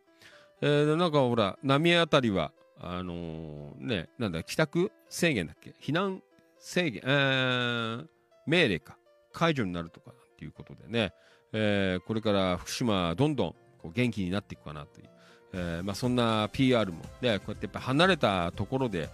[0.61, 5.74] えーなんかほら、浪江あたりは、あのーね、なんだ、帰宅制限だっけ？
[5.82, 6.22] 避難
[6.60, 8.08] 制限、えー
[8.45, 8.98] 命令か、
[9.32, 11.14] 解除になるとかっていうことでね、
[11.53, 15.10] えーこれから福島どんどんこう元気になっていくかなという、
[15.53, 19.10] えーまあ、そんな PR も、ね、こうやってやっぱ離れたところで、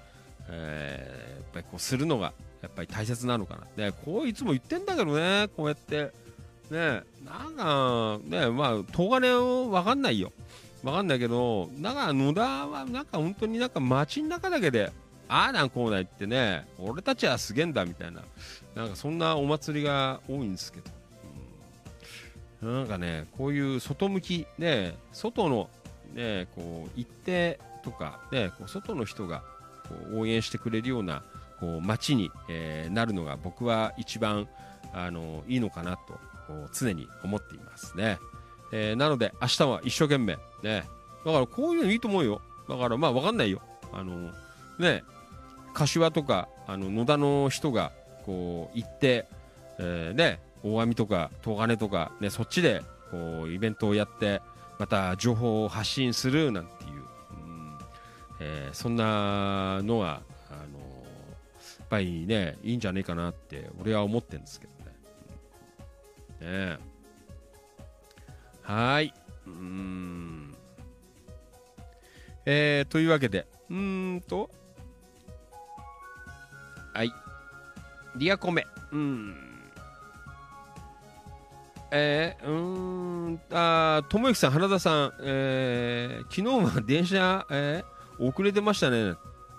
[0.49, 6.11] えーやっぱりこうするのがやっぱり大切なのかな、ね、こういつも言ってんだけどねこうやって。
[6.69, 10.31] ねなんかねまあ東金は分かんないよ。
[10.83, 14.91] 分かんないけどなんか野田はなんか本当になんか街の中だけで
[15.27, 18.21] ああなんこうないってね俺たちはすげえんだみたいな。
[18.75, 20.79] なんかそんなお祭りが多いんですけ
[22.61, 25.69] ど、なんかねこういう外向きね外の
[26.13, 29.43] ねこう一定とかねこう外の人が
[29.89, 31.23] こう応援してくれるような
[31.59, 34.47] こう街に、えーなるのが僕は一番
[34.93, 36.17] あのいいのかなと
[36.71, 38.19] 常に思っていますね、
[38.71, 40.37] えーなので明日は一生懸命。
[40.63, 40.87] ね。
[41.25, 42.41] だからこういうのいいと思うよ。
[42.67, 43.61] だからまあわかんないよ。
[43.91, 44.31] あの
[44.79, 45.03] ね。
[45.73, 47.91] 柏とかあの野田の人が
[48.25, 49.27] こう行って、
[49.79, 50.39] えーね。
[50.63, 52.29] 大網とか東金とかね。
[52.29, 54.41] そっちでこうイベントをやって
[54.77, 57.77] また情報を発信するなんていう、うん
[58.41, 64.78] えーそんなのはあのやっぱりねいいんじゃねえかなって俺は思ってるんですけど。
[66.41, 66.77] ね。
[68.63, 69.13] はい。
[69.45, 70.55] うーん。
[72.45, 74.49] えー、というわけでうーんと。
[76.93, 77.13] はい。
[78.15, 78.65] リアコメ。
[78.91, 79.35] うーん。
[81.91, 89.15] えー、うーん、あー、ともゆきさん、花田さん、えー、昨日は電車、えー、遅れてましたね。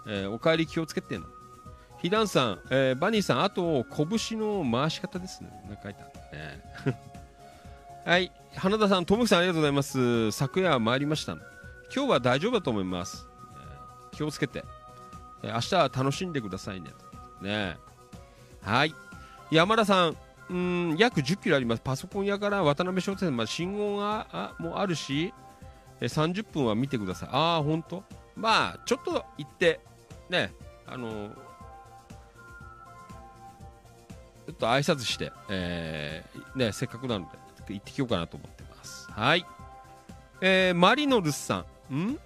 [0.07, 1.25] えー、お帰り気をつけてな。
[2.03, 5.51] ひだんさん、えー、バニーさん、あと、拳の回し方ですね。
[5.69, 6.97] なんか書いてあるね。
[8.07, 10.31] はい、花田さん、ともきさん、ありがとうございます。
[10.33, 11.33] 昨夜参りました。
[11.95, 13.27] 今日は大丈夫だと思います。
[13.55, 14.65] えー気をつけて、
[15.43, 16.91] えー明日は楽しんでくださいね。
[17.43, 17.77] ね
[18.62, 18.95] はい。
[19.51, 20.17] 山田さん、
[20.49, 21.83] うん約10キロあります。
[21.83, 25.35] パソコン屋から渡辺商店まで信号があもあるし、
[26.01, 27.29] え30分は見てください。
[27.31, 28.03] ああ、本当？
[28.37, 29.81] まあ、ちょっと行って、
[30.31, 30.55] ね、
[30.87, 31.50] あのー
[34.51, 37.27] っと挨拶して、えーね、せっかくなの
[37.67, 39.11] で、行ってきようかなと思ってます。
[39.11, 39.45] はい。
[40.41, 42.19] えーマリノルスさん、ん？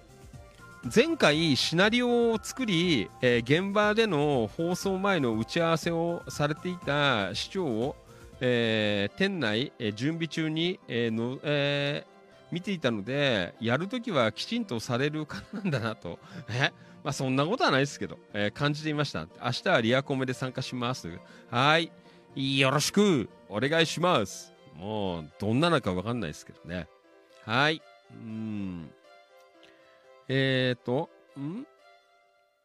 [0.93, 7.95] 前回シナリオを作り、えー現場での放送前の打ち合わせをされていた市長を、
[8.39, 12.15] えー店内、えー準備中に、えーのえー
[12.51, 16.71] 見ていたのでやるときはきちんとされる方なんだなと、え？
[17.03, 19.27] まあ、そんなことはないですけど、えー感じていました。
[19.43, 21.19] 明日はリアコメで参加します。
[21.49, 21.91] はい。
[22.35, 23.29] よろしく。
[23.47, 24.51] お願いします。
[24.75, 26.87] もうどんなのかわかんないですけどね。
[27.45, 27.81] はい。
[28.11, 28.89] うん。
[30.27, 31.65] えーと、ん？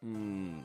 [0.03, 0.63] うん。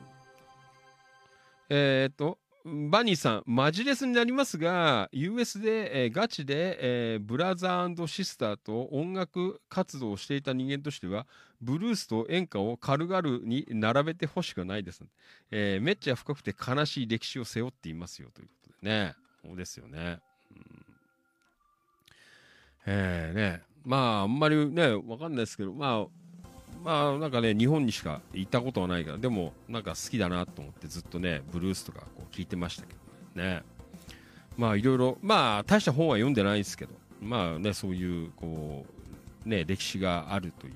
[1.69, 6.77] えーと、バニーさん、マジレスになりますが、US で、えーガチで、
[7.13, 11.27] えーブラザーシスターと音楽活動をしていた人間としては、
[11.61, 15.01] ブルースと演歌を軽々に並べてほしくないです、
[15.51, 18.49] えーめっちゃ深くて悲しい歴史を背負っていますよという
[18.81, 19.15] ね。
[19.45, 20.19] そうですよね。
[20.51, 20.85] うん。
[22.85, 26.05] えーね、まあ、あんまりね、わかんないですけど、まあ、
[26.83, 32.93] まあなんかね日本にしか行ったことはないからでもなんか好きだなと思ってずっとねブルースとかこう聞いてましたけ
[33.35, 33.63] どね。
[34.57, 38.85] まあいろいろまあ大した本は読んでないですけどまあねそういうこ
[39.45, 40.73] うね歴史があるという、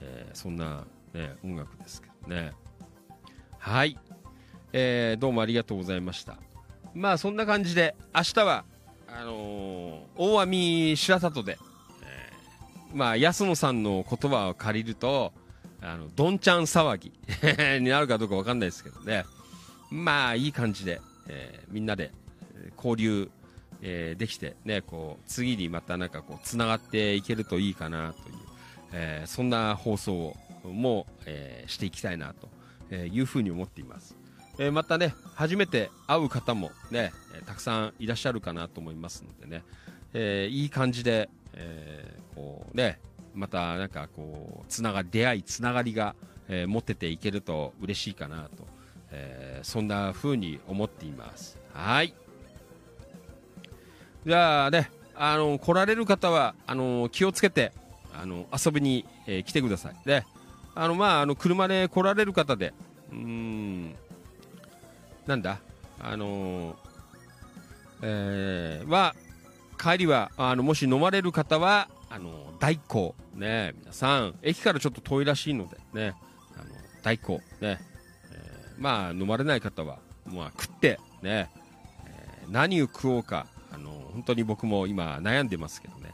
[0.00, 2.52] えーそんなね音楽ですけどね。
[3.58, 3.98] はい、
[4.72, 6.38] えーどうもありがとうございました。
[6.94, 8.64] まあそんな感じで明日は
[9.08, 11.58] あのー大網白里で
[12.92, 15.32] まあ、安野さんの言葉を借りると、
[15.80, 17.12] あの、どんちゃん騒ぎ
[17.80, 19.24] になるかどうかわかんないですけどね。
[19.92, 22.10] まあ、いい感じで、えーみんなで
[22.76, 23.30] 交流、
[23.80, 28.36] えーできて、ね、こう、次にまたなんかこう、繋がっていけるといいかなという、
[28.92, 32.34] えーそんな放送をもう、えーしていきたいな
[32.90, 34.16] というふうに思っています。
[34.60, 39.64] えーまたね、初めて会う方もね、えたくさんいらっしゃるかなと思いますのでね、
[40.12, 43.00] えーいい感じで、えーこうね、
[43.34, 46.14] またなんかこう、つなが出会い、つながりが、
[46.48, 48.66] えー持ってていけると嬉しいかなと、
[49.12, 51.58] えーそんな風に思っています。
[51.72, 52.12] はい。
[54.26, 57.72] じゃあね、あの、来られる方は、あの、気をつけて、
[58.14, 59.96] あの、遊びに、えー来てください。
[60.04, 60.26] で、
[60.74, 62.74] あの、まあ、あの、車で来られる方で、
[63.10, 63.96] うーん、
[65.26, 65.60] なんだ、
[66.00, 66.76] あの
[68.02, 69.14] えーは、
[69.78, 76.14] 帰りは、あの、もし飲まれる方は、あの、大光、ね、皆さん、駅からちょっと遠いらしいので、ね、
[76.54, 76.64] あの、
[77.02, 81.50] 大光、ね、えーまあ、飲まれない方は、まあ、食って、ね、
[82.06, 86.12] えー何を食おうか、あの、本当に僕も今悩んでますけどね、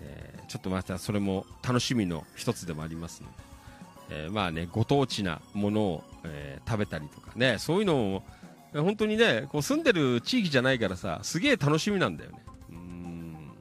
[0.00, 3.34] えーちょっとまたそれも楽しみの一つでもありますので、
[4.10, 8.22] えーまあね、ご当地なものを、えー食べたりとかね、そういうのを、
[8.80, 12.44] 本当にね、こう住んでる地域じゃないからさ、すげえ楽しみなんだよね。
[12.70, 13.52] うん。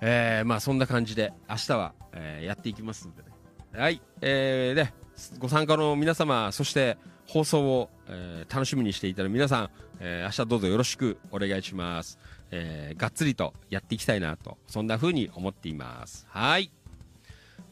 [0.00, 3.28] えーまあそんな感じで、明日は、えーやっていきますのでね。
[3.74, 4.92] はい、えーね、
[5.38, 12.18] ご参加の皆様、そして放送を、えー楽しみにしていただ皆さん、えー明日どうぞよろしくお願いします。
[12.50, 16.26] えーがっつりとやっていきたいなと、そんな風に思っています。
[16.28, 16.70] はい。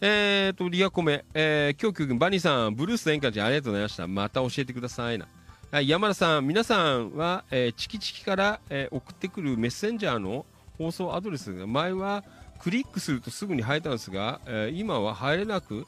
[0.02, 4.06] えーと、リアコメ、えー、京急君、バニーさん、ブルース演歌ちありがとうございました。
[4.06, 5.26] また教えてくださいな。
[5.70, 10.46] はい、山田さん、皆さんは、えーチキチキから、えー送ってくるメッセンジャーの
[10.78, 12.24] 放送アドレスが、前は
[12.60, 15.86] クリックするとすぐに入ったんですが、えー今は入れなく、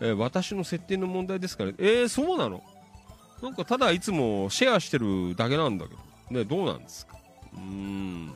[0.00, 2.64] えー私の設定の問題ですから、えー、そうなの？
[3.42, 5.94] なんかただいつもシェアしてるだけなんだけ
[6.34, 7.16] ど、ね、どうなんですか？
[7.54, 8.26] うーん。
[8.26, 8.32] ね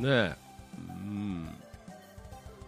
[0.00, 0.36] え。
[0.78, 1.48] うん。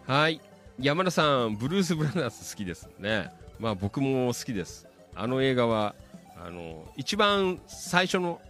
[0.05, 0.41] はい。
[0.79, 3.29] 山田さん、ブルース・ブラザーズ好きですね。
[3.59, 4.87] まあ僕も好きです。
[5.13, 5.93] あの映画は、
[6.35, 8.41] あの、一番最初の、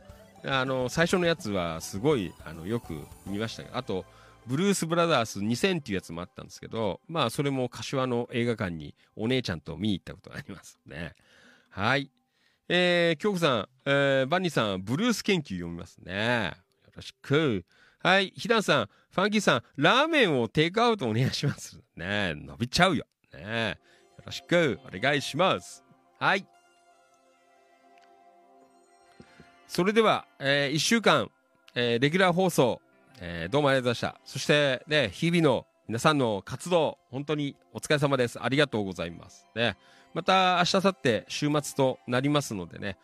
[0.46, 4.06] あの、最初のやつはすごい、あの、よく見ましたあと、
[4.48, 11.16] ブルース・ブラザース2000っていうやつもあったんですけど、まあそれも柏の映画館にお姉ちゃんと見に行ったことがありますね。
[11.70, 12.10] はい。
[12.70, 16.54] えー、京子さん、えー、バニーさん、ブルース研究読みますね。
[16.86, 17.66] よろしく。
[18.04, 21.80] はい、ひだんさん、ファンキーさん、ラーメンをテイクアウトお願いします。
[21.96, 23.06] ね伸びちゃうよ。
[23.34, 23.80] ね
[24.18, 25.86] よろしくお願いします。
[26.20, 26.46] はい。
[29.70, 31.32] それでは、え1週間、
[31.76, 32.82] えーレギュラー放送、
[33.22, 34.22] えーどうもありがとうございました。
[34.26, 38.38] そして、ね、日々の皆さんの活動、本当にお疲れ様です。
[38.44, 39.48] ありがとうございます。
[39.56, 39.78] ね、
[40.14, 42.98] また明日、明後日、週末となりますのでね、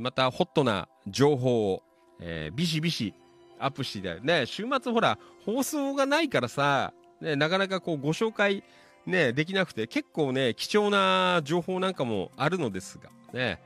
[0.00, 1.82] またホットな情報を、
[2.20, 3.14] えービシビシ
[3.58, 8.64] アップしてただいてね、週末ほら、放送がないからさ、ね、なかなかこうご紹介
[9.06, 13.60] ね、できなくて、結構ね、貴重な情報なんかもあるのですが、ね、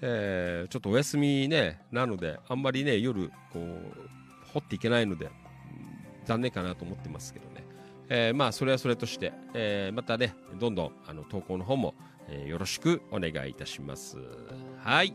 [0.00, 5.28] えーちょっとお休みね、なので、あんまりね、夜、こう、掘っていけないので、
[6.24, 7.64] 残念かなと思ってますけどね。
[8.08, 11.94] えーまあ、それはそれとして、えーまたね、どんどん、あの、投稿の方も、
[12.28, 14.18] えーよろしくお願いいたします。
[14.78, 15.14] はい。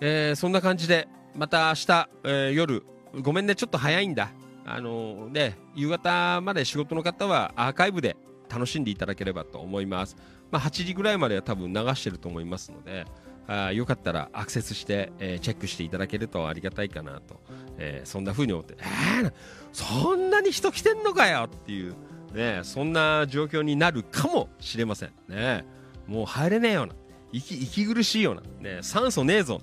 [0.00, 2.82] えーそんな感じで、また明日、えー夜、
[3.20, 4.30] ごめんね、ちょっと早いんだ。
[4.64, 8.16] あのね、夕方まで仕事の方はアーカイブで
[8.50, 10.16] 楽しんでいただければと思います。
[10.50, 13.06] まあ、8時ぐらいまでは多分流してると思いますので、
[13.46, 17.40] あよかったらアクセスして、えーチェックしていただけるとありがたいかなと、
[17.78, 19.32] えーそんな風に思って、えー、
[19.72, 21.94] そんなに人来てんのかよっていう、
[22.34, 25.12] ね、そんな状況になるかもしれません。
[25.28, 25.64] ね、
[26.06, 26.94] もう入れねえよな。
[27.32, 29.62] 息息苦しいような、ね、酸素ねえぞ、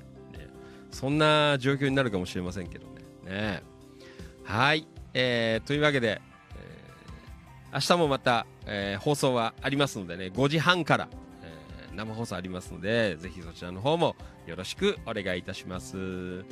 [0.95, 3.01] そんな状況になるかもしれませんけどね。
[3.25, 3.63] ね
[4.45, 6.21] はい、えーというわけで、
[6.55, 11.09] えー明日もまた、えー放送はありますのでね、5時半から、
[11.43, 14.15] えー生放送ありますので、ぜひそちらの方も
[14.47, 16.45] よろしくお願いいたします。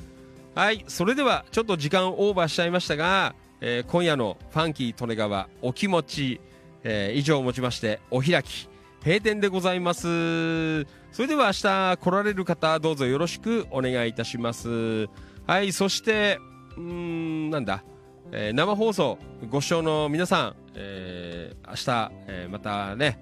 [0.55, 6.41] はい、それではちょっと時間オーバーしちゃいましたが、えー今夜のファンキー利根川お気持ち、
[6.83, 8.67] えー以上をもちましてお開き
[9.06, 10.83] 閉店でございます。
[11.11, 15.09] それでは明日来られる方どうぞよろしくお願いいたします。
[15.45, 16.40] はいそして
[16.77, 17.83] うーんなんだ、
[18.32, 19.17] えー生放送
[19.49, 23.19] ご視聴の皆さん、えー明日、えーまたね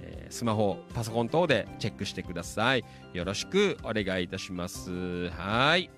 [0.00, 2.84] えースマホパソコン等でチェックしてください。
[3.12, 5.28] よろしくお願いいたします。
[5.30, 5.90] はい。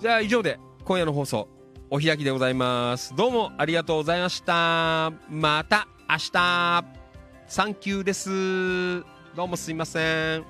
[0.00, 1.48] じゃあ以上で今夜の放送
[1.88, 3.14] お開きでございます。
[3.14, 5.12] どうもありがとうございました。
[5.30, 6.84] また明日。
[7.46, 9.02] サンキューです。
[9.36, 10.44] どうもすいません。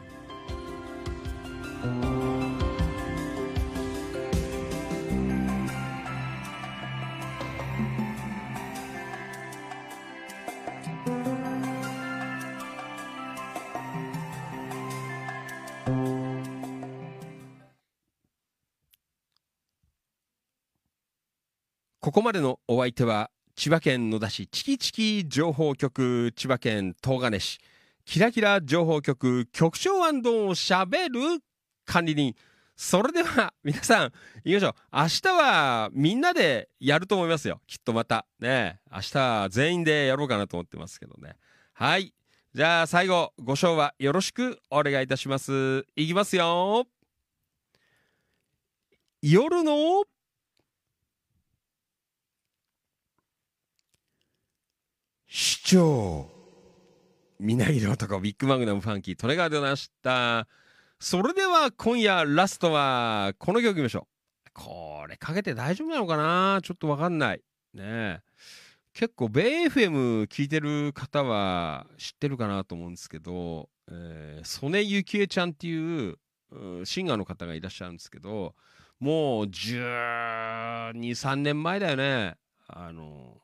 [22.16, 27.58] ここまでのお相手は千葉県野田市チキチキ情報局千葉県東金市。
[28.06, 31.20] キラキラ情報局局長しゃべる
[31.84, 32.34] 管理人。
[32.74, 34.12] それでは皆さん
[34.44, 34.74] 行きましょう。
[34.94, 37.60] 明日はみんなでやると思いますよ。
[37.66, 41.36] きっとまたね明日は全員でやろうかなと思ってますけどね。
[41.74, 42.14] はい。
[42.54, 45.84] じゃあ最後ご賞はよろしくお願いいたします。
[45.94, 46.86] いきますよ。
[49.20, 50.06] 夜の
[55.28, 56.30] 市長。
[57.40, 60.46] みなぎる男ビッグマグナムファンキートレガーでございました。
[61.00, 64.06] それでは今夜ラストはこの曲いきましょ
[64.46, 64.50] う。
[64.54, 66.60] これかけて大丈夫なのかな？
[66.62, 67.42] ちょっとわかんない。
[67.74, 68.20] ねえ。
[68.94, 76.16] 結構ベイ FM 聞いてる方は知ってるかなと思うんですけど、えー、曽根幸恵ちゃんっていう
[76.52, 78.54] うシンガーの方がいらっしゃるんですけど
[79.00, 82.36] もう123年前だよね。
[82.68, 83.35] あの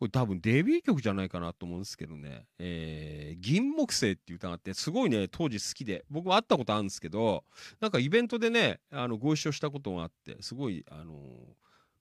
[0.00, 6.06] これ多分デビュー曲じゃないかなと思うんですけどね「えー銀木星」っていう歌があってすごいね当時好きで。
[6.08, 7.44] 僕も会ったことあるんですけど
[7.80, 11.14] なんかイベントでねあのご一緒したことがあってすごいあの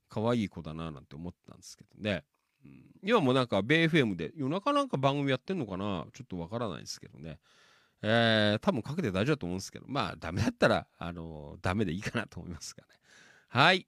[0.07, 2.23] 可愛い子だななんて思ったんですけどね、
[2.63, 6.07] うん、今もなんかベイ FM で夜中なんか番組やってんのかな？
[6.13, 7.37] ちょっとわからないですけどね。
[8.01, 9.85] えー多分かけて大丈夫だと思うんですけど。
[9.89, 12.93] まあダメだったらあのダメでいいかなと思いますがね。
[13.49, 13.85] はい。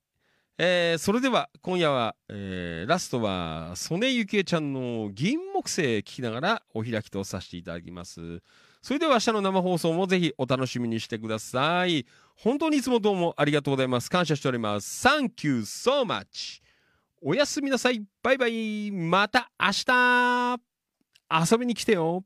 [0.57, 8.41] えーそれでは今夜は、えーラストは曽根ゆきえちゃんの銀木星聞きながらお開きとさせていただきます。
[8.81, 12.05] それでは明日の生放送もぜひお楽しみにしてください。
[12.35, 14.09] 本当にいつもどうもありがとうございます。
[14.09, 15.07] 感謝しております。
[15.07, 16.61] Thank you so much.
[17.21, 18.03] おやすみなさい。
[18.23, 18.91] バイバイ。
[18.91, 20.59] また明日。
[21.51, 22.23] 遊びに来てよ。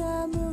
[0.00, 0.49] matamu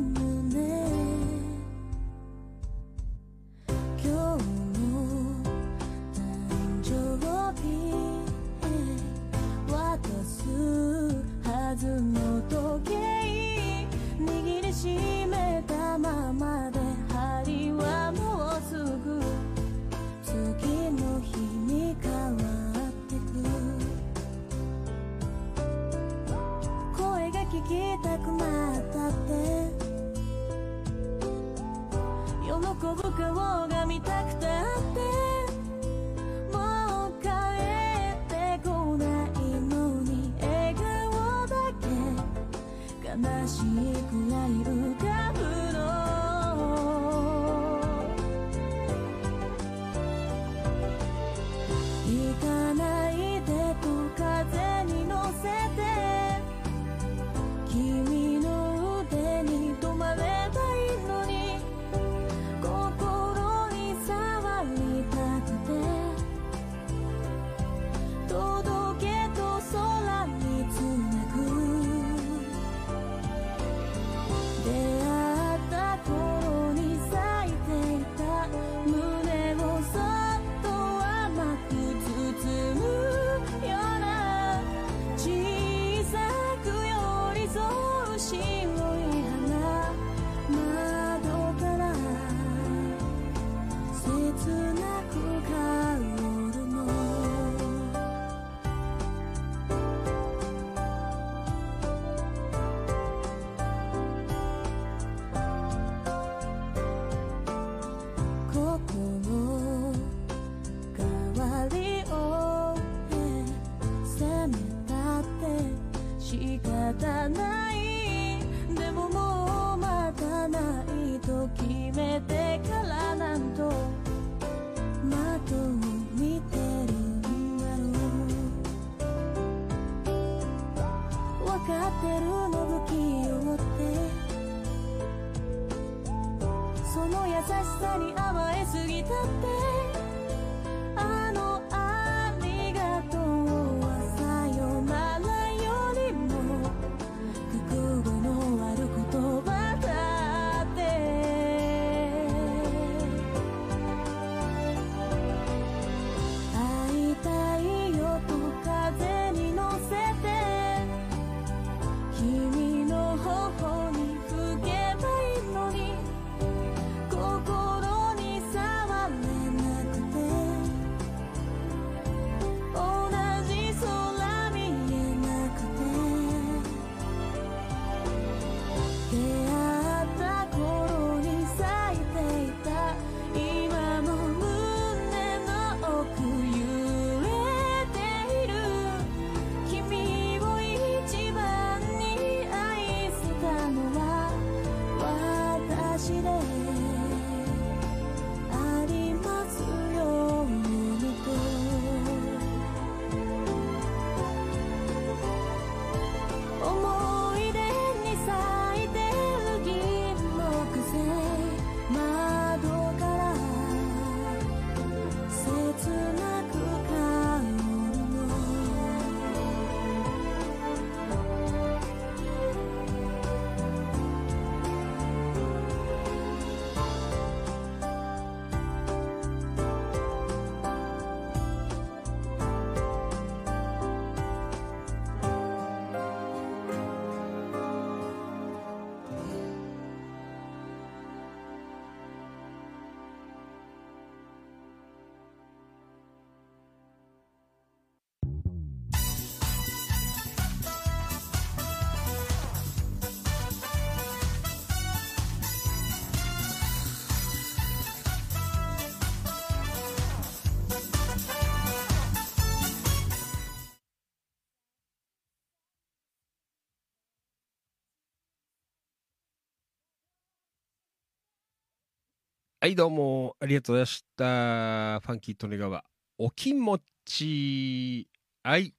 [272.68, 275.00] はい、どうも、ありがとうございました。
[275.00, 275.86] ファンキー利根川、
[276.18, 278.10] お気持ち、
[278.44, 278.74] はい。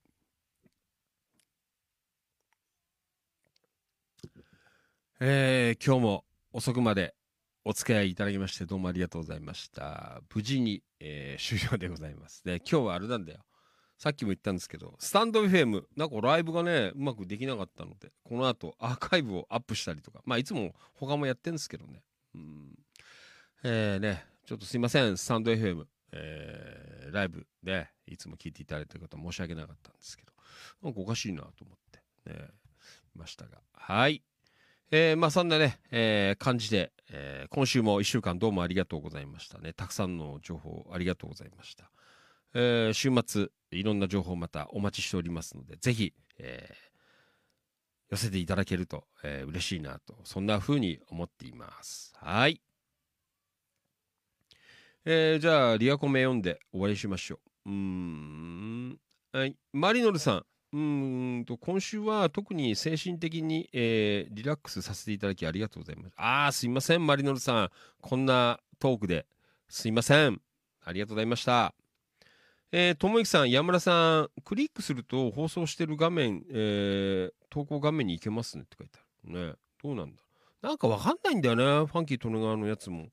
[5.21, 7.15] えー、今日も遅くまで
[7.65, 10.21] お付き合いいただきまして、どうもありがとうございました。
[10.35, 12.45] 無事に、えー終了でございます。
[12.45, 13.39] で、今日はあれなんだよ。
[13.97, 22.03] さっきも言ったんですけど、スタンド FM、なんかライブがね、うまくできなかったので、この後アーカイブをアップしたりとか、まあいつも他もやってるんですけどね。
[22.35, 22.75] うん
[23.65, 30.33] えーね、ちょっとすいません、スタンド FM、えーライブでいつも聞いていただいてる方申し訳なかったんですけど、
[30.83, 32.49] なんかおかしいなと思って、ね、
[33.15, 33.59] いましたが。
[33.73, 34.23] はい。
[34.91, 39.73] えーまあそんなね、えー感じで、えー今週も1週間どうもありがとうございましたね。
[39.73, 41.91] たくさんの情報ありがとうございました。
[42.55, 46.89] えー週末、いろんな情報またお待ちしておりますので、ぜひ、えー
[48.11, 52.13] 寄せていただけると、えー嬉しいなと、そんな風に思っています。
[52.17, 52.61] はい。
[55.11, 57.71] えーじゃあ、リアコメ読んで終わりしましょう。
[57.71, 58.99] うーん。
[59.33, 59.57] はい。
[59.73, 60.45] マリノルさん。
[60.71, 60.79] う
[61.41, 66.13] んと、今週は特に精神的に、えーリラックスさせていただきありがとうございます。
[66.19, 67.71] ああ、すいません、マリノルさん。
[68.03, 69.25] こんなトークで
[69.67, 70.43] すいません。
[70.85, 71.75] ありがとうございました。
[72.71, 79.53] え、ともゆきさん、山村さん、クリックすると放送してる画面、えー投稿画面に行けますねって書いてある。
[79.53, 79.55] ね。
[79.83, 80.23] どうなんだ
[80.61, 81.65] なんかわかんないんだよね。
[81.65, 83.07] ファンキー利根川のやつも。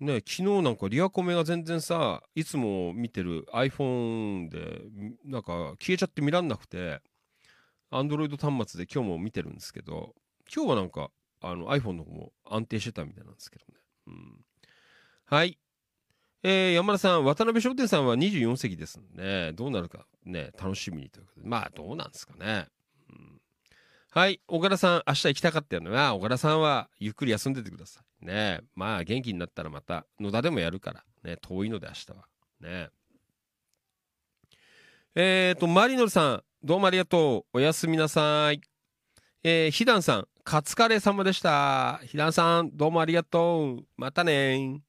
[0.00, 4.82] ね、昨日なんかリアコメが全然さ、いつも見てる iPhone で、
[5.24, 7.00] なんか消えちゃって見らんなくて、
[7.90, 10.14] Android 端末で今日も見てるんですけど、
[10.54, 11.10] 今日はなんか
[11.40, 13.80] あの iPhone の方も安定してたみたいなんですけどね。
[14.06, 14.44] うん、
[15.24, 15.58] はい。
[16.44, 19.52] えー山田さん、渡辺商店さんは24席ですね。
[19.54, 21.48] どうなるかね、楽しみにということで。
[21.48, 22.68] まあ、どうなんですかね。
[24.10, 25.90] はい、岡田さん、明日行きたかったよね。
[25.94, 28.26] あ岡田さんはゆっくり休んでてください。
[28.26, 31.04] ねまあ、元気になったらまた、野田でもやるから。
[31.24, 32.26] ね遠いので明日は。
[32.60, 32.88] ね
[35.14, 37.58] えーと、マリノルさん、どうもありがとう。
[37.58, 38.62] おやすみなさい。
[39.44, 42.00] えー、ひだんさん、カツカレー様でした。
[42.06, 43.84] ひだんさん、どうもありがとう。
[43.98, 44.80] またね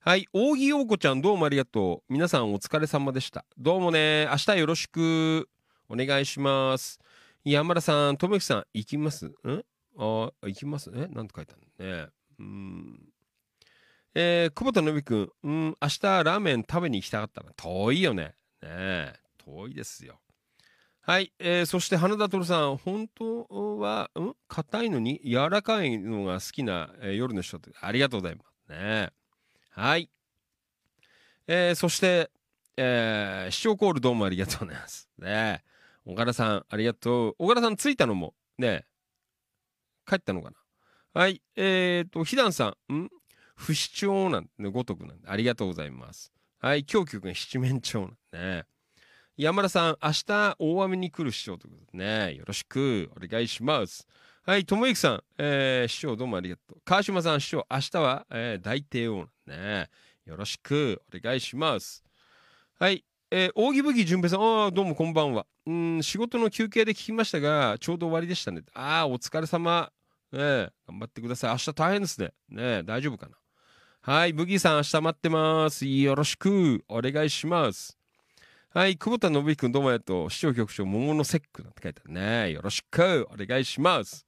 [0.00, 2.12] はい、扇陽子ちゃん、どうもありがとう。
[2.12, 3.46] 皆さん、お疲れ様でした。
[3.56, 5.48] どうもね、明日よろしく。
[5.88, 7.00] お願いします。
[7.52, 9.26] 山田さん、ともきさん、行きます？
[9.26, 9.32] ん？
[9.98, 10.90] あ、行きます？
[10.94, 11.06] え？
[11.08, 11.96] なんて書いてあるの？
[12.04, 12.08] ね。
[12.38, 13.00] うん。
[14.14, 17.52] えー、久保田信くん、うん、明日ラーメン食べに行きたかったな。
[17.56, 18.24] 遠いよね。
[18.24, 20.20] ねえ、遠いですよ。
[21.00, 24.34] はい、えー、そして花田徹さん、本当は、うん？
[24.48, 28.70] 硬いのに柔らかいのが好きな、えー夜の人って、ありがとうございます。
[28.70, 29.10] ね
[29.70, 30.10] はい。
[31.46, 32.30] えー、そして、
[32.76, 35.08] えー、視聴コールどうもありがとうございます。
[35.18, 35.68] ねえ
[36.10, 37.34] 岡田さん、ありがとう。
[37.38, 38.86] 岡田さん、着いたのも、ね
[40.06, 40.56] 帰ったのかな
[41.12, 41.42] はい。
[41.54, 43.10] えーと、ひだんさん、ん？
[43.54, 46.32] 不死鳥なんで、ごとくなんで、ありがとうございます。
[46.60, 46.86] はい。
[46.86, 48.64] 京急くん、七面鳥なんでね。
[49.36, 52.34] 山田さん、明日、大雨に来る師匠ということでね。
[52.36, 54.06] よろしく、お願いします。
[54.46, 54.64] はい。
[54.64, 56.78] ともゆきさん、えー、師匠どうもありがとう。
[56.86, 59.90] 川島さん、師匠、明日は、えー、大帝王なんでね。
[60.24, 62.02] よろしく、お願いします。
[62.78, 63.04] はい。
[63.30, 65.44] えー、扇吹淳平さん、ああ、どうもこんばんは。
[65.66, 68.62] うん、仕事の休憩で聞きましたが、ちょうど終わりでしたね。
[68.72, 69.92] ああ、お疲れ様。
[70.32, 71.50] ねえ、頑張ってください。
[71.50, 72.32] 明日大変ですね。
[72.48, 73.36] ねえ、大丈夫かな。
[74.00, 75.84] はい、ブギーさん、明日待ってます。
[75.84, 77.98] よろしく、お願いします。
[78.70, 80.30] はい、久保田信之君、どうもありがとう。
[80.30, 82.52] 市長局長、桃の節句なんて書いてあるね。
[82.52, 84.26] よろしく、お願いします。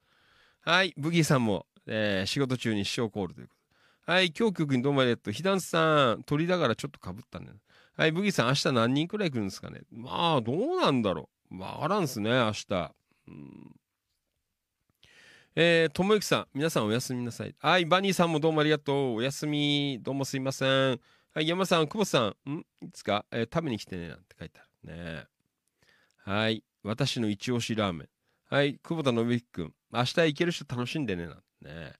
[0.59, 3.55] はい、ブギーさんも、えー仕事中に市長コールというこ
[4.05, 4.11] と。
[4.11, 5.33] はい、京局にどうもありがとう。
[5.33, 7.47] ひだんさん、鳥だからちょっとかぶったね。
[8.01, 9.81] はい、ブギーさん、明日何人くらい来るんですかね？
[9.91, 11.59] まあ、どうなんだろう。
[11.59, 12.95] わからんすね、明日。
[13.27, 13.75] うん
[15.55, 17.53] えー、ともゆきさん、皆さんおやすみなさい。
[17.59, 19.13] はい、バニーさんもどうもありがとう。
[19.17, 19.99] おやすみ。
[20.01, 20.99] どうもすいません。
[21.31, 22.65] はい、山さん、久保さん、ん？
[22.83, 25.25] いつか、えー食べに来てね、なんて書いてあるね。
[26.23, 28.09] はい、私の一押しラーメン。
[28.49, 31.93] はい、久保田信之くん、明日行ける人楽しんでね、なんてね。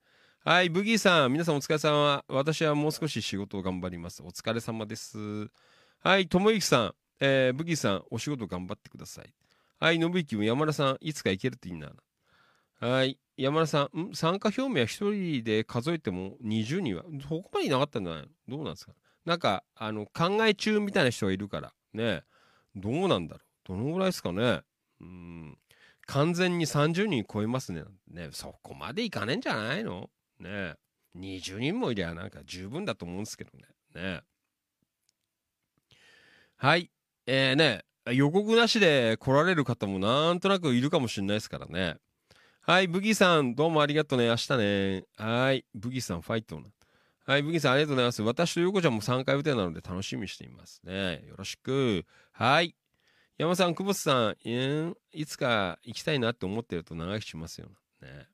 [0.43, 2.25] はい、ブギーさん、皆さんお疲れ様。
[2.27, 4.23] 私はもう少し仕事を頑張ります。
[4.23, 5.51] お疲れ様です。
[6.03, 9.31] はい、ともゆきさん、えーブギーさん、お仕事頑張ってください。
[9.79, 11.91] はい、信之も山田さん、いつか行けるといいな。
[12.79, 14.15] はい、山田さん、ん？
[14.15, 18.29] 参加表明は一人で数えても20人は、そこまでいなかったんじゃないの？
[18.47, 18.93] どうなんですか？
[19.25, 22.23] なんか、あの、考え中みたいな人がいるから、ね、
[22.75, 23.67] どうなんだろう？
[23.67, 24.61] どのぐらいですかね？
[25.01, 25.55] うん、
[26.07, 27.83] 完全に30人超えますね。
[28.11, 30.09] ね、そこまでいかねえんじゃないの？
[30.39, 30.73] ね、
[31.15, 33.65] 20人もいりゃなんか十分だと思うんですけどね。
[33.93, 34.21] ね。
[36.63, 36.91] はい、
[37.25, 41.95] えー、ね、予告なしで来られる方もなんとなくいるかもしれないですからね。
[42.61, 44.27] はい、ブギーさん、どうもありがとうね。
[44.27, 45.03] 明日ね。
[45.17, 46.67] はい、ブギーさん、ファイトな。
[47.25, 48.21] はい、ブギーさん、ありがとうございます。
[48.21, 51.23] 私とヨコちゃんも参加予定なので楽しみにしていますね。
[51.27, 52.05] よろしく。
[52.31, 52.75] はい。
[53.39, 57.69] 山さん、久保田さん、いつか行きたいなって思ってると長生きしますよ。
[58.03, 58.27] ね。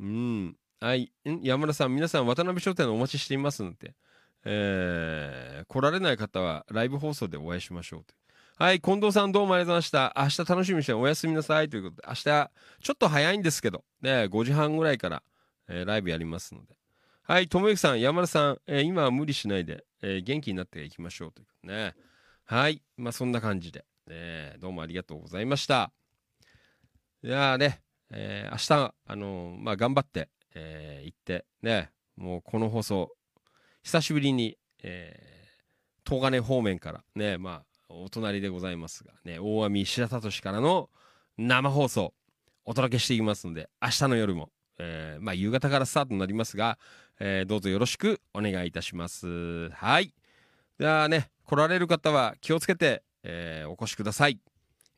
[0.00, 0.56] うん。
[0.80, 1.10] はい。
[1.24, 3.94] 山田さん、皆さん、渡辺商店のお待ちしていますので、
[4.44, 8.14] えー来られない方はライブ放送でお会いしましょうと。
[8.56, 10.14] はい、近藤さんどうもありがとうございました。
[10.18, 12.22] 明日楽しみにしておやすみなさいということで、明日
[12.82, 15.22] ちょっと早いんですけど、ね、5時半ぐらいから、
[15.68, 16.74] えーライブやりますので。
[17.22, 21.94] はい、ともゆきさん、山田さん、えー今は無理しないで、えー元気になっていきましょうというね。
[22.44, 25.92] はい、まあそんな感じで、ね、どうもありがとうございました。
[27.22, 33.10] いやーね、えー明日、あのーまあ頑張って、えー行って、ね、もうこの放送、
[33.82, 40.90] 久しぶりに、えー、東金方面からね、まあ、お隣でございますが、ね、大網白里市からの
[41.38, 42.12] 生放送、
[42.64, 46.78] お届けしていきますので、明日の夜も、えーまあ、夕方からスタートになりますが、
[47.18, 49.70] えーどうぞよろしくお願いいたします。
[49.70, 50.14] はい。
[50.78, 54.38] ではね、来られる方は気をつけて、えお越しください。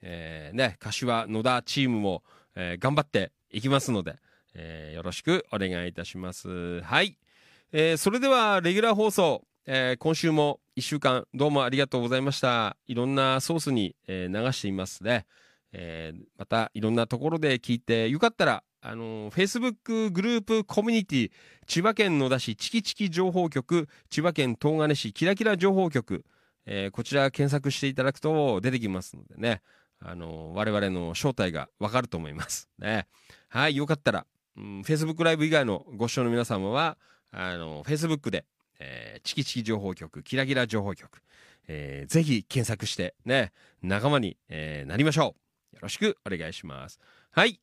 [0.03, 2.23] えーね、柏野田チームも、
[2.55, 4.17] え頑張っていきますので、
[4.55, 6.81] えよろしくお願いいたします。
[6.83, 7.17] はい。
[7.75, 12.77] えーそれでは、レギュラー放送、えー今週も1週間どうもありがとうございました。
[12.87, 15.25] いろんなソースに、えー流していますね。
[15.73, 21.31] えまたいろんなところで聞いて、よかったら、あの、Facebook グループコミュニティ、
[21.67, 26.27] 千葉県野田市チキチキ情報局、千葉県東金市キラキラ情報局、
[26.67, 29.63] えこちら検索していただくと出てきますのでね、
[29.99, 32.69] あの我々の正体がわかると思います。
[32.79, 33.07] ね。
[33.49, 34.27] はい、よかったら、
[34.59, 36.99] うん、Facebook ライブ以外のご視聴の皆様は、
[37.33, 38.45] あの、Facebook で、
[38.79, 41.23] えーチキチキ情報局、キラキラ情報局、
[41.69, 43.53] えーぜひ検索してね、
[43.83, 45.35] 仲間に、えーなりましょ
[45.73, 45.77] う。
[45.77, 47.01] よろしくお願いします。
[47.31, 47.61] はい。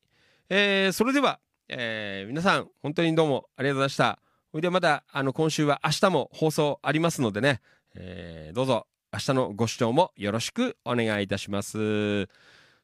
[0.48, 4.18] えーそれでは、えー皆さん、本当にどうもありがとうございました。
[4.50, 7.60] それでまた、あの、今週は明日も放送ありますのでね、
[7.94, 12.28] えーどうぞ明日のご視聴もよろしくお願いいたします。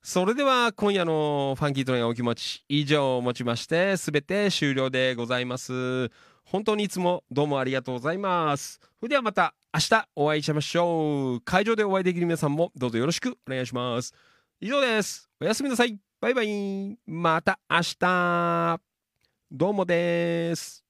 [0.02, 6.10] それでは今夜のファンキートレインお気持ち以上をもちまして全て終了でございます。
[6.46, 8.80] 本当にいつもどうもありがとうございます。
[9.00, 11.40] それではまた明日お会いしましょう。
[11.40, 14.14] 会場でお会いできる皆さんもどうぞよろしくお願いします。
[14.60, 15.28] 以上です。
[15.40, 15.98] おやすみなさい。
[16.20, 16.96] バイバイ。
[17.04, 18.80] また明日。
[19.50, 20.85] どうもです。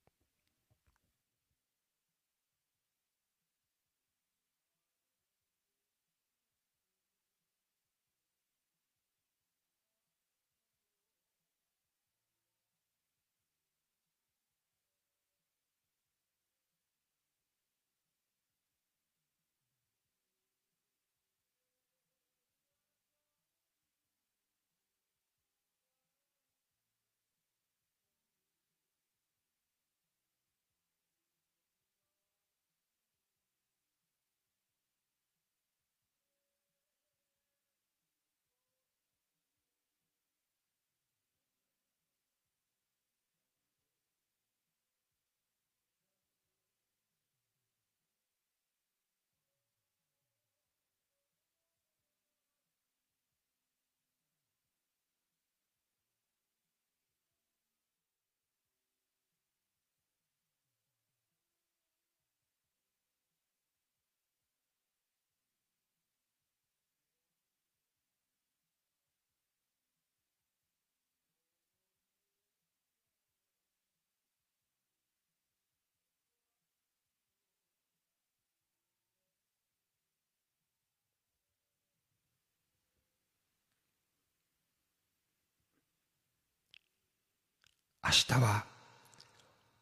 [88.07, 88.65] 明日は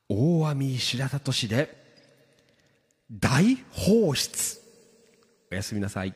[0.09, 1.85] 大網白里市で
[3.11, 4.61] 大放出。
[5.53, 6.15] おやすみなさい。